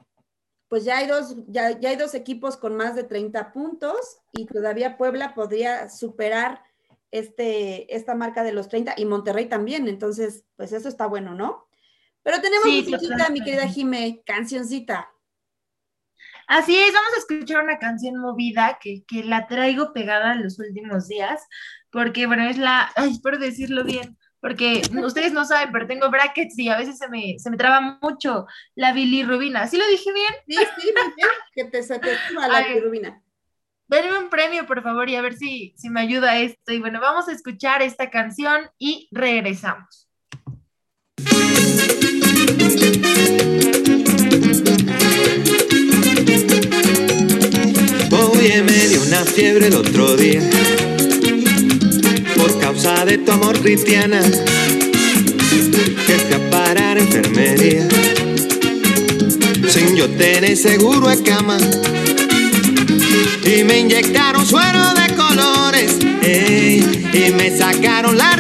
pues 0.69 0.85
ya 0.85 0.99
hay, 0.99 1.07
dos, 1.07 1.37
ya, 1.47 1.81
ya 1.81 1.89
hay 1.89 1.97
dos 1.97 2.15
equipos 2.15 2.59
con 2.59 2.77
más 2.77 2.95
de 2.97 3.05
30 3.05 3.51
puntos 3.51 4.19
y 4.31 4.45
todavía 4.45 4.99
Puebla 4.99 5.33
podría 5.35 5.89
superar 5.89 6.63
este, 7.11 7.97
esta 7.97 8.15
marca 8.15 8.43
de 8.43 8.53
los 8.53 8.69
30 8.69 8.93
y 8.99 9.07
Monterrey 9.07 9.47
también, 9.47 9.89
entonces 9.89 10.45
pues 10.57 10.75
eso 10.75 10.91
está 10.91 11.07
bueno, 11.07 11.35
¿no? 11.35 11.67
Pero 12.23 12.43
tenemos 12.43 12.65
Sí, 12.65 12.83
musiquita, 12.83 13.31
mi 13.31 13.43
querida 13.43 13.67
Jime, 13.69 14.23
cancioncita. 14.27 15.09
Así 16.47 16.77
es, 16.77 16.93
vamos 16.93 17.15
a 17.15 17.21
escuchar 17.21 17.65
una 17.65 17.79
canción 17.79 18.19
movida 18.19 18.79
que, 18.83 19.03
que 19.07 19.25
la 19.25 19.47
traigo 19.47 19.95
pegada 19.95 20.35
en 20.35 20.43
los 20.43 20.59
últimos 20.59 21.09
días, 21.09 21.41
porque 21.93 22.27
bueno, 22.27 22.49
es 22.49 22.59
la, 22.59 22.91
ay, 22.97 23.11
espero 23.13 23.39
decirlo 23.39 23.85
bien, 23.85 24.19
porque 24.41 24.83
ustedes 25.05 25.33
no 25.33 25.45
saben, 25.45 25.71
pero 25.71 25.87
tengo 25.87 26.11
brackets 26.11 26.59
y 26.59 26.69
a 26.69 26.77
veces 26.77 26.99
se 26.99 27.09
me, 27.09 27.39
se 27.39 27.49
me 27.51 27.57
traba 27.57 27.99
mucho 28.03 28.47
la 28.75 28.93
bilirrubina. 28.93 29.69
¿Sí 29.69 29.77
lo 29.77 29.87
dije 29.87 30.13
bien? 30.13 30.33
Sí, 30.49 30.57
sí, 30.81 30.93
muy 30.93 31.13
bien, 31.15 31.29
que 31.55 31.65
te, 31.67 31.83
suba 31.85 32.49
la 32.49 32.67
bilirrubina. 32.67 33.23
Denme 33.87 34.19
un 34.19 34.31
premio, 34.31 34.67
por 34.67 34.83
favor, 34.83 35.09
y 35.09 35.17
a 35.17 35.23
ver 35.23 35.35
si, 35.35 35.75
si 35.77 35.91
me 35.91 36.01
ayuda 36.01 36.39
esto. 36.39 36.73
Y 36.73 36.81
bueno, 36.81 36.99
vamos 36.99 37.29
a 37.29 37.33
escuchar 37.33 37.83
esta 37.83 38.11
canción 38.11 38.71
y 38.79 39.09
regresamos. 39.13 40.09
Oye, 48.11 48.63
me 48.63 48.89
dio 48.89 49.03
una 49.03 49.25
fiebre 49.25 49.67
el 49.69 49.75
otro 49.75 50.17
día 50.17 50.41
por 52.43 52.59
causa 52.59 53.05
de 53.05 53.19
tu 53.19 53.31
amor 53.31 53.57
cristiana. 53.61 54.21
Que 56.07 56.15
a 56.35 56.93
enfermería. 56.99 57.87
Sin 59.69 59.95
yo 59.95 60.11
tener 60.11 60.57
seguro 60.57 61.09
de 61.09 61.23
cama. 61.23 61.57
Y 63.45 63.63
me 63.63 63.79
inyectaron 63.79 64.45
suero 64.45 64.93
de 64.95 65.15
colores 65.15 65.99
y 67.13 67.33
me 67.33 67.57
sacaron 67.57 68.19
la 68.19 68.32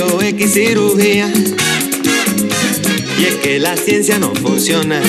rayo 0.00 0.22
X 0.22 0.52
cirugía. 0.52 1.30
Y 3.18 3.24
es 3.24 3.34
que 3.36 3.58
la 3.58 3.76
ciencia 3.76 4.18
no 4.18 4.32
funciona, 4.34 5.00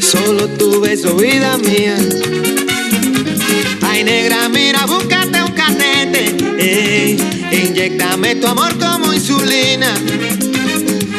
solo 0.00 0.48
tu 0.48 0.80
beso, 0.80 1.16
vida 1.16 1.56
mía. 1.58 1.96
Ay, 3.82 4.04
negra, 4.04 4.48
mira, 4.48 4.86
búscate 4.86 5.42
un 5.42 5.52
canete, 5.52 6.36
ey, 6.58 7.16
inyectame 7.50 8.36
tu 8.36 8.46
amor 8.46 8.76
como 8.78 9.12
insulina. 9.12 9.92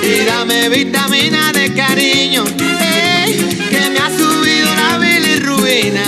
Y 0.02 0.26
dame 0.26 0.70
vitamina 0.70 1.52
de 1.52 1.74
cariño, 1.74 2.46
ey, 2.46 3.34
que 3.70 3.90
me 3.90 4.00
ha 4.00 4.10
subido 4.10 4.74
la 4.76 4.98
bilirrubina. 4.98 6.04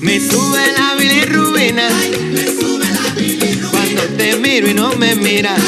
Me 0.00 0.20
sube 0.20 0.75
miro 4.56 4.70
y 4.70 4.74
no 4.74 4.96
me 4.96 5.14
miras. 5.16 5.60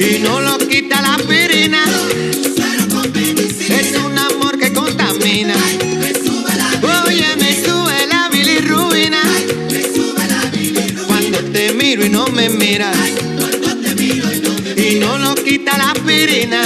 Y 0.00 0.18
no 0.18 0.40
lo 0.40 0.58
quita 0.58 1.00
la 1.00 1.14
aspirina. 1.14 1.84
Es 3.68 3.96
un 4.04 4.18
amor 4.18 4.58
que 4.58 4.72
contamina. 4.72 5.54
Oye, 7.06 7.36
me 7.36 7.54
sube 7.64 8.06
la 8.08 8.28
bilirrubina. 8.30 9.22
Cuando 11.06 11.38
te 11.52 11.72
miro 11.74 12.04
y 12.04 12.08
no 12.08 12.26
me 12.26 12.48
miras. 12.48 12.96
Y 14.76 14.96
no 14.98 15.16
lo 15.18 15.36
quita 15.36 15.78
la 15.78 15.92
aspirina. 15.92 16.62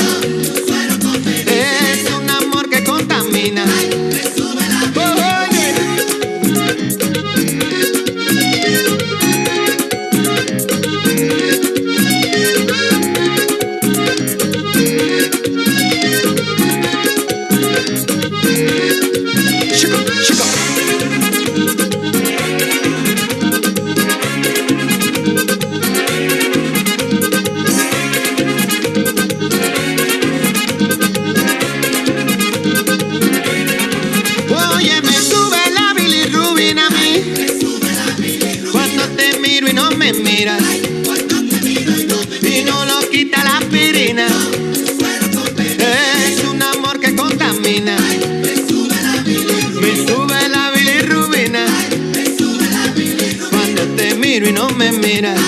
Es 1.46 2.11
un 2.11 2.30
amor 2.30 2.70
que 2.70 2.84
contamina. 2.84 3.66
Y 54.47 54.53
no 54.53 54.68
me 54.70 54.93
miras. 54.93 55.41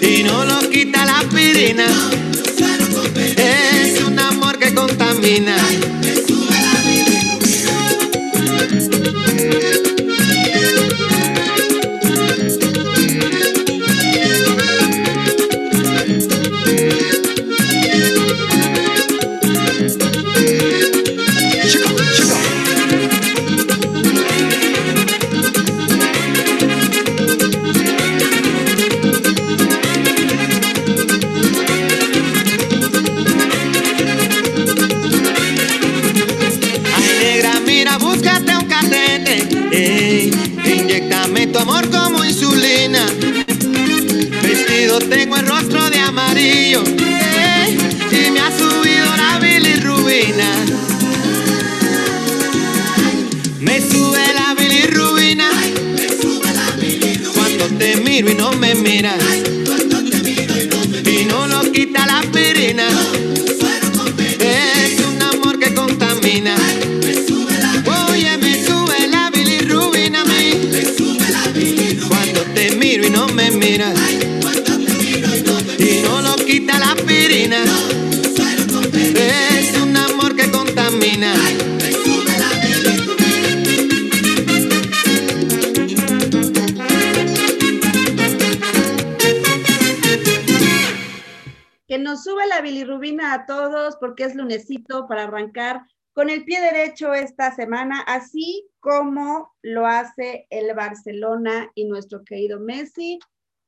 Y 0.00 0.22
no 0.22 0.44
lo 0.46 0.70
quita 0.70 1.04
la 1.04 1.18
aspirina. 1.18 1.84
Es 3.36 4.00
un 4.02 4.18
amor 4.18 4.58
que 4.58 4.72
contamina. 4.72 5.56
Esta 97.40 97.56
semana, 97.56 98.00
así 98.02 98.68
como 98.80 99.54
lo 99.62 99.86
hace 99.86 100.46
el 100.50 100.74
Barcelona 100.74 101.70
y 101.74 101.86
nuestro 101.86 102.22
querido 102.22 102.60
Messi. 102.60 103.18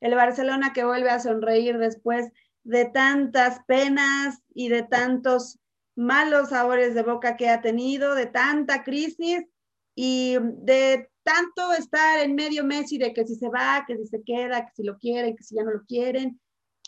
El 0.01 0.15
Barcelona 0.15 0.75
que 0.75 0.85
vuelve 0.85 1.09
a 1.09 1.21
sonreír 1.21 1.79
después 1.79 2.31
de 2.65 2.85
tantas 2.85 3.65
penas 3.67 4.43
y 4.53 4.69
de 4.69 4.83
tantos 4.83 5.59
malos 5.97 6.51
sabores 6.51 6.95
de 6.95 7.03
boca 7.03 7.39
que 7.39 7.49
ha 7.49 7.63
tenido, 7.63 8.15
de 8.15 8.27
tanta 8.27 8.85
crisis 8.85 9.47
y 9.95 10.37
de 10.41 11.11
tanto 11.23 11.73
estar 11.73 12.21
en 12.21 12.35
medio 12.35 12.65
Messi 12.65 12.99
de 12.99 13.15
que 13.15 13.27
si 13.27 13.37
se 13.37 13.49
va, 13.49 13.85
que 13.87 13.97
si 13.97 14.07
se 14.07 14.23
queda, 14.23 14.67
que 14.67 14.73
si 14.75 14.83
lo 14.83 14.99
quieren, 14.99 15.35
que 15.35 15.45
si 15.45 15.55
ya 15.55 15.63
no 15.63 15.71
lo 15.71 15.85
quieren. 15.87 16.39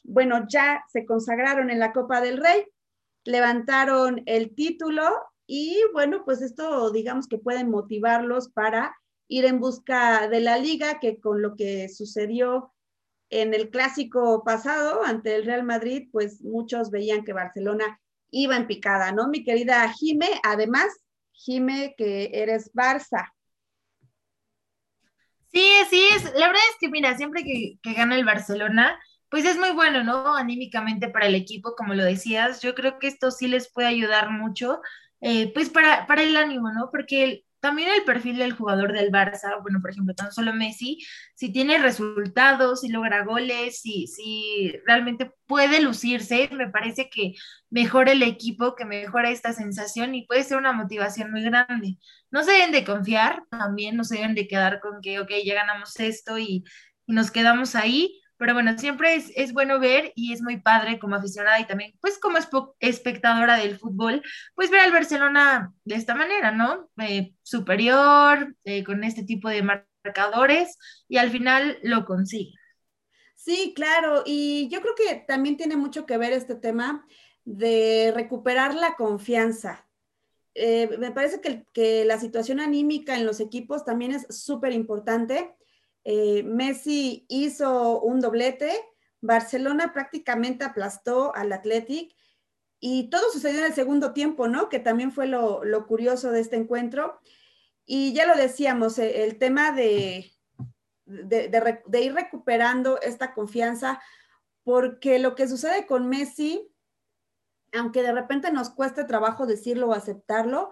Bueno, 0.03 0.45
ya 0.49 0.85
se 0.93 1.07
consagraron 1.07 1.71
en 1.71 1.79
la 1.79 1.95
Copa 1.95 2.21
del 2.21 2.37
Rey, 2.37 2.67
levantaron 3.25 4.23
el 4.27 4.55
título 4.55 5.09
y 5.47 5.81
bueno, 5.93 6.25
pues 6.25 6.43
esto 6.43 6.91
digamos 6.91 7.29
que 7.29 7.39
puede 7.39 7.65
motivarlos 7.65 8.51
para 8.51 8.97
ir 9.29 9.45
en 9.45 9.61
busca 9.61 10.29
de 10.29 10.41
la 10.41 10.59
liga, 10.59 11.01
que 11.01 11.21
con 11.21 11.43
lo 11.43 11.57
que 11.57 11.89
sucedió 11.89 12.73
en 13.31 13.55
el 13.55 13.71
clásico 13.71 14.45
pasado 14.45 15.03
ante 15.05 15.35
el 15.35 15.45
Real 15.45 15.65
Madrid, 15.65 16.09
pues 16.13 16.43
muchos 16.43 16.91
veían 16.91 17.25
que 17.25 17.33
Barcelona 17.33 18.01
iba 18.31 18.57
en 18.57 18.67
picada, 18.67 19.13
¿no? 19.13 19.29
Mi 19.29 19.45
querida 19.45 19.89
Jime, 19.93 20.41
además, 20.43 20.93
Jime, 21.33 21.95
que 21.97 22.31
eres 22.33 22.73
Barça. 22.73 23.33
Sí, 25.53 25.69
sí, 25.89 26.05
es, 26.15 26.25
la 26.25 26.49
verdad 26.49 26.63
es 26.71 26.77
que 26.81 26.89
mira, 26.89 27.17
siempre 27.17 27.45
que, 27.45 27.79
que 27.81 27.95
gana 27.95 28.17
el 28.17 28.25
Barcelona, 28.25 28.99
pues 29.31 29.45
es 29.45 29.57
muy 29.57 29.71
bueno, 29.71 30.03
¿no? 30.03 30.35
Anímicamente 30.35 31.09
para 31.09 31.27
el 31.27 31.35
equipo, 31.35 31.75
como 31.77 31.95
lo 31.95 32.05
decías, 32.05 32.61
yo 32.61 32.75
creo 32.75 32.99
que 32.99 33.07
esto 33.07 33.31
sí 33.31 33.49
les 33.49 33.73
puede 33.73 33.89
ayudar 33.89 34.31
mucho, 34.31 34.81
eh, 35.27 35.51
pues 35.55 35.71
para, 35.71 36.07
para 36.07 36.23
el 36.23 36.37
ánimo, 36.37 36.71
¿no? 36.71 36.91
Porque 36.91 37.45
también 37.59 37.89
el 37.97 38.05
perfil 38.05 38.37
del 38.37 38.53
jugador 38.53 38.93
del 38.93 39.11
Barça, 39.11 39.59
bueno, 39.63 39.81
por 39.81 39.91
ejemplo, 39.91 40.15
tan 40.15 40.31
solo 40.33 40.53
Messi, 40.53 40.99
si 41.35 41.51
tiene 41.51 41.79
resultados, 41.79 42.83
si 42.83 42.91
logra 42.91 43.25
goles, 43.25 43.81
si, 43.81 44.07
si 44.07 44.71
realmente 44.87 45.33
puede 45.47 45.81
lucirse, 45.81 46.51
me 46.53 46.69
parece 46.69 47.09
que 47.09 47.33
mejora 47.71 48.13
el 48.13 48.23
equipo, 48.23 48.75
que 48.75 48.85
mejora 48.85 49.31
esta 49.31 49.55
sensación 49.55 50.15
y 50.15 50.27
puede 50.27 50.45
ser 50.45 50.59
una 50.59 50.75
motivación 50.75 51.31
muy 51.31 51.43
grande. 51.43 51.97
No 52.31 52.45
se 52.45 52.53
deben 52.53 52.73
de 52.73 52.85
confiar 52.85 53.45
también, 53.51 53.97
no 53.97 54.05
se 54.05 54.17
deben 54.17 54.35
de 54.35 54.47
quedar 54.47 54.79
con 54.81 55.01
que, 55.01 55.21
ok, 55.21 55.31
ya 55.43 55.55
ganamos 55.55 55.99
esto 56.01 56.39
y, 56.39 56.65
y 57.07 57.13
nos 57.15 57.31
quedamos 57.31 57.77
ahí, 57.77 58.21
pero 58.45 58.53
bueno, 58.53 58.77
siempre 58.77 59.15
es, 59.15 59.33
es 59.37 59.55
bueno 59.55 59.81
ver 59.81 60.13
y 60.15 60.35
es 60.35 60.43
muy 60.43 60.61
padre 60.61 60.99
como 60.99 61.15
aficionada 61.15 61.59
y 61.61 61.67
también 61.67 61.95
pues 62.03 62.19
como 62.19 62.37
espectadora 62.79 63.57
del 63.57 63.79
fútbol, 63.79 64.23
pues 64.55 64.71
ver 64.71 64.81
al 64.81 64.93
Barcelona 64.93 65.73
de 65.87 65.95
esta 65.95 66.15
manera, 66.15 66.53
¿no? 66.53 66.91
Eh, 66.99 67.33
superior, 67.43 68.55
eh, 68.65 68.85
con 68.85 69.03
este 69.03 69.23
tipo 69.23 69.49
de 69.49 69.63
marcadores 69.63 70.77
y 71.09 71.17
al 71.17 71.31
final 71.31 71.79
lo 71.85 72.05
consigue. 72.05 72.53
Sí, 73.35 73.73
claro, 73.75 74.25
y 74.27 74.69
yo 74.69 74.83
creo 74.83 74.95
que 74.95 75.25
también 75.27 75.57
tiene 75.57 75.79
mucho 75.79 76.05
que 76.05 76.19
ver 76.19 76.35
este 76.35 76.55
tema 76.55 77.07
de 77.47 78.13
recuperar 78.15 78.75
la 78.75 78.95
confianza. 78.95 79.89
Eh, 80.53 80.99
me 80.99 81.13
parece 81.13 81.41
que, 81.41 81.65
que 81.73 82.05
la 82.05 82.21
situación 82.21 82.61
anímica 82.61 83.17
en 83.17 83.25
los 83.25 83.41
equipos 83.41 83.87
también 83.87 84.13
es 84.13 84.27
súper 84.29 84.75
importante. 84.75 85.55
Eh, 86.05 86.43
Messi 86.43 87.25
hizo 87.29 88.01
un 88.01 88.21
doblete, 88.21 88.73
Barcelona 89.21 89.93
prácticamente 89.93 90.65
aplastó 90.65 91.35
al 91.35 91.53
Athletic 91.53 92.15
y 92.79 93.09
todo 93.09 93.31
sucedió 93.33 93.61
en 93.61 93.67
el 93.67 93.75
segundo 93.75 94.13
tiempo, 94.13 94.47
¿no? 94.47 94.69
Que 94.69 94.79
también 94.79 95.13
fue 95.13 95.27
lo, 95.27 95.87
curioso 95.87 96.31
de 96.31 96.41
este 96.41 96.57
encuentro. 96.57 97.19
Y 97.87 98.13
ya 98.13 98.27
lo 98.27 98.37
decíamos, 98.37 98.99
eh, 98.99 99.25
el 99.25 99.39
tema 99.39 99.73
de, 99.73 100.31
de 101.07 102.01
ir 102.03 102.15
recuperando 102.15 103.01
esta 103.01 103.33
confianza, 103.33 104.03
porque 104.63 105.19
lo 105.19 105.35
que 105.35 105.49
sucede 105.49 105.87
con 105.87 106.09
Messi, 106.09 106.71
aunque 107.73 108.03
de 108.03 108.13
repente 108.13 108.53
nos 108.53 108.71
cueste 108.71 109.05
trabajo 109.05 109.47
decirlo 109.47 109.89
o 109.89 109.95
aceptarlo, 109.95 110.71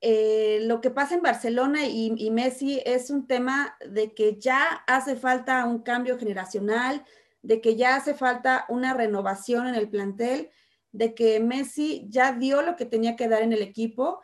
eh, 0.00 0.60
lo 0.62 0.80
que 0.80 0.90
pasa 0.90 1.14
en 1.14 1.22
Barcelona 1.22 1.86
y, 1.86 2.14
y 2.16 2.30
Messi 2.30 2.80
es 2.84 3.10
un 3.10 3.26
tema 3.26 3.76
de 3.86 4.14
que 4.14 4.38
ya 4.38 4.62
hace 4.86 5.16
falta 5.16 5.64
un 5.66 5.82
cambio 5.82 6.18
generacional, 6.18 7.04
de 7.42 7.60
que 7.60 7.76
ya 7.76 7.96
hace 7.96 8.14
falta 8.14 8.66
una 8.68 8.94
renovación 8.94 9.66
en 9.66 9.74
el 9.74 9.88
plantel, 9.88 10.50
de 10.92 11.14
que 11.14 11.40
Messi 11.40 12.06
ya 12.08 12.32
dio 12.32 12.62
lo 12.62 12.76
que 12.76 12.86
tenía 12.86 13.16
que 13.16 13.28
dar 13.28 13.42
en 13.42 13.52
el 13.52 13.62
equipo 13.62 14.20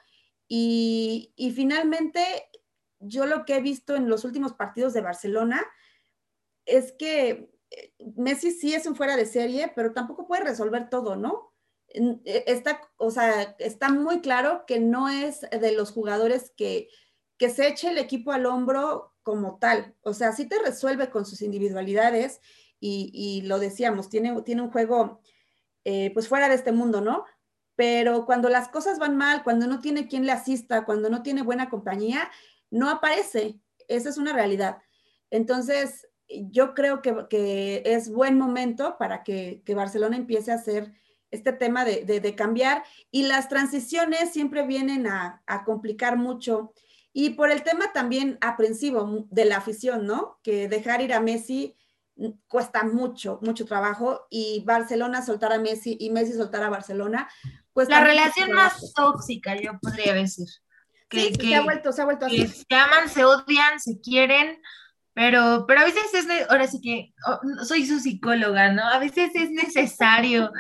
y, 0.49 1.33
y 1.37 1.53
finalmente 1.53 2.23
yo 2.99 3.27
lo 3.27 3.45
que 3.45 3.57
he 3.57 3.61
visto 3.61 3.95
en 3.95 4.09
los 4.09 4.25
últimos 4.25 4.55
partidos 4.55 4.93
de 4.95 5.01
Barcelona 5.01 5.65
es 6.65 6.93
que 6.93 7.51
eh, 7.71 7.95
Messi 8.17 8.51
sí 8.51 8.75
es 8.75 8.87
un 8.87 8.97
fuera 8.97 9.17
de 9.17 9.27
serie, 9.27 9.73
pero 9.75 9.93
tampoco 9.93 10.27
puede 10.27 10.45
resolver 10.45 10.89
todo, 10.89 11.17
¿no? 11.17 11.53
Eh, 11.89 12.45
Está, 12.47 12.81
o 12.97 13.11
sea, 13.11 13.57
está 13.59 13.89
muy 13.89 14.21
claro 14.21 14.65
que 14.67 14.81
no 14.81 15.09
es 15.09 15.43
de 15.43 15.73
los 15.73 15.93
jugadores 15.93 16.53
que, 16.57 16.89
que 17.39 17.51
se 17.51 17.69
eche 17.69 17.91
el 17.91 17.99
equipo 17.99 18.33
al 18.33 18.47
hombro 18.47 19.15
como 19.23 19.59
tal. 19.59 19.95
O 20.03 20.15
sea, 20.15 20.33
sí 20.33 20.47
te 20.47 20.59
resuelve 20.59 21.11
con 21.11 21.27
sus 21.27 21.43
individualidades 21.43 22.41
y, 22.81 23.11
y 23.13 23.47
lo 23.47 23.59
decíamos, 23.59 24.09
tiene, 24.09 24.43
tiene 24.43 24.63
un 24.63 24.71
juego 24.71 25.21
eh, 25.89 26.11
pues 26.15 26.29
fuera 26.29 26.49
de 26.49 26.57
este 26.57 26.73
mundo, 26.73 27.01
¿no? 27.01 27.25
Pero 27.77 28.27
cuando 28.27 28.49
las 28.49 28.69
cosas 28.69 28.99
van 28.99 29.17
mal, 29.17 29.45
cuando 29.45 29.69
no 29.69 29.81
tiene 29.81 30.09
quien 30.09 30.27
le 30.27 30.33
asista, 30.33 30.85
cuando 30.85 31.11
no 31.11 31.23
tiene 31.23 31.43
buena 31.43 31.69
compañía, 31.69 32.29
no 32.71 32.91
aparece. 32.91 33.61
Esa 33.87 34.09
es 34.09 34.19
una 34.19 34.33
realidad. 34.33 34.79
Entonces, 35.31 36.09
yo 36.29 36.75
creo 36.75 37.03
que, 37.03 37.27
que 37.31 37.83
es 37.85 38.11
buen 38.11 38.37
momento 38.37 38.97
para 38.99 39.23
que, 39.23 39.63
que, 39.65 39.77
Barcelona 39.77 40.17
empiece 40.17 40.51
a 40.51 40.57
hacer 40.57 40.93
este 41.37 41.53
tema 41.53 41.85
de, 41.85 42.05
de, 42.05 42.21
de 42.21 42.35
cambiar 42.35 42.83
y 43.11 43.25
las 43.25 43.49
transiciones 43.49 44.33
siempre 44.33 44.67
vienen 44.67 45.07
a, 45.07 45.43
a, 45.47 45.65
complicar 45.65 46.17
mucho 46.17 46.73
y 47.13 47.31
por 47.31 47.51
el 47.51 47.63
tema 47.63 47.93
también 47.93 48.39
aprensivo 48.41 49.27
de 49.31 49.45
la 49.47 49.59
afición, 49.59 50.07
¿no? 50.07 50.39
Que 50.43 50.69
dejar 50.69 51.01
ir 51.01 51.15
a 51.15 51.21
Messi 51.21 51.77
cuesta 52.49 52.83
mucho, 52.85 53.39
mucho 53.43 53.67
trabajo 53.67 54.27
y 54.31 54.63
Barcelona 54.65 55.25
soltar 55.25 55.53
a 55.53 55.59
Messi 55.59 55.97
y 56.01 56.11
Messi 56.11 56.33
soltar 56.33 56.63
a 56.63 56.71
Barcelona, 56.71 57.29
pues... 57.73 57.89
La 57.89 58.03
relación 58.03 58.53
más 58.53 58.93
tóxica, 58.95 59.55
yo 59.57 59.79
podría 59.81 60.15
decir. 60.15 60.47
Que, 61.09 61.21
sí, 61.21 61.33
que, 61.35 61.49
se 61.49 61.55
ha 61.55 61.63
vuelto, 61.63 61.93
se 61.93 62.03
ha 62.03 62.05
vuelto 62.05 62.27
así. 62.27 62.47
Se 62.47 62.75
aman, 62.75 63.09
se 63.09 63.25
odian, 63.25 63.79
se 63.79 64.01
quieren, 64.01 64.61
pero, 65.13 65.65
pero 65.69 65.81
a 65.81 65.85
veces 65.85 66.13
es, 66.15 66.27
ahora 66.51 66.67
sí 66.67 66.81
que 66.81 67.15
oh, 67.27 67.65
soy 67.65 67.87
su 67.87 68.01
psicóloga, 68.01 68.73
¿no? 68.73 68.83
A 68.83 68.99
veces 68.99 69.31
es 69.35 69.51
necesario 69.51 70.51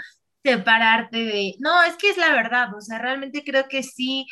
separarte 0.46 1.18
de, 1.18 1.54
no, 1.58 1.82
es 1.82 1.96
que 1.96 2.10
es 2.10 2.16
la 2.16 2.30
verdad, 2.32 2.74
o 2.74 2.80
sea, 2.80 2.98
realmente 2.98 3.42
creo 3.44 3.66
que 3.68 3.82
sí. 3.82 4.26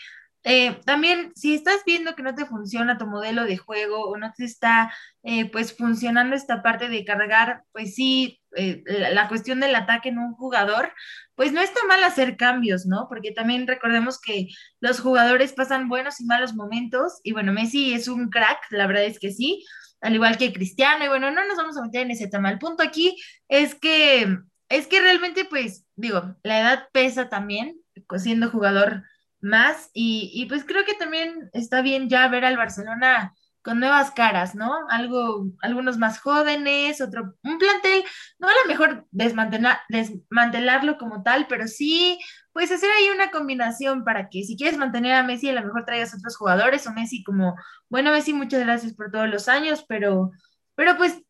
Eh, 0.46 0.78
también, 0.84 1.32
si 1.34 1.54
estás 1.54 1.82
viendo 1.86 2.14
que 2.14 2.22
no 2.22 2.34
te 2.34 2.44
funciona 2.44 2.98
tu 2.98 3.06
modelo 3.06 3.44
de 3.44 3.56
juego 3.56 4.10
o 4.10 4.16
no 4.18 4.30
te 4.36 4.44
está, 4.44 4.92
eh, 5.22 5.50
pues, 5.50 5.74
funcionando 5.76 6.36
esta 6.36 6.62
parte 6.62 6.88
de 6.88 7.04
cargar, 7.04 7.62
pues 7.72 7.94
sí, 7.94 8.40
eh, 8.54 8.82
la, 8.86 9.10
la, 9.10 9.28
cuestión 9.28 9.58
del 9.60 9.74
ataque 9.74 10.10
en 10.10 10.18
un 10.18 10.34
jugador, 10.34 10.92
pues 11.34 11.52
no 11.52 11.60
está 11.62 11.80
mal 11.88 12.04
hacer 12.04 12.36
cambios, 12.36 12.84
¿no? 12.86 13.06
Porque 13.08 13.32
también 13.32 13.66
recordemos 13.66 14.20
que 14.20 14.48
los 14.80 15.00
jugadores 15.00 15.54
pasan 15.54 15.88
buenos 15.88 16.20
y 16.20 16.26
malos 16.26 16.54
momentos, 16.54 17.20
y 17.22 17.32
bueno, 17.32 17.52
Messi 17.52 17.94
es 17.94 18.06
un 18.06 18.28
crack, 18.28 18.58
la 18.70 18.86
verdad 18.86 19.04
es 19.04 19.18
que 19.18 19.32
sí, 19.32 19.64
al 20.02 20.14
igual 20.14 20.36
que 20.36 20.52
Cristiano, 20.52 21.06
y 21.06 21.08
bueno, 21.08 21.30
no 21.30 21.46
nos 21.46 21.56
vamos 21.56 21.78
a 21.78 21.82
meter 21.82 22.02
en 22.02 22.10
ese 22.10 22.28
tema. 22.28 22.50
El 22.50 22.58
punto 22.58 22.82
aquí 22.82 23.16
es 23.48 23.74
que, 23.74 24.38
es 24.76 24.86
que 24.86 25.00
realmente, 25.00 25.44
pues, 25.44 25.86
digo, 25.96 26.36
la 26.42 26.60
edad 26.60 26.88
pesa 26.92 27.28
también, 27.28 27.80
siendo 28.18 28.50
jugador 28.50 29.04
más, 29.40 29.90
y, 29.92 30.30
y 30.34 30.46
pues 30.46 30.64
creo 30.64 30.84
que 30.84 30.94
también 30.94 31.50
está 31.52 31.82
bien 31.82 32.08
ya 32.08 32.28
ver 32.28 32.44
al 32.44 32.56
Barcelona 32.56 33.34
con 33.64 33.80
nuevas 33.80 34.10
caras, 34.10 34.54
¿no? 34.54 34.86
Algo, 34.90 35.46
algunos 35.62 35.96
más 35.96 36.20
jóvenes, 36.20 37.00
otro, 37.00 37.34
un 37.42 37.58
plantel, 37.58 38.04
no 38.38 38.48
a 38.48 38.52
lo 38.62 38.68
mejor 38.68 39.06
desmantelar, 39.10 39.80
desmantelarlo 39.88 40.98
como 40.98 41.22
tal, 41.22 41.46
pero 41.48 41.66
sí, 41.66 42.18
pues 42.52 42.70
hacer 42.70 42.90
ahí 42.90 43.08
una 43.08 43.30
combinación 43.30 44.04
para 44.04 44.28
que 44.28 44.42
si 44.44 44.56
quieres 44.58 44.78
mantener 44.78 45.14
a 45.14 45.22
Messi, 45.22 45.48
a 45.48 45.54
lo 45.54 45.62
mejor 45.62 45.86
traigas 45.86 46.14
otros 46.14 46.36
jugadores, 46.36 46.86
o 46.86 46.92
Messi 46.92 47.24
como, 47.24 47.56
bueno, 47.88 48.12
Messi, 48.12 48.34
muchas 48.34 48.60
gracias 48.60 48.92
por 48.94 49.10
todos 49.10 49.30
los 49.30 49.48
años, 49.48 49.82
pero, 49.88 50.32
pero 50.74 50.98
pues 50.98 51.22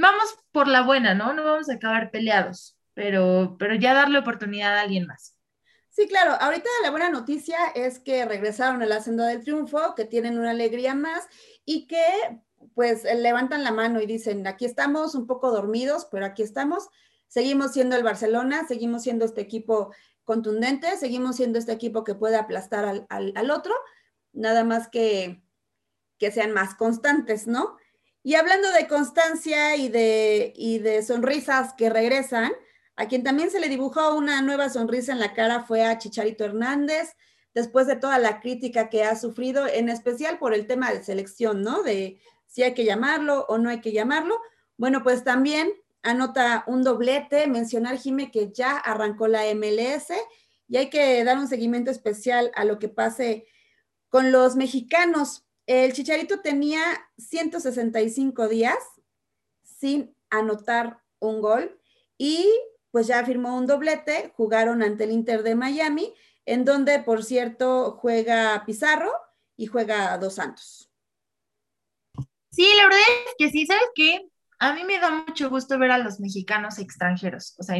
vamos 0.00 0.38
por 0.52 0.68
la 0.68 0.82
buena, 0.82 1.14
¿no? 1.14 1.32
No 1.32 1.44
vamos 1.44 1.68
a 1.68 1.74
acabar 1.74 2.10
peleados, 2.10 2.76
pero, 2.94 3.56
pero 3.58 3.74
ya 3.74 3.94
darle 3.94 4.18
oportunidad 4.18 4.76
a 4.76 4.82
alguien 4.82 5.06
más. 5.06 5.36
Sí, 5.90 6.08
claro. 6.08 6.32
Ahorita 6.40 6.68
la 6.82 6.90
buena 6.90 7.10
noticia 7.10 7.56
es 7.74 7.98
que 7.98 8.24
regresaron 8.24 8.82
a 8.82 8.86
la 8.86 9.00
senda 9.00 9.26
del 9.26 9.42
triunfo, 9.42 9.94
que 9.94 10.06
tienen 10.06 10.38
una 10.38 10.50
alegría 10.50 10.94
más 10.94 11.28
y 11.64 11.86
que 11.86 12.02
pues 12.74 13.04
levantan 13.04 13.64
la 13.64 13.72
mano 13.72 14.00
y 14.00 14.06
dicen, 14.06 14.46
aquí 14.46 14.64
estamos 14.64 15.14
un 15.14 15.26
poco 15.26 15.50
dormidos, 15.50 16.06
pero 16.10 16.24
aquí 16.24 16.42
estamos, 16.42 16.88
seguimos 17.28 17.72
siendo 17.72 17.96
el 17.96 18.04
Barcelona, 18.04 18.66
seguimos 18.66 19.02
siendo 19.02 19.24
este 19.24 19.40
equipo 19.40 19.92
contundente, 20.24 20.96
seguimos 20.96 21.36
siendo 21.36 21.58
este 21.58 21.72
equipo 21.72 22.04
que 22.04 22.14
puede 22.14 22.36
aplastar 22.36 22.84
al, 22.84 23.06
al, 23.10 23.32
al 23.34 23.50
otro, 23.50 23.74
nada 24.32 24.64
más 24.64 24.88
que, 24.88 25.42
que 26.18 26.30
sean 26.30 26.52
más 26.52 26.74
constantes, 26.74 27.46
¿no? 27.46 27.76
Y 28.22 28.36
hablando 28.36 28.70
de 28.72 28.86
constancia 28.86 29.76
y 29.76 29.88
de, 29.88 30.52
y 30.56 30.78
de 30.78 31.02
sonrisas 31.02 31.74
que 31.74 31.90
regresan, 31.90 32.52
a 32.96 33.08
quien 33.08 33.24
también 33.24 33.50
se 33.50 33.60
le 33.60 33.68
dibujó 33.68 34.14
una 34.14 34.42
nueva 34.42 34.68
sonrisa 34.68 35.12
en 35.12 35.18
la 35.18 35.34
cara 35.34 35.64
fue 35.64 35.84
a 35.84 35.98
Chicharito 35.98 36.44
Hernández, 36.44 37.16
después 37.54 37.86
de 37.86 37.96
toda 37.96 38.18
la 38.18 38.40
crítica 38.40 38.88
que 38.88 39.04
ha 39.04 39.16
sufrido, 39.16 39.66
en 39.66 39.88
especial 39.88 40.38
por 40.38 40.54
el 40.54 40.66
tema 40.66 40.92
de 40.92 41.02
selección, 41.02 41.62
¿no? 41.62 41.82
De 41.82 42.20
si 42.46 42.62
hay 42.62 42.74
que 42.74 42.84
llamarlo 42.84 43.46
o 43.48 43.58
no 43.58 43.70
hay 43.70 43.80
que 43.80 43.92
llamarlo. 43.92 44.40
Bueno, 44.76 45.02
pues 45.02 45.24
también 45.24 45.72
anota 46.02 46.64
un 46.66 46.82
doblete, 46.82 47.46
mencionar, 47.46 47.98
Jime, 47.98 48.30
que 48.30 48.52
ya 48.52 48.76
arrancó 48.76 49.28
la 49.28 49.42
MLS 49.54 50.12
y 50.68 50.76
hay 50.76 50.90
que 50.90 51.22
dar 51.24 51.38
un 51.38 51.48
seguimiento 51.48 51.90
especial 51.90 52.50
a 52.54 52.64
lo 52.64 52.78
que 52.78 52.88
pase 52.88 53.46
con 54.08 54.32
los 54.32 54.56
mexicanos. 54.56 55.44
El 55.66 55.92
Chicharito 55.92 56.40
tenía 56.40 56.82
165 57.18 58.48
días 58.48 58.78
sin 59.62 60.14
anotar 60.30 61.02
un 61.20 61.40
gol 61.40 61.80
y 62.18 62.48
pues 62.90 63.06
ya 63.06 63.24
firmó 63.24 63.56
un 63.56 63.66
doblete, 63.66 64.32
jugaron 64.36 64.82
ante 64.82 65.04
el 65.04 65.12
Inter 65.12 65.42
de 65.42 65.54
Miami 65.54 66.14
en 66.44 66.64
donde, 66.64 66.98
por 66.98 67.24
cierto, 67.24 67.92
juega 68.00 68.64
Pizarro 68.66 69.12
y 69.56 69.66
juega 69.66 70.18
Dos 70.18 70.34
Santos. 70.34 70.90
Sí, 72.50 72.66
la 72.76 72.84
verdad 72.84 73.00
es 73.26 73.34
que 73.38 73.50
sí, 73.50 73.64
¿sabes 73.64 73.88
qué? 73.94 74.28
A 74.58 74.74
mí 74.74 74.84
me 74.84 74.98
da 74.98 75.24
mucho 75.26 75.48
gusto 75.48 75.78
ver 75.78 75.90
a 75.90 75.98
los 75.98 76.20
mexicanos 76.20 76.78
extranjeros, 76.78 77.54
o 77.58 77.62
sea, 77.62 77.76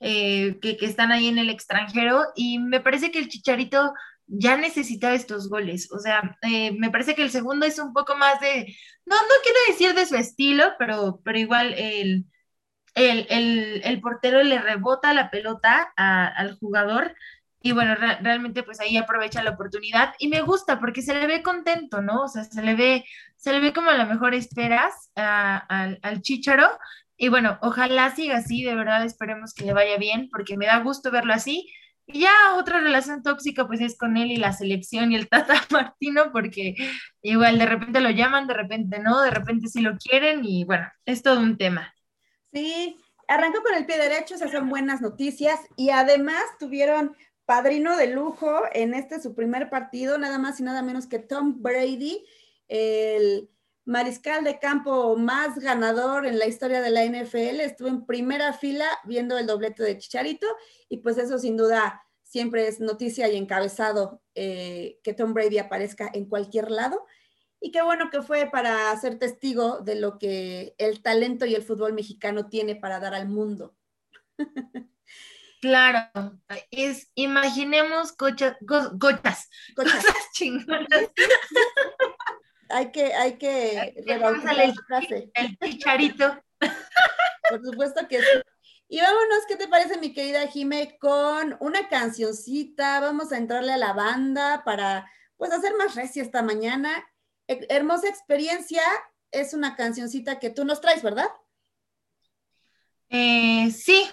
eh, 0.00 0.58
que, 0.60 0.76
que, 0.76 0.86
están 0.86 1.10
ahí 1.10 1.28
en 1.28 1.38
el 1.38 1.50
extranjero 1.50 2.22
y 2.36 2.58
me 2.58 2.80
parece 2.80 3.10
que 3.10 3.18
el 3.18 3.28
Chicharito 3.28 3.92
ya 4.26 4.56
necesitaba 4.56 5.14
estos 5.14 5.48
goles, 5.48 5.90
o 5.92 5.98
sea, 5.98 6.36
eh, 6.42 6.72
me 6.72 6.90
parece 6.90 7.14
que 7.14 7.22
el 7.22 7.30
segundo 7.30 7.66
es 7.66 7.78
un 7.78 7.92
poco 7.92 8.16
más 8.16 8.40
de, 8.40 8.74
no, 9.06 9.16
no 9.16 9.34
quiero 9.42 9.58
decir 9.68 9.94
de 9.94 10.06
su 10.06 10.16
estilo, 10.16 10.64
pero, 10.78 11.20
pero 11.24 11.38
igual 11.38 11.74
el, 11.74 12.26
el, 12.94 13.26
el, 13.30 13.82
el 13.84 14.00
portero 14.00 14.42
le 14.42 14.60
rebota 14.60 15.12
la 15.14 15.30
pelota 15.30 15.92
a, 15.96 16.26
al 16.28 16.58
jugador 16.58 17.14
y 17.60 17.72
bueno, 17.72 17.94
re 17.96 18.16
realmente 18.22 18.62
pues 18.62 18.80
ahí 18.80 18.96
aprovecha 18.96 19.42
la 19.42 19.50
oportunidad 19.50 20.14
y 20.18 20.28
me 20.28 20.40
gusta 20.42 20.78
porque 20.80 21.02
se 21.02 21.14
le 21.14 21.26
ve 21.26 21.42
contento, 21.42 22.00
¿no? 22.02 22.22
O 22.24 22.28
sea, 22.28 22.44
se 22.44 22.62
le 22.62 22.74
ve, 22.74 23.04
se 23.36 23.52
le 23.52 23.60
ve 23.60 23.72
como 23.72 23.90
a 23.90 23.96
lo 23.96 24.06
mejor 24.06 24.34
esperas 24.34 25.10
al, 25.16 25.98
al 26.02 26.22
Chicharo 26.22 26.68
y 27.16 27.28
bueno, 27.28 27.58
ojalá 27.62 28.14
siga 28.14 28.38
así, 28.38 28.62
de 28.62 28.74
verdad 28.74 29.04
esperemos 29.04 29.54
que 29.54 29.64
le 29.64 29.72
vaya 29.72 29.96
bien 29.98 30.28
porque 30.30 30.56
me 30.56 30.66
da 30.66 30.78
gusto 30.80 31.10
verlo 31.10 31.32
así. 31.34 31.68
Y 32.06 32.20
ya 32.20 32.54
otra 32.56 32.80
relación 32.80 33.22
tóxica 33.22 33.66
pues 33.66 33.80
es 33.80 33.98
con 33.98 34.16
él 34.16 34.30
y 34.30 34.36
la 34.36 34.52
selección 34.52 35.10
y 35.10 35.16
el 35.16 35.28
Tata 35.28 35.54
Martino 35.70 36.30
porque 36.32 36.76
igual 37.22 37.58
de 37.58 37.66
repente 37.66 38.00
lo 38.00 38.10
llaman, 38.10 38.46
de 38.46 38.54
repente 38.54 39.00
no, 39.00 39.22
de 39.22 39.30
repente 39.30 39.68
sí 39.68 39.80
lo 39.80 39.96
quieren 39.96 40.44
y 40.44 40.64
bueno, 40.64 40.86
es 41.04 41.22
todo 41.22 41.40
un 41.40 41.56
tema. 41.56 41.92
Sí, 42.52 42.96
arrancó 43.28 43.62
con 43.62 43.74
el 43.74 43.86
pie 43.86 43.98
derecho, 43.98 44.36
esas 44.36 44.52
son 44.52 44.68
buenas 44.68 45.00
noticias 45.00 45.60
y 45.76 45.90
además 45.90 46.44
tuvieron 46.58 47.16
padrino 47.44 47.96
de 47.96 48.08
lujo 48.08 48.62
en 48.72 48.94
este 48.94 49.20
su 49.20 49.34
primer 49.34 49.70
partido, 49.70 50.18
nada 50.18 50.38
más 50.38 50.60
y 50.60 50.62
nada 50.62 50.82
menos 50.82 51.06
que 51.06 51.18
Tom 51.18 51.62
Brady, 51.62 52.24
el 52.68 53.48
mariscal 53.86 54.44
de 54.44 54.58
campo 54.58 55.16
más 55.16 55.58
ganador 55.58 56.26
en 56.26 56.38
la 56.38 56.46
historia 56.46 56.82
de 56.82 56.90
la 56.90 57.04
NFL, 57.04 57.60
estuvo 57.60 57.88
en 57.88 58.04
primera 58.04 58.52
fila 58.52 58.86
viendo 59.04 59.38
el 59.38 59.46
doblete 59.46 59.82
de 59.84 59.96
Chicharito 59.96 60.46
y 60.88 60.98
pues 60.98 61.16
eso 61.18 61.38
sin 61.38 61.56
duda 61.56 62.02
siempre 62.24 62.66
es 62.66 62.80
noticia 62.80 63.28
y 63.28 63.36
encabezado 63.36 64.20
eh, 64.34 64.98
que 65.04 65.14
Tom 65.14 65.32
Brady 65.32 65.58
aparezca 65.58 66.10
en 66.12 66.26
cualquier 66.26 66.70
lado. 66.70 67.06
Y 67.60 67.70
qué 67.70 67.80
bueno 67.80 68.10
que 68.10 68.22
fue 68.22 68.50
para 68.50 68.94
ser 69.00 69.18
testigo 69.18 69.80
de 69.80 69.94
lo 69.94 70.18
que 70.18 70.74
el 70.78 71.00
talento 71.00 71.46
y 71.46 71.54
el 71.54 71.62
fútbol 71.62 71.94
mexicano 71.94 72.48
tiene 72.48 72.74
para 72.76 73.00
dar 73.00 73.14
al 73.14 73.28
mundo. 73.28 73.74
Claro, 75.62 76.38
es, 76.70 77.10
imaginemos 77.14 78.12
cocha, 78.12 78.58
go, 78.60 78.90
gochas, 78.92 79.48
Cochas. 79.74 80.04
cosas 80.04 80.30
chingonas. 80.32 80.86
Hay 82.68 82.90
que, 82.90 83.14
hay 83.14 83.38
que 83.38 83.94
rebautizar 84.06 84.48
Pásale 84.56 84.68
la 84.68 84.74
frase. 84.86 85.30
El 85.34 85.58
chicharito. 85.58 86.42
Por 87.50 87.62
supuesto 87.64 88.06
que 88.08 88.18
sí. 88.20 88.40
Y 88.88 89.00
vámonos, 89.00 89.46
¿qué 89.48 89.56
te 89.56 89.66
parece, 89.68 89.98
mi 89.98 90.12
querida 90.12 90.46
Jime, 90.46 90.96
con 91.00 91.56
una 91.60 91.88
cancioncita? 91.88 93.00
Vamos 93.00 93.32
a 93.32 93.36
entrarle 93.38 93.72
a 93.72 93.76
la 93.78 93.92
banda 93.92 94.62
para, 94.64 95.10
pues, 95.36 95.52
hacer 95.52 95.74
más 95.76 95.94
recia 95.96 96.22
esta 96.22 96.42
mañana. 96.42 97.04
He- 97.48 97.66
hermosa 97.68 98.08
experiencia 98.08 98.82
es 99.32 99.54
una 99.54 99.74
cancioncita 99.74 100.38
que 100.38 100.50
tú 100.50 100.64
nos 100.64 100.80
traes, 100.80 101.02
¿verdad? 101.02 101.28
Eh, 103.08 103.70
sí, 103.70 104.08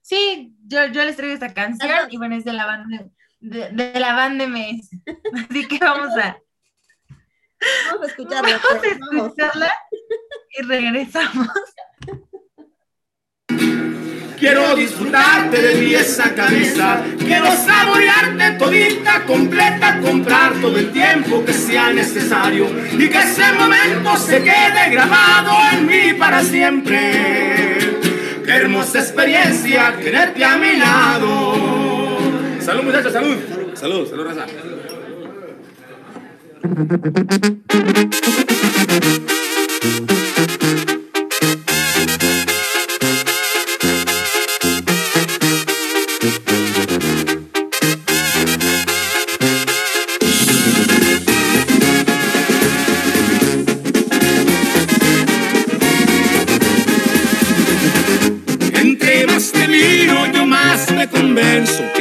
sí, 0.00 0.54
yo, 0.66 0.86
yo 0.86 1.04
les 1.04 1.16
traigo 1.16 1.34
esta 1.34 1.54
canción 1.54 1.90
Ajá. 1.90 2.08
y 2.10 2.16
bueno, 2.16 2.36
es 2.36 2.44
de 2.44 2.52
la 2.52 2.66
banda 2.66 3.06
de, 3.40 3.70
de 3.70 4.00
la 4.00 4.14
banda 4.14 4.44
MS. 4.46 4.90
Así 5.50 5.68
que 5.68 5.78
vamos 5.78 6.16
a, 6.18 6.38
Vamos 7.86 8.02
a 8.02 8.06
escucharla. 8.06 8.60
vamos 8.62 8.80
pues, 8.80 8.92
a 8.92 8.98
vamos. 8.98 9.26
escucharla 9.26 9.72
y 10.56 10.62
regresamos. 10.62 11.48
Quiero 14.38 14.74
disfrutarte 14.76 15.62
de 15.62 15.76
pies 15.76 16.20
a 16.20 16.34
cabeza. 16.34 17.02
Quiero 17.18 17.46
saborearte 17.46 18.58
todita, 18.58 19.24
completa, 19.24 20.00
comprar 20.00 20.52
todo 20.60 20.76
el 20.76 20.92
tiempo 20.92 21.44
que 21.44 21.52
sea 21.54 21.92
necesario. 21.92 22.66
Y 22.92 23.08
que 23.08 23.18
ese 23.18 23.52
momento 23.52 24.16
se 24.18 24.42
quede 24.42 24.90
grabado 24.90 25.56
en 25.72 25.86
mí 25.86 26.12
para 26.18 26.42
siempre. 26.42 27.98
Qué 28.44 28.52
hermosa 28.52 28.98
experiencia 28.98 29.96
tenerte 29.96 30.44
a 30.44 30.56
mi 30.58 30.76
lado. 30.76 31.54
Salud, 32.60 32.82
muchachos, 32.82 33.12
salud. 33.12 33.36
Salud, 33.74 34.08
salud, 34.08 34.24
raza. 34.26 34.46
Entre 34.46 34.64
más 34.64 34.82
te 34.84 34.92
miro, 34.94 35.52
yo 35.54 35.62
más 35.64 35.82
me 35.84 36.52
convenzo 36.52 36.52
que 36.52 36.53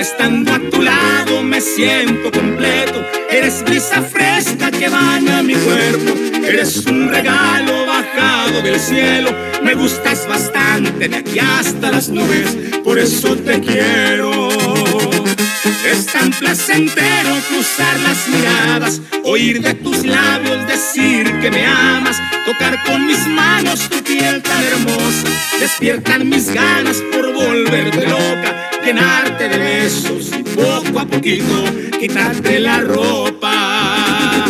estando 0.03 0.51
a 0.51 0.59
tu 0.69 0.81
lado 0.81 1.41
me 1.43 1.61
siento 1.61 2.31
completo. 2.31 3.05
Eres 3.29 3.63
brisa 3.63 4.01
que 4.89 5.43
mi 5.43 5.53
cuerpo. 5.55 6.13
Eres 6.45 6.85
un 6.85 7.09
regalo 7.09 7.85
bajado 7.85 8.61
del 8.61 8.79
cielo. 8.79 9.31
Me 9.63 9.75
gustas 9.75 10.27
bastante 10.27 11.07
de 11.07 11.15
aquí 11.15 11.39
hasta 11.39 11.91
las 11.91 12.09
nubes. 12.09 12.57
Por 12.83 12.99
eso 12.99 13.35
te 13.35 13.59
quiero. 13.61 14.49
Es 15.85 16.05
tan 16.07 16.31
placentero 16.31 17.35
cruzar 17.49 17.99
las 17.99 18.27
miradas, 18.27 19.01
oír 19.25 19.61
de 19.61 19.73
tus 19.73 20.05
labios 20.05 20.65
decir 20.65 21.25
que 21.41 21.51
me 21.51 21.65
amas, 21.65 22.17
tocar 22.45 22.81
con 22.83 23.05
mis 23.05 23.27
manos 23.27 23.81
tu 23.89 24.01
piel 24.01 24.41
tan 24.41 24.63
hermosa. 24.63 25.27
Despiertan 25.59 26.29
mis 26.29 26.53
ganas 26.53 26.97
por 27.11 27.33
volverte 27.33 28.07
loca, 28.07 28.69
llenarte 28.83 29.49
de 29.49 29.57
besos 29.57 30.31
y 30.37 30.43
poco 30.43 30.99
a 30.99 31.05
poquito 31.05 31.65
quitarte 31.99 32.59
la 32.59 32.79
ropa. 32.79 34.43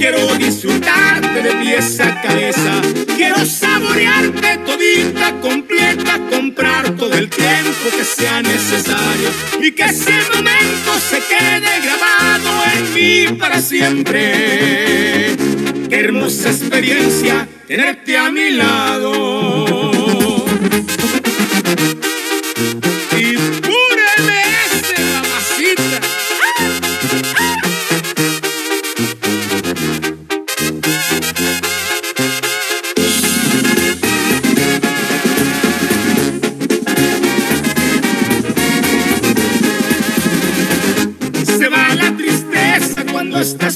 Quiero 0.00 0.34
disfrutarte 0.36 1.42
de 1.42 1.52
pies 1.56 2.00
a 2.00 2.22
cabeza. 2.22 2.80
Quiero 3.18 3.44
saborearte 3.44 4.56
todita, 4.64 5.38
completa, 5.42 6.18
comprar 6.30 6.96
todo 6.96 7.12
el 7.12 7.28
tiempo 7.28 7.84
que 7.94 8.02
sea 8.02 8.40
necesario 8.40 9.28
y 9.60 9.72
que 9.72 9.82
ese 9.82 10.14
momento 10.34 10.98
se 11.06 11.18
quede 11.18 11.80
grabado 11.84 12.50
en 12.76 12.94
mí 12.94 13.38
para 13.38 13.60
siempre. 13.60 15.36
Qué 15.90 16.00
hermosa 16.00 16.48
experiencia 16.48 17.46
tenerte 17.66 18.16
a 18.16 18.30
mi 18.30 18.52
lado. 18.52 19.89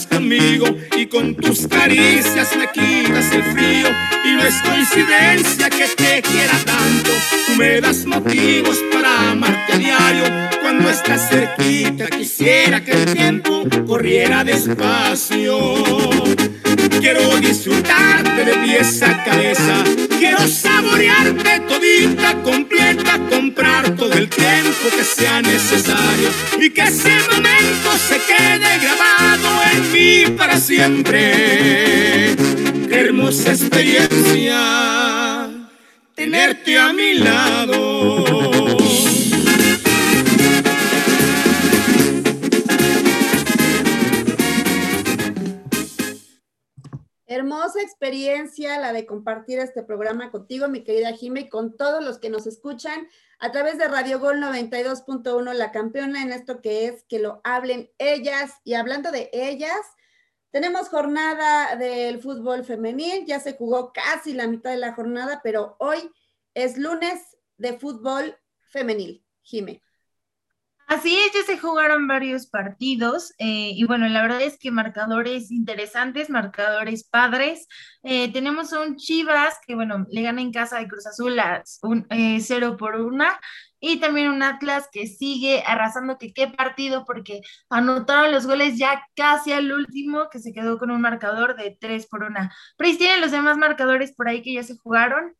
Conmigo 0.03 0.67
y 0.97 1.07
con 1.07 1.35
tus 1.37 1.67
caricias 1.67 2.57
me 2.57 2.71
quitas 2.73 3.33
el 3.33 3.43
frío. 3.43 3.89
Y 4.25 4.33
no 4.33 4.45
es 4.45 4.55
coincidencia 4.63 5.71
que 5.71 5.87
te 5.87 6.23
quiera 6.23 6.53
tanto. 6.65 7.11
Tú 7.47 7.57
me 7.57 7.81
das 7.81 8.05
motivos 8.05 8.79
para 8.93 9.31
amarte 9.31 9.73
a 9.73 9.79
diario. 9.79 10.25
Cuando 10.63 10.91
estás 10.91 11.29
cerquita 11.29 12.07
quisiera 12.07 12.85
que 12.85 12.93
el 12.93 13.15
tiempo 13.15 13.65
corriera 13.87 14.43
despacio. 14.45 15.75
Quiero 17.01 17.37
disfrutarte 17.39 18.45
de 18.45 18.55
pies 18.65 19.03
a 19.03 19.25
cabeza. 19.25 19.85
Quiero 20.25 20.49
saborearte 20.49 21.61
todita, 21.68 22.33
completa, 22.43 23.20
comprar 23.29 23.95
todo 23.95 24.14
el 24.14 24.31
tiempo 24.31 24.89
que 24.97 25.05
sea 25.05 25.43
necesario. 25.43 26.31
Y 26.59 26.70
que 26.70 26.81
ese 26.81 27.11
momento 27.31 27.91
se 28.09 28.18
quede 28.20 28.79
grabado 28.79 29.51
en 29.75 29.93
mí 29.93 30.25
para 30.35 30.59
siempre. 30.59 32.35
Qué 32.89 33.01
hermosa 33.01 33.51
experiencia 33.51 35.51
tenerte 36.14 36.79
a 36.79 36.95
mi 36.95 37.18
lado. 37.18 38.54
Hermosa 47.35 47.82
experiencia 47.82 48.78
la 48.78 48.93
de 48.93 49.07
compartir 49.07 49.59
este 49.59 49.82
programa 49.82 50.30
contigo, 50.30 50.68
mi 50.68 50.85
querida 50.85 51.11
Jime, 51.12 51.41
y 51.41 51.49
con 51.49 51.76
todos 51.76 52.03
los 52.05 52.20
que 52.20 52.30
nos 52.30 52.47
escuchan 52.47 53.09
a 53.41 53.51
través 53.51 53.76
de 53.76 53.89
Radio 53.89 54.20
Gol 54.20 54.37
92.1, 54.37 55.53
la 55.53 55.72
campeona 55.72 56.22
en 56.22 56.30
esto 56.30 56.62
que 56.62 56.87
es 56.87 57.03
que 57.09 57.18
lo 57.18 57.41
hablen 57.43 57.91
ellas. 57.99 58.53
Y 58.62 58.74
hablando 58.74 59.11
de 59.11 59.30
ellas, 59.32 59.80
tenemos 60.53 60.89
jornada 60.89 61.74
del 61.74 62.22
fútbol 62.22 62.64
femenil, 62.64 63.26
ya 63.26 63.41
se 63.41 63.57
jugó 63.57 63.93
casi 63.93 64.32
la 64.32 64.47
mitad 64.47 64.70
de 64.70 64.76
la 64.76 64.93
jornada, 64.93 65.41
pero 65.43 65.74
hoy 65.80 66.12
es 66.55 66.78
lunes 66.78 67.37
de 67.57 67.76
fútbol 67.76 68.39
femenil. 68.61 69.26
Jime. 69.43 69.84
Así 70.87 71.16
es, 71.16 71.32
ya 71.32 71.43
se 71.47 71.59
jugaron 71.59 72.07
varios 72.07 72.47
partidos 72.47 73.32
eh, 73.39 73.70
y 73.74 73.85
bueno, 73.85 74.07
la 74.09 74.20
verdad 74.20 74.43
es 74.43 74.59
que 74.59 74.70
marcadores 74.70 75.51
interesantes, 75.51 76.28
marcadores 76.28 77.05
padres. 77.05 77.66
Eh, 78.03 78.30
tenemos 78.32 78.72
un 78.72 78.97
Chivas 78.97 79.59
que 79.66 79.74
bueno, 79.74 80.07
le 80.11 80.22
gana 80.22 80.43
en 80.43 80.53
casa 80.53 80.78
de 80.78 80.87
Cruz 80.87 81.07
Azul 81.07 81.39
a 81.39 81.62
un, 81.82 82.07
eh, 82.11 82.39
0 82.41 82.76
por 82.76 82.97
una 82.97 83.41
y 83.80 83.99
también 83.99 84.28
un 84.28 84.43
Atlas 84.43 84.89
que 84.93 85.07
sigue 85.07 85.62
arrasando, 85.66 86.18
que 86.18 86.32
qué 86.32 86.49
partido 86.49 87.05
porque 87.07 87.41
anotaron 87.70 88.32
los 88.32 88.47
goles 88.47 88.78
ya 88.78 89.07
casi 89.16 89.53
al 89.53 89.72
último, 89.72 90.28
que 90.30 90.39
se 90.39 90.53
quedó 90.53 90.78
con 90.78 90.91
un 90.91 91.01
marcador 91.01 91.57
de 91.57 91.76
3 91.80 92.07
por 92.07 92.24
una. 92.24 92.55
Pero 92.76 92.97
tienen 92.97 93.20
los 93.20 93.30
demás 93.30 93.57
marcadores 93.59 94.12
por 94.14 94.28
ahí 94.28 94.43
que 94.43 94.55
ya 94.55 94.62
se 94.62 94.76
jugaron. 94.76 95.35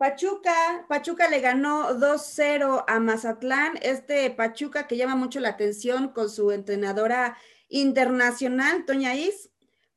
Pachuca, 0.00 0.86
Pachuca 0.88 1.28
le 1.28 1.40
ganó 1.40 1.90
2-0 1.90 2.84
a 2.88 3.00
Mazatlán. 3.00 3.78
Este 3.82 4.30
Pachuca 4.30 4.86
que 4.86 4.96
llama 4.96 5.14
mucho 5.14 5.40
la 5.40 5.50
atención 5.50 6.08
con 6.14 6.30
su 6.30 6.52
entrenadora 6.52 7.36
internacional, 7.68 8.86
Toña 8.86 9.14
Is. 9.14 9.50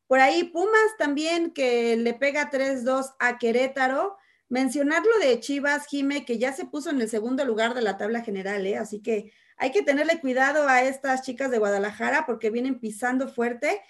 Por 0.05 0.19
ahí 0.19 0.43
Pumas 0.43 0.97
también 0.97 1.51
que 1.51 1.95
le 1.95 2.13
pega 2.15 2.51
3-2 2.51 3.15
a 3.17 3.37
Querétaro. 3.37 4.17
Mencionar 4.49 5.03
lo 5.05 5.25
de 5.25 5.39
Chivas, 5.39 5.87
Jime, 5.87 6.25
que 6.25 6.37
ya 6.37 6.51
se 6.51 6.65
puso 6.65 6.89
en 6.89 6.99
el 6.99 7.09
segundo 7.09 7.45
lugar 7.45 7.73
de 7.73 7.81
la 7.81 7.95
tabla 7.95 8.23
general, 8.23 8.67
¿eh? 8.67 8.75
así 8.75 9.01
que 9.01 9.31
hay 9.55 9.71
que 9.71 9.83
tenerle 9.83 10.19
cuidado 10.19 10.67
a 10.67 10.83
estas 10.83 11.21
chicas 11.21 11.49
de 11.49 11.59
Guadalajara 11.59 12.25
porque 12.25 12.49
vienen 12.49 12.81
pisando 12.81 13.29
fuerte 13.29 13.81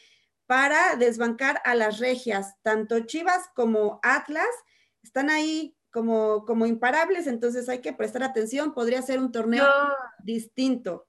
para 0.46 0.96
desbancar 0.96 1.60
a 1.66 1.74
las 1.74 1.98
regias. 1.98 2.54
Tanto 2.62 3.00
Chivas 3.00 3.50
como 3.56 4.00
Atlas 4.04 4.52
están 5.02 5.32
ahí 5.32 5.76
como, 5.94 6.44
como 6.46 6.66
imparables, 6.66 7.28
entonces 7.28 7.70
hay 7.70 7.80
que 7.82 7.94
prestar 7.94 8.24
atención, 8.24 8.74
podría 8.74 9.02
ser 9.02 9.20
un 9.20 9.32
torneo 9.32 9.64
Yo, 9.64 9.96
distinto. 10.24 11.08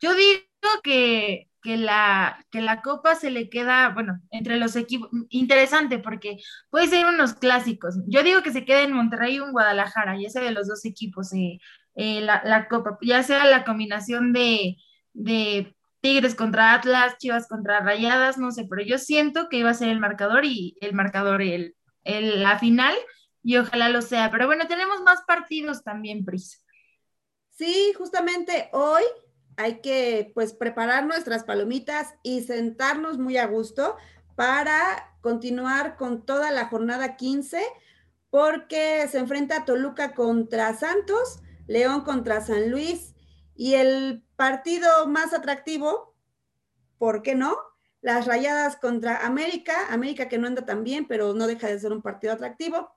yo 0.00 0.14
digo 0.14 0.42
que, 0.82 1.48
que 1.62 1.76
la, 1.76 2.44
que 2.50 2.60
la 2.60 2.82
copa 2.82 3.14
se 3.14 3.30
le 3.30 3.48
queda, 3.48 3.88
bueno, 3.90 4.20
entre 4.30 4.58
los 4.58 4.76
equipos, 4.76 5.08
interesante 5.30 5.98
porque 5.98 6.38
puede 6.70 6.88
ser 6.88 7.06
unos 7.06 7.34
clásicos. 7.34 7.96
Yo 8.06 8.22
digo 8.22 8.42
que 8.42 8.52
se 8.52 8.64
quede 8.64 8.82
en 8.84 8.92
Monterrey 8.92 9.38
o 9.40 9.46
en 9.46 9.52
Guadalajara, 9.52 10.18
ya 10.20 10.28
sea 10.30 10.42
de 10.42 10.50
los 10.52 10.68
dos 10.68 10.84
equipos, 10.84 11.32
eh, 11.32 11.58
eh, 11.94 12.20
la, 12.20 12.42
la 12.44 12.68
copa, 12.68 12.98
ya 13.02 13.22
sea 13.22 13.46
la 13.46 13.64
combinación 13.64 14.32
de, 14.32 14.76
de 15.14 15.74
Tigres 16.00 16.34
contra 16.34 16.74
Atlas, 16.74 17.16
Chivas 17.18 17.48
contra 17.48 17.80
Rayadas, 17.80 18.36
no 18.36 18.50
sé, 18.50 18.66
pero 18.68 18.82
yo 18.82 18.98
siento 18.98 19.48
que 19.48 19.58
iba 19.58 19.70
a 19.70 19.74
ser 19.74 19.88
el 19.88 20.00
marcador 20.00 20.44
y 20.44 20.76
el 20.82 20.92
marcador, 20.92 21.40
el, 21.40 21.74
el, 22.04 22.42
la 22.42 22.58
final, 22.58 22.94
y 23.44 23.58
ojalá 23.58 23.88
lo 23.90 24.02
sea. 24.02 24.30
Pero 24.32 24.46
bueno, 24.46 24.66
tenemos 24.66 25.02
más 25.02 25.22
partidos 25.22 25.84
también, 25.84 26.24
Pris. 26.24 26.64
Sí, 27.50 27.92
justamente 27.96 28.70
hoy 28.72 29.02
hay 29.56 29.80
que 29.80 30.32
pues 30.34 30.52
preparar 30.52 31.06
nuestras 31.06 31.44
palomitas 31.44 32.14
y 32.24 32.42
sentarnos 32.42 33.18
muy 33.18 33.36
a 33.36 33.46
gusto 33.46 33.96
para 34.34 35.16
continuar 35.20 35.96
con 35.96 36.26
toda 36.26 36.50
la 36.50 36.66
jornada 36.66 37.16
15 37.16 37.62
porque 38.30 39.06
se 39.08 39.18
enfrenta 39.18 39.64
Toluca 39.64 40.14
contra 40.14 40.74
Santos, 40.74 41.40
León 41.68 42.00
contra 42.00 42.40
San 42.40 42.70
Luis 42.70 43.14
y 43.54 43.74
el 43.74 44.24
partido 44.34 45.06
más 45.06 45.32
atractivo, 45.32 46.16
¿por 46.98 47.22
qué 47.22 47.36
no? 47.36 47.56
Las 48.00 48.26
Rayadas 48.26 48.76
contra 48.76 49.24
América, 49.24 49.74
América 49.90 50.28
que 50.28 50.38
no 50.38 50.48
anda 50.48 50.64
tan 50.64 50.82
bien, 50.82 51.06
pero 51.06 51.32
no 51.34 51.46
deja 51.46 51.68
de 51.68 51.78
ser 51.78 51.92
un 51.92 52.02
partido 52.02 52.32
atractivo. 52.32 52.93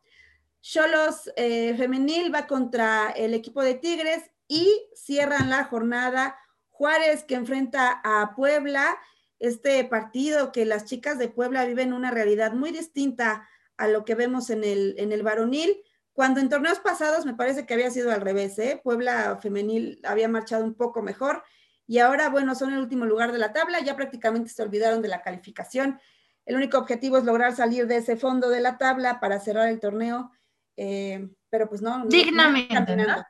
Cholos 0.70 1.32
eh, 1.38 1.76
femenil 1.78 2.34
va 2.36 2.46
contra 2.46 3.12
el 3.12 3.34
equipo 3.34 3.64
de 3.64 3.76
Tigres 3.76 4.30
y 4.50 4.68
cierran 4.94 5.50
la 5.50 5.64
jornada 5.64 6.38
Juárez 6.68 7.24
que 7.24 7.36
enfrenta 7.36 8.02
a 8.04 8.36
Puebla 8.36 8.98
este 9.40 9.82
partido, 9.86 10.52
que 10.52 10.66
las 10.66 10.84
chicas 10.84 11.20
de 11.20 11.30
Puebla 11.30 11.64
viven 11.64 11.94
una 11.94 12.12
realidad 12.12 12.52
muy 12.52 12.72
distinta 12.72 13.48
a 13.78 13.88
lo 13.88 14.04
que 14.04 14.16
vemos 14.16 14.50
en 14.50 14.66
el, 14.66 14.96
en 14.98 15.14
el 15.14 15.24
varonil, 15.24 15.78
cuando 16.12 16.42
en 16.42 16.50
torneos 16.50 16.80
pasados 16.80 17.26
me 17.26 17.34
parece 17.34 17.66
que 17.66 17.74
había 17.74 17.90
sido 17.90 18.12
al 18.12 18.20
revés, 18.20 18.60
¿eh? 18.60 18.82
Puebla 18.84 19.40
femenil 19.42 20.02
había 20.04 20.28
marchado 20.28 20.66
un 20.66 20.74
poco 20.74 21.02
mejor 21.02 21.44
y 21.86 22.00
ahora, 22.00 22.28
bueno, 22.28 22.56
son 22.56 22.74
el 22.74 22.80
último 22.80 23.06
lugar 23.06 23.32
de 23.32 23.38
la 23.38 23.54
tabla, 23.54 23.80
ya 23.80 23.96
prácticamente 23.96 24.50
se 24.50 24.64
olvidaron 24.64 25.02
de 25.02 25.08
la 25.08 25.22
calificación. 25.22 25.98
El 26.46 26.58
único 26.58 26.78
objetivo 26.78 27.18
es 27.18 27.24
lograr 27.24 27.56
salir 27.56 27.88
de 27.88 27.98
ese 27.98 28.18
fondo 28.18 28.50
de 28.50 28.60
la 28.60 28.78
tabla 28.78 29.22
para 29.22 29.40
cerrar 29.40 29.70
el 29.70 29.80
torneo, 29.80 30.32
eh, 30.78 31.28
pero 31.50 31.68
pues 31.68 31.82
no. 31.82 32.06
Dignamente, 32.06 32.96
¿no? 32.96 33.24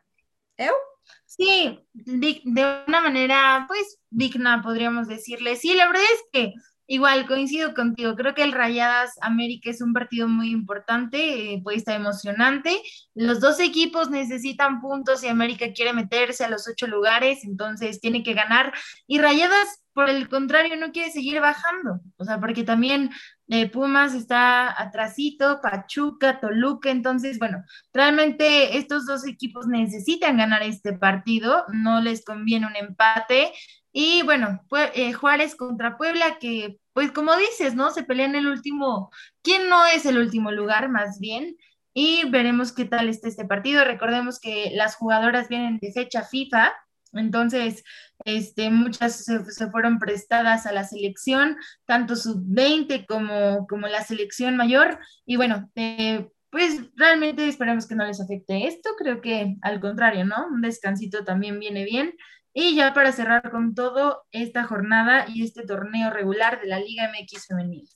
Sí, 1.26 1.80
de 1.94 2.84
una 2.88 3.02
manera, 3.02 3.66
pues, 3.68 4.00
digna, 4.10 4.62
podríamos 4.62 5.08
decirle. 5.08 5.56
Sí, 5.56 5.74
la 5.74 5.88
verdad 5.88 6.04
es 6.14 6.24
que 6.32 6.54
igual 6.88 7.28
coincido 7.28 7.74
contigo. 7.74 8.16
Creo 8.16 8.34
que 8.34 8.44
el 8.44 8.54
Rayadas 8.54 9.18
América 9.22 9.70
es 9.70 9.82
un 9.82 9.94
partido 9.94 10.28
muy 10.28 10.52
importante, 10.52 11.54
eh, 11.54 11.62
pues 11.64 11.78
está 11.78 11.94
emocionante. 11.96 12.82
Los 13.14 13.40
dos 13.42 13.60
equipos 13.60 14.10
necesitan 14.10 14.82
puntos 14.82 15.24
y 15.24 15.28
América 15.28 15.74
quiere 15.74 15.94
meterse 15.94 16.46
a 16.46 16.50
los 16.50 16.68
ocho 16.68 16.88
lugares, 16.88 17.44
entonces 17.44 18.00
tiene 18.00 18.24
que 18.24 18.34
ganar. 18.34 18.74
Y 19.06 19.20
Rayadas, 19.20 19.84
por 19.94 20.10
el 20.10 20.30
contrario, 20.30 20.78
no 20.78 20.92
quiere 20.92 21.12
seguir 21.12 21.42
bajando. 21.42 22.00
O 22.18 22.24
sea, 22.24 22.40
porque 22.40 22.64
también 22.64 23.10
eh, 23.50 23.70
Pumas 23.70 24.14
está 24.14 24.80
atrasito, 24.82 25.60
Pachuca, 25.62 26.40
Toluca, 26.40 26.90
entonces, 26.90 27.40
bueno, 27.40 27.64
realmente 27.94 28.78
estos 28.78 29.06
dos 29.06 29.26
equipos 29.26 29.68
necesitan 29.68 30.38
ganar 30.38 30.64
este 30.64 30.94
partido, 30.94 31.66
no 31.74 32.02
les 32.02 32.24
conviene 32.24 32.68
un 32.68 32.76
empate. 32.76 33.52
Y 34.00 34.22
bueno, 34.22 34.64
eh, 34.94 35.12
Juárez 35.14 35.56
contra 35.56 35.98
Puebla, 35.98 36.38
que 36.40 36.78
pues 36.94 37.12
como 37.12 37.36
dices, 37.36 37.74
¿no? 37.74 37.90
Se 37.90 38.04
pelea 38.04 38.28
en 38.28 38.36
el 38.36 38.46
último, 38.46 39.10
¿quién 39.42 39.70
no 39.70 39.88
es 39.88 40.06
el 40.06 40.20
último 40.20 40.52
lugar 40.52 40.88
más 40.88 41.20
bien? 41.20 41.58
Y 41.96 42.30
veremos 42.30 42.72
qué 42.72 42.86
tal 42.86 43.10
está 43.10 43.28
este 43.28 43.46
partido. 43.46 43.84
Recordemos 43.84 44.40
que 44.40 44.70
las 44.76 44.96
jugadoras 44.96 45.50
vienen 45.50 45.80
de 45.82 45.92
fecha 45.94 46.22
FIFA, 46.22 46.76
entonces, 47.14 47.84
este, 48.24 48.70
muchas 48.70 49.26
se, 49.26 49.72
fueron 49.72 49.98
prestadas 49.98 50.68
a 50.68 50.74
la 50.74 50.84
selección, 50.84 51.58
tanto 51.86 52.16
sub-20 52.16 53.08
como, 53.08 53.66
como 53.66 53.88
la 53.88 54.04
selección 54.04 54.58
mayor. 54.58 55.00
Y 55.26 55.38
bueno, 55.38 55.72
eh, 55.74 56.30
pues 56.52 56.82
realmente 56.96 57.48
esperamos 57.48 57.88
que 57.88 57.96
no 57.96 58.06
les 58.06 58.22
afecte 58.22 58.68
esto. 58.68 58.92
Creo 58.96 59.22
que 59.22 59.56
al 59.64 59.80
contrario, 59.80 60.24
¿no? 60.24 60.48
Un 60.52 60.62
descansito 60.62 61.24
también 61.24 61.60
viene 61.60 61.84
bien. 61.84 62.14
Y 62.60 62.74
ya 62.74 62.92
para 62.92 63.12
cerrar 63.12 63.52
con 63.52 63.76
todo 63.76 64.26
esta 64.32 64.64
jornada 64.64 65.26
y 65.28 65.44
este 65.44 65.62
torneo 65.64 66.10
regular 66.10 66.60
de 66.60 66.66
la 66.66 66.80
Liga 66.80 67.08
MX 67.08 67.46
Femenil. 67.46 67.88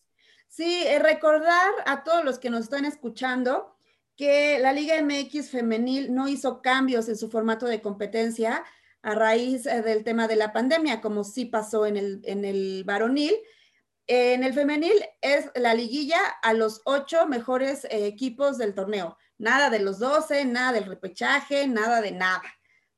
Sí, 0.49 0.83
eh, 0.85 0.99
recordar 0.99 1.71
a 1.87 2.03
todos 2.03 2.23
los 2.23 2.37
que 2.37 2.51
nos 2.51 2.65
están 2.65 2.85
escuchando 2.85 3.75
que 4.15 4.59
la 4.59 4.71
Liga 4.71 5.01
MX 5.01 5.49
Femenil 5.49 6.13
no 6.13 6.27
hizo 6.27 6.61
cambios 6.61 7.09
en 7.09 7.17
su 7.17 7.31
formato 7.31 7.65
de 7.65 7.81
competencia 7.81 8.63
a 9.01 9.15
raíz 9.15 9.65
eh, 9.65 9.81
del 9.81 10.03
tema 10.03 10.27
de 10.27 10.35
la 10.35 10.53
pandemia, 10.53 11.01
como 11.01 11.23
sí 11.23 11.45
pasó 11.45 11.87
en 11.87 11.97
el, 11.97 12.21
en 12.23 12.45
el 12.45 12.83
varonil. 12.85 13.33
En 14.05 14.43
el 14.43 14.53
femenil 14.53 14.93
es 15.21 15.49
la 15.55 15.73
liguilla 15.73 16.19
a 16.43 16.53
los 16.53 16.83
ocho 16.85 17.25
mejores 17.25 17.85
eh, 17.85 18.05
equipos 18.05 18.59
del 18.59 18.75
torneo. 18.75 19.17
Nada 19.39 19.71
de 19.71 19.79
los 19.79 19.97
doce, 19.97 20.45
nada 20.45 20.73
del 20.73 20.85
repechaje, 20.85 21.65
nada 21.65 21.99
de 21.99 22.11
nada. 22.11 22.43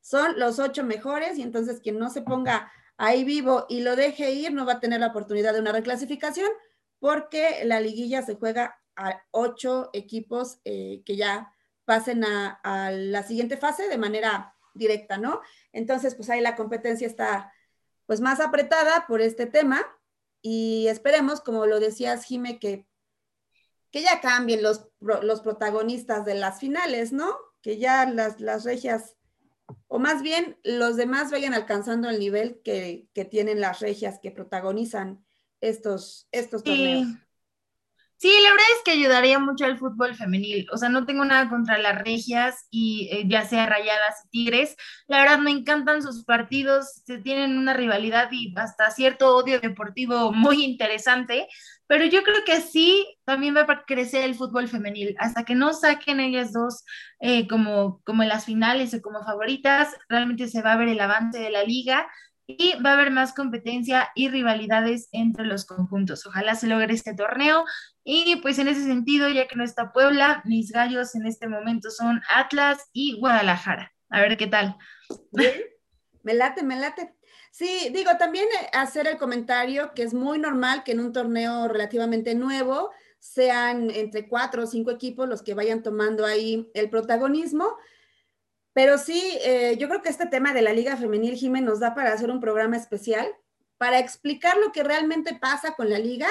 Son 0.04 0.38
los 0.38 0.60
ocho 0.60 0.84
mejores 0.84 1.40
y 1.40 1.42
entonces 1.42 1.80
quien 1.80 1.98
no 1.98 2.12
se 2.12 2.22
ponga 2.22 2.72
ahí 2.98 3.24
vivo 3.24 3.66
y 3.70 3.82
lo 3.82 3.96
deje 3.96 4.32
ir 4.32 4.54
no 4.54 4.66
va 4.66 4.74
a 4.74 4.80
tener 4.80 5.00
la 5.00 5.08
oportunidad 5.08 5.54
de 5.54 5.62
una 5.62 5.72
reclasificación 5.72 6.50
porque 7.00 7.66
la 7.66 7.80
liguilla 7.80 8.22
se 8.22 8.36
juega 8.36 8.80
a 8.96 9.24
ocho 9.32 9.90
equipos 9.94 10.60
eh, 10.66 11.02
que 11.06 11.16
ya 11.16 11.52
pasen 11.86 12.24
a, 12.24 12.60
a 12.64 12.92
la 12.92 13.24
siguiente 13.24 13.58
fase 13.58 13.88
de 13.88 13.98
manera 13.98 14.56
directa, 14.74 15.18
¿no? 15.18 15.42
Entonces, 15.72 16.16
pues 16.16 16.30
ahí 16.30 16.42
la 16.42 16.56
competencia 16.56 17.08
está 17.08 17.52
pues 18.06 18.22
más 18.22 18.40
apretada 18.40 19.06
por 19.08 19.22
este 19.22 19.46
tema 19.46 19.82
y 20.42 20.88
esperemos, 20.88 21.42
como 21.42 21.66
lo 21.66 21.80
decías, 21.80 22.26
Jime, 22.26 22.60
que, 22.60 22.86
que 23.92 24.02
ya 24.02 24.20
cambien 24.20 24.62
los, 24.62 24.88
los 25.00 25.42
protagonistas 25.42 26.26
de 26.26 26.36
las 26.36 26.60
finales, 26.60 27.14
¿no? 27.14 27.36
Que 27.62 27.78
ya 27.78 28.06
las, 28.06 28.42
las 28.42 28.66
regias, 28.66 29.16
o 29.88 30.00
más 30.00 30.22
bien 30.22 30.58
los 30.64 30.98
demás 30.98 31.32
vayan 31.32 31.54
alcanzando 31.54 32.10
el 32.10 32.20
nivel 32.20 32.62
que, 32.64 33.08
tienen 33.30 33.62
las 33.62 33.80
regias 33.80 34.20
que 34.22 34.32
protagonizan 34.32 35.24
estos, 35.62 36.28
estos 36.32 36.64
torneos. 36.64 37.08
Sí, 38.24 38.32
la 38.42 38.52
verdad 38.52 38.66
es 38.78 38.84
que 38.86 38.92
ayudaría 38.92 39.38
mucho 39.38 39.66
al 39.66 39.78
fútbol 39.78 40.16
femenil. 40.16 40.66
O 40.72 40.78
sea, 40.78 40.88
no 40.88 41.06
tengo 41.06 41.26
nada 41.26 41.50
contra 41.50 41.78
las 41.78 42.02
regias 42.02 42.68
y 42.72 43.10
eh, 43.12 43.26
ya 43.28 43.44
sea 43.44 43.66
rayadas 43.66 44.24
y 44.24 44.30
tigres. 44.30 44.78
La 45.08 45.18
verdad 45.18 45.40
me 45.40 45.52
encantan 45.52 46.02
sus 46.02 46.24
partidos, 46.24 47.02
se 47.06 47.18
tienen 47.18 47.58
una 47.58 47.74
rivalidad 47.74 48.30
y 48.32 48.54
hasta 48.56 48.92
cierto 48.92 49.36
odio 49.36 49.60
deportivo 49.60 50.32
muy 50.32 50.64
interesante. 50.64 51.50
Pero 51.88 52.06
yo 52.06 52.24
creo 52.24 52.44
que 52.46 52.62
sí 52.62 53.06
también 53.26 53.56
va 53.56 53.62
a 53.62 53.86
crecer 53.86 54.24
el 54.24 54.36
fútbol 54.36 54.68
femenil. 54.68 55.16
Hasta 55.20 55.44
que 55.44 55.56
no 55.56 55.74
saquen 55.74 56.20
ellas 56.20 56.54
dos 56.54 56.84
eh, 57.20 57.48
como, 57.48 58.02
como 58.04 58.24
en 58.24 58.30
las 58.30 58.46
finales 58.46 58.94
o 58.94 59.02
como 59.02 59.24
favoritas, 59.24 59.96
realmente 60.10 60.48
se 60.48 60.62
va 60.62 60.74
a 60.74 60.78
ver 60.78 60.88
el 60.88 61.00
avance 61.00 61.40
de 61.40 61.50
la 61.50 61.64
liga 61.64 62.08
y 62.48 62.74
va 62.82 62.92
a 62.92 62.94
haber 62.94 63.12
más 63.12 63.34
competencia 63.34 64.10
y 64.16 64.30
rivalidades 64.30 65.08
entre 65.12 65.46
los 65.46 65.66
conjuntos. 65.66 66.26
Ojalá 66.26 66.56
se 66.56 66.68
logre 66.68 66.94
este 66.94 67.14
torneo 67.14 67.64
y 68.04 68.38
pues 68.38 68.60
en 68.60 68.68
ese 68.68 68.84
sentido, 68.84 69.30
ya 69.30 69.48
que 69.48 69.56
no 69.56 69.64
está 69.64 69.92
Puebla, 69.94 70.42
mis 70.46 70.72
gallos 70.72 71.16
en 71.16 71.26
este 71.26 71.48
momento 71.48 71.90
son 71.90 72.22
Atlas 72.34 72.90
y 72.92 73.18
Guadalajara. 73.20 73.94
A 74.10 74.22
ver 74.22 74.38
qué 74.38 74.48
tal. 74.48 74.78
Me 76.24 76.34
late, 76.34 76.64
me 76.64 76.78
late. 76.78 77.14
Sí, 77.54 77.92
digo, 77.94 78.10
también 78.18 78.46
eh, 78.46 78.70
hacer 78.74 79.06
el 79.06 79.20
comentario 79.20 79.94
que 79.94 80.02
es 80.02 80.16
muy 80.16 80.40
normal 80.40 80.84
que 80.84 80.94
en 80.94 81.00
un 81.00 81.14
torneo 81.14 81.68
relativamente 81.68 82.34
nuevo 82.34 82.90
sean 83.20 83.92
entre 83.92 84.28
cuatro 84.28 84.64
o 84.64 84.66
cinco 84.66 84.90
equipos 84.90 85.30
los 85.30 85.44
que 85.44 85.54
vayan 85.54 85.84
tomando 85.84 86.26
ahí 86.26 86.72
el 86.74 86.90
protagonismo. 86.90 87.78
Pero 88.74 88.98
sí, 88.98 89.38
eh, 89.44 89.78
yo 89.78 89.88
creo 89.88 90.02
que 90.02 90.10
este 90.10 90.26
tema 90.26 90.52
de 90.52 90.64
la 90.64 90.74
Liga 90.74 90.98
Femenil, 90.98 91.36
Jiménez, 91.36 91.70
nos 91.70 91.80
da 91.80 91.94
para 91.94 92.12
hacer 92.12 92.32
un 92.32 92.40
programa 92.40 92.76
especial 92.76 93.32
para 93.78 94.00
explicar 94.00 94.58
lo 94.58 94.72
que 94.72 94.82
realmente 94.82 95.38
pasa 95.40 95.76
con 95.76 95.92
la 95.92 96.00
liga 96.00 96.30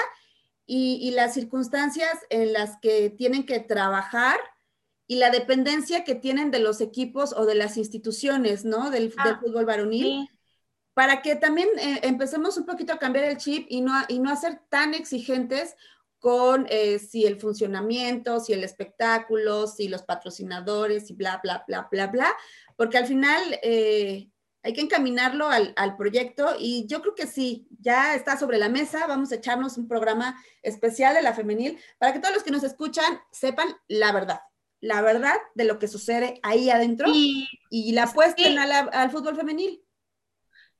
y, 0.67 1.13
las 1.13 1.35
circunstancias 1.35 2.19
en 2.31 2.53
las 2.53 2.79
que 2.81 3.11
tienen 3.11 3.47
que 3.47 3.61
trabajar 3.61 4.41
y 5.07 5.17
la 5.17 5.31
dependencia 5.31 6.03
que 6.03 6.17
tienen 6.17 6.51
de 6.51 6.59
los 6.59 6.81
equipos 6.81 7.33
o 7.33 7.47
de 7.47 7.55
las 7.55 7.77
instituciones, 7.77 8.65
¿no? 8.65 8.91
Del, 8.91 9.15
ah, 9.19 9.39
fútbol 9.41 9.67
varonil. 9.67 10.29
Para 10.95 11.23
que 11.23 11.37
también 11.37 11.69
eh, 11.79 12.01
empecemos 12.03 12.57
un 12.59 12.67
poquito 12.67 12.93
a 12.93 12.99
cambiar 12.99 13.25
el 13.25 13.39
chip 13.39 13.67
y 13.69 13.81
no, 13.81 13.93
y 14.09 14.19
no 14.19 14.31
a 14.31 14.37
ser 14.37 14.61
tan 14.69 14.95
exigentes 14.95 15.75
con 16.23 16.67
eh, 16.71 17.01
si 17.01 17.27
el 17.27 17.41
funcionamiento, 17.41 18.39
si 18.39 18.53
el 18.53 18.63
espectáculo, 18.63 19.67
si 19.67 19.89
los 19.89 20.03
patrocinadores 20.03 21.11
y 21.11 21.15
bla, 21.15 21.41
bla, 21.43 21.65
bla, 21.67 21.89
bla, 21.91 22.07
bla, 22.07 22.33
porque 22.77 22.97
al 22.97 23.07
final 23.07 23.43
eh, 23.61 24.31
hay 24.63 24.73
que 24.73 24.83
encaminarlo 24.83 25.49
al, 25.49 25.97
proyecto 25.97 26.55
y 26.59 26.87
yo 26.87 27.03
creo 27.03 27.17
que 27.17 27.27
sí, 27.27 27.67
ya 27.81 28.15
está 28.15 28.39
sobre 28.39 28.59
la 28.59 28.69
mesa, 28.69 29.09
vamos 29.09 29.33
a 29.33 29.35
echarnos 29.35 29.77
un 29.77 29.89
programa 29.89 30.41
especial 30.63 31.15
de 31.15 31.23
la 31.23 31.35
femenil 31.35 31.77
para 31.99 32.13
que 32.13 32.21
todos 32.21 32.35
los 32.35 32.45
que 32.45 32.53
nos 32.53 32.63
escuchan 32.63 33.19
sepan 33.33 33.67
la 33.89 34.13
verdad, 34.13 34.43
la 34.81 35.03
verdad 35.03 35.35
de 35.57 35.65
lo 35.65 35.81
que 35.81 35.89
sucede 35.89 36.39
ahí 36.45 36.71
adentro 36.71 37.09
y, 37.13 37.93
la 37.93 38.05
apuesten 38.05 38.59
al 38.59 39.11
fútbol 39.11 39.35
femenil. 39.35 39.83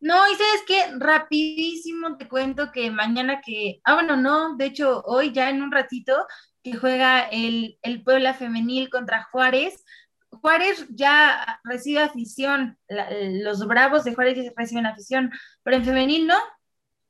No, 0.03 0.17
y 0.29 0.35
sabes 0.35 0.65
qué, 0.67 0.83
rapidísimo 0.99 2.17
te 2.17 2.29
cuento 2.29 2.73
que 2.73 2.91
mañana 2.91 3.41
que, 3.41 3.81
ah, 3.85 3.95
bueno, 3.95 4.17
no, 4.17 4.57
de 4.57 4.67
hecho, 4.67 5.01
hoy 5.07 5.33
ya 5.33 5.49
en 5.49 5.63
un 5.63 5.71
ratito 5.71 6.27
que 6.65 6.75
juega 6.75 7.21
el, 7.29 7.79
el 7.83 8.03
Puebla 8.03 8.35
Femenil 8.35 8.91
contra 8.91 9.23
Juárez. 9.31 9.85
Juárez 10.31 10.87
ya 10.91 11.61
recibe 11.63 12.01
afición, 12.01 12.79
los 12.89 13.65
Bravos 13.69 14.03
de 14.03 14.15
Juárez 14.15 14.53
reciben 14.57 14.87
afición, 14.87 15.31
pero 15.63 15.77
en 15.77 15.85
femenil 15.85 16.27
no, 16.27 16.39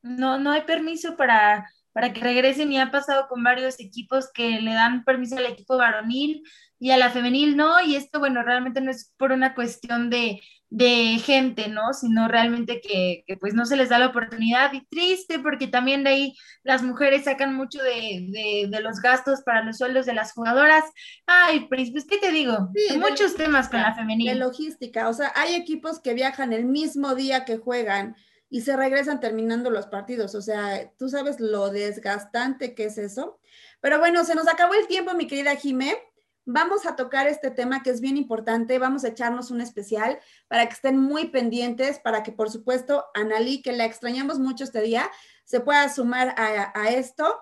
no, 0.03 0.39
no 0.39 0.51
hay 0.51 0.63
permiso 0.63 1.17
para, 1.17 1.67
para 1.93 2.13
que 2.13 2.21
regresen 2.21 2.73
y 2.73 2.79
ha 2.79 2.91
pasado 2.91 3.27
con 3.27 3.43
varios 3.43 3.81
equipos 3.81 4.31
que 4.35 4.61
le 4.61 4.75
dan 4.75 5.05
permiso 5.05 5.39
al 5.39 5.47
equipo 5.47 5.79
varonil 5.79 6.43
y 6.79 6.91
a 6.91 6.99
la 6.99 7.11
femenil 7.11 7.57
no, 7.57 7.81
y 7.81 7.97
esto, 7.97 8.19
bueno, 8.19 8.43
realmente 8.43 8.83
no 8.83 8.91
es 8.91 9.15
por 9.17 9.33
una 9.33 9.55
cuestión 9.55 10.11
de, 10.11 10.43
de 10.75 11.19
gente, 11.19 11.69
¿no? 11.69 11.93
Sino 11.93 12.29
realmente 12.29 12.81
que, 12.81 13.25
pues 13.39 13.53
no 13.53 13.67
se 13.67 13.77
les 13.77 13.91
da 13.91 13.99
la 13.99 14.07
oportunidad 14.07 14.73
y 14.73 14.83
triste 14.87 15.39
porque 15.39 15.67
también 15.67 16.03
de 16.03 16.11
ahí 16.11 16.37
las 16.63 16.83
mujeres 16.83 17.25
sacan 17.25 17.55
mucho 17.55 17.79
de, 17.83 18.71
los 18.81 19.01
gastos 19.01 19.43
para 19.43 19.63
los 19.63 19.77
sueldos 19.77 20.07
de 20.07 20.15
las 20.15 20.33
jugadoras. 20.33 20.83
Ay, 21.27 21.67
pues, 21.69 22.07
¿qué 22.09 22.17
te 22.17 22.33
digo? 22.33 22.71
Muchos 22.97 23.35
temas 23.35 23.69
con 23.69 23.83
la 23.83 23.95
femenina. 23.95 24.33
De 24.33 24.39
logística, 24.39 25.11
o 25.11 25.13
sea, 25.13 25.31
hay 25.37 25.57
equipos 25.57 26.01
que 26.01 26.15
viajan 26.15 26.55
el 26.55 26.65
mismo 26.65 27.15
día 27.15 27.45
que 27.45 27.59
juegan 27.59 28.17
y 28.49 28.63
se 28.63 28.75
regresan 28.75 29.21
terminando 29.21 29.69
los 29.69 29.89
partidos. 29.89 30.35
O 30.35 30.41
sea, 30.41 30.91
tú 30.97 31.11
sabes 31.11 31.39
lo 31.39 31.69
desgastante 31.69 32.75
que 32.75 32.87
es 32.87 32.97
eso. 32.97 33.39
Pero 33.83 33.99
bueno, 33.99 34.25
se 34.25 34.35
nos 34.35 34.49
acabó 34.49 34.73
el 34.73 34.87
tiempo, 34.87 35.13
mi 35.13 35.27
querida 35.27 35.55
Jimé. 35.55 35.99
Vamos 36.45 36.87
a 36.87 36.97
tocar 36.97 37.29
este 37.29 37.51
tema 37.51 37.83
que 37.83 37.91
es 37.91 38.01
bien 38.01 38.17
importante. 38.17 38.79
Vamos 38.79 39.05
a 39.05 39.09
echarnos 39.09 39.51
un 39.51 39.61
especial 39.61 40.19
para 40.49 40.67
que 40.67 40.75
estén 40.75 40.99
muy 40.99 41.29
pendientes, 41.29 42.01
para 42.01 42.23
que 42.23 42.33
por 42.33 42.51
supuesto 42.51 43.05
Analí, 43.15 43.63
que 43.63 43.73
la 43.73 43.85
extrañamos 43.85 44.41
mucho 44.41 44.65
este 44.65 44.81
día, 44.81 45.11
se 45.45 45.61
pueda 45.61 45.89
sumar 45.89 46.35
a, 46.37 46.73
a 46.75 46.91
esto. 46.91 47.41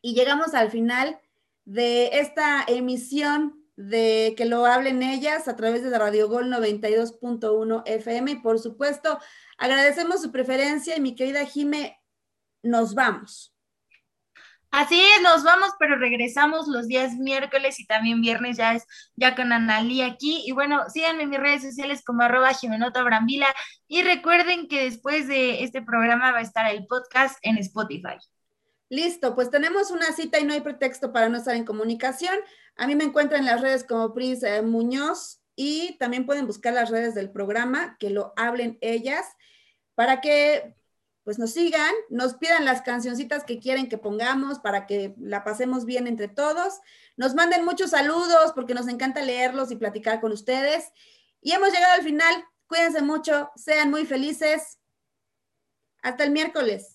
Y 0.00 0.14
llegamos 0.14 0.54
al 0.54 0.70
final 0.70 1.18
de 1.64 2.20
esta 2.20 2.64
emisión 2.68 3.64
de 3.76 4.34
que 4.36 4.44
lo 4.44 4.66
hablen 4.66 5.02
ellas 5.02 5.48
a 5.48 5.56
través 5.56 5.82
de 5.82 5.98
Radio 5.98 6.28
Gol 6.28 6.46
92.1 6.52 7.82
FM. 7.84 8.30
Y 8.30 8.36
por 8.36 8.60
supuesto, 8.60 9.18
agradecemos 9.58 10.22
su 10.22 10.30
preferencia 10.30 10.96
y 10.96 11.00
mi 11.00 11.14
querida 11.14 11.44
Jime, 11.44 12.00
nos 12.62 12.94
vamos. 12.94 13.53
Así 14.76 15.00
es, 15.00 15.22
nos 15.22 15.44
vamos, 15.44 15.70
pero 15.78 15.94
regresamos 15.94 16.66
los 16.66 16.88
días 16.88 17.14
miércoles 17.14 17.78
y 17.78 17.86
también 17.86 18.20
viernes 18.20 18.56
ya 18.56 18.74
es 18.74 18.84
ya 19.14 19.36
con 19.36 19.52
Analí 19.52 20.02
aquí. 20.02 20.42
Y 20.44 20.50
bueno, 20.50 20.90
síganme 20.92 21.22
en 21.22 21.30
mis 21.30 21.38
redes 21.38 21.62
sociales 21.62 22.02
como 22.04 22.22
arroba 22.22 22.52
Jimenota 22.52 23.04
Brambila 23.04 23.46
y 23.86 24.02
recuerden 24.02 24.66
que 24.66 24.82
después 24.82 25.28
de 25.28 25.62
este 25.62 25.80
programa 25.80 26.32
va 26.32 26.38
a 26.38 26.42
estar 26.42 26.68
el 26.74 26.88
podcast 26.88 27.38
en 27.42 27.58
Spotify. 27.58 28.16
Listo, 28.88 29.36
pues 29.36 29.48
tenemos 29.48 29.92
una 29.92 30.10
cita 30.10 30.40
y 30.40 30.44
no 30.44 30.54
hay 30.54 30.60
pretexto 30.60 31.12
para 31.12 31.28
no 31.28 31.38
estar 31.38 31.54
en 31.54 31.64
comunicación. 31.64 32.34
A 32.76 32.88
mí 32.88 32.96
me 32.96 33.04
encuentran 33.04 33.42
en 33.42 33.46
las 33.46 33.60
redes 33.60 33.84
como 33.84 34.12
Pris 34.12 34.42
eh, 34.42 34.60
Muñoz 34.62 35.40
y 35.54 35.96
también 35.98 36.26
pueden 36.26 36.48
buscar 36.48 36.72
las 36.72 36.90
redes 36.90 37.14
del 37.14 37.30
programa, 37.30 37.96
que 38.00 38.10
lo 38.10 38.32
hablen 38.34 38.78
ellas, 38.80 39.24
para 39.94 40.20
que 40.20 40.74
pues 41.24 41.38
nos 41.38 41.52
sigan, 41.52 41.92
nos 42.10 42.34
pidan 42.34 42.66
las 42.66 42.82
cancioncitas 42.82 43.44
que 43.44 43.58
quieren 43.58 43.88
que 43.88 43.96
pongamos 43.96 44.58
para 44.58 44.86
que 44.86 45.14
la 45.18 45.42
pasemos 45.42 45.86
bien 45.86 46.06
entre 46.06 46.28
todos. 46.28 46.80
Nos 47.16 47.34
manden 47.34 47.64
muchos 47.64 47.90
saludos 47.90 48.52
porque 48.54 48.74
nos 48.74 48.88
encanta 48.88 49.22
leerlos 49.22 49.70
y 49.70 49.76
platicar 49.76 50.20
con 50.20 50.32
ustedes. 50.32 50.92
Y 51.40 51.52
hemos 51.52 51.72
llegado 51.72 51.94
al 51.94 52.02
final. 52.02 52.44
Cuídense 52.66 53.00
mucho, 53.00 53.50
sean 53.56 53.90
muy 53.90 54.04
felices. 54.04 54.78
Hasta 56.02 56.24
el 56.24 56.30
miércoles. 56.30 56.93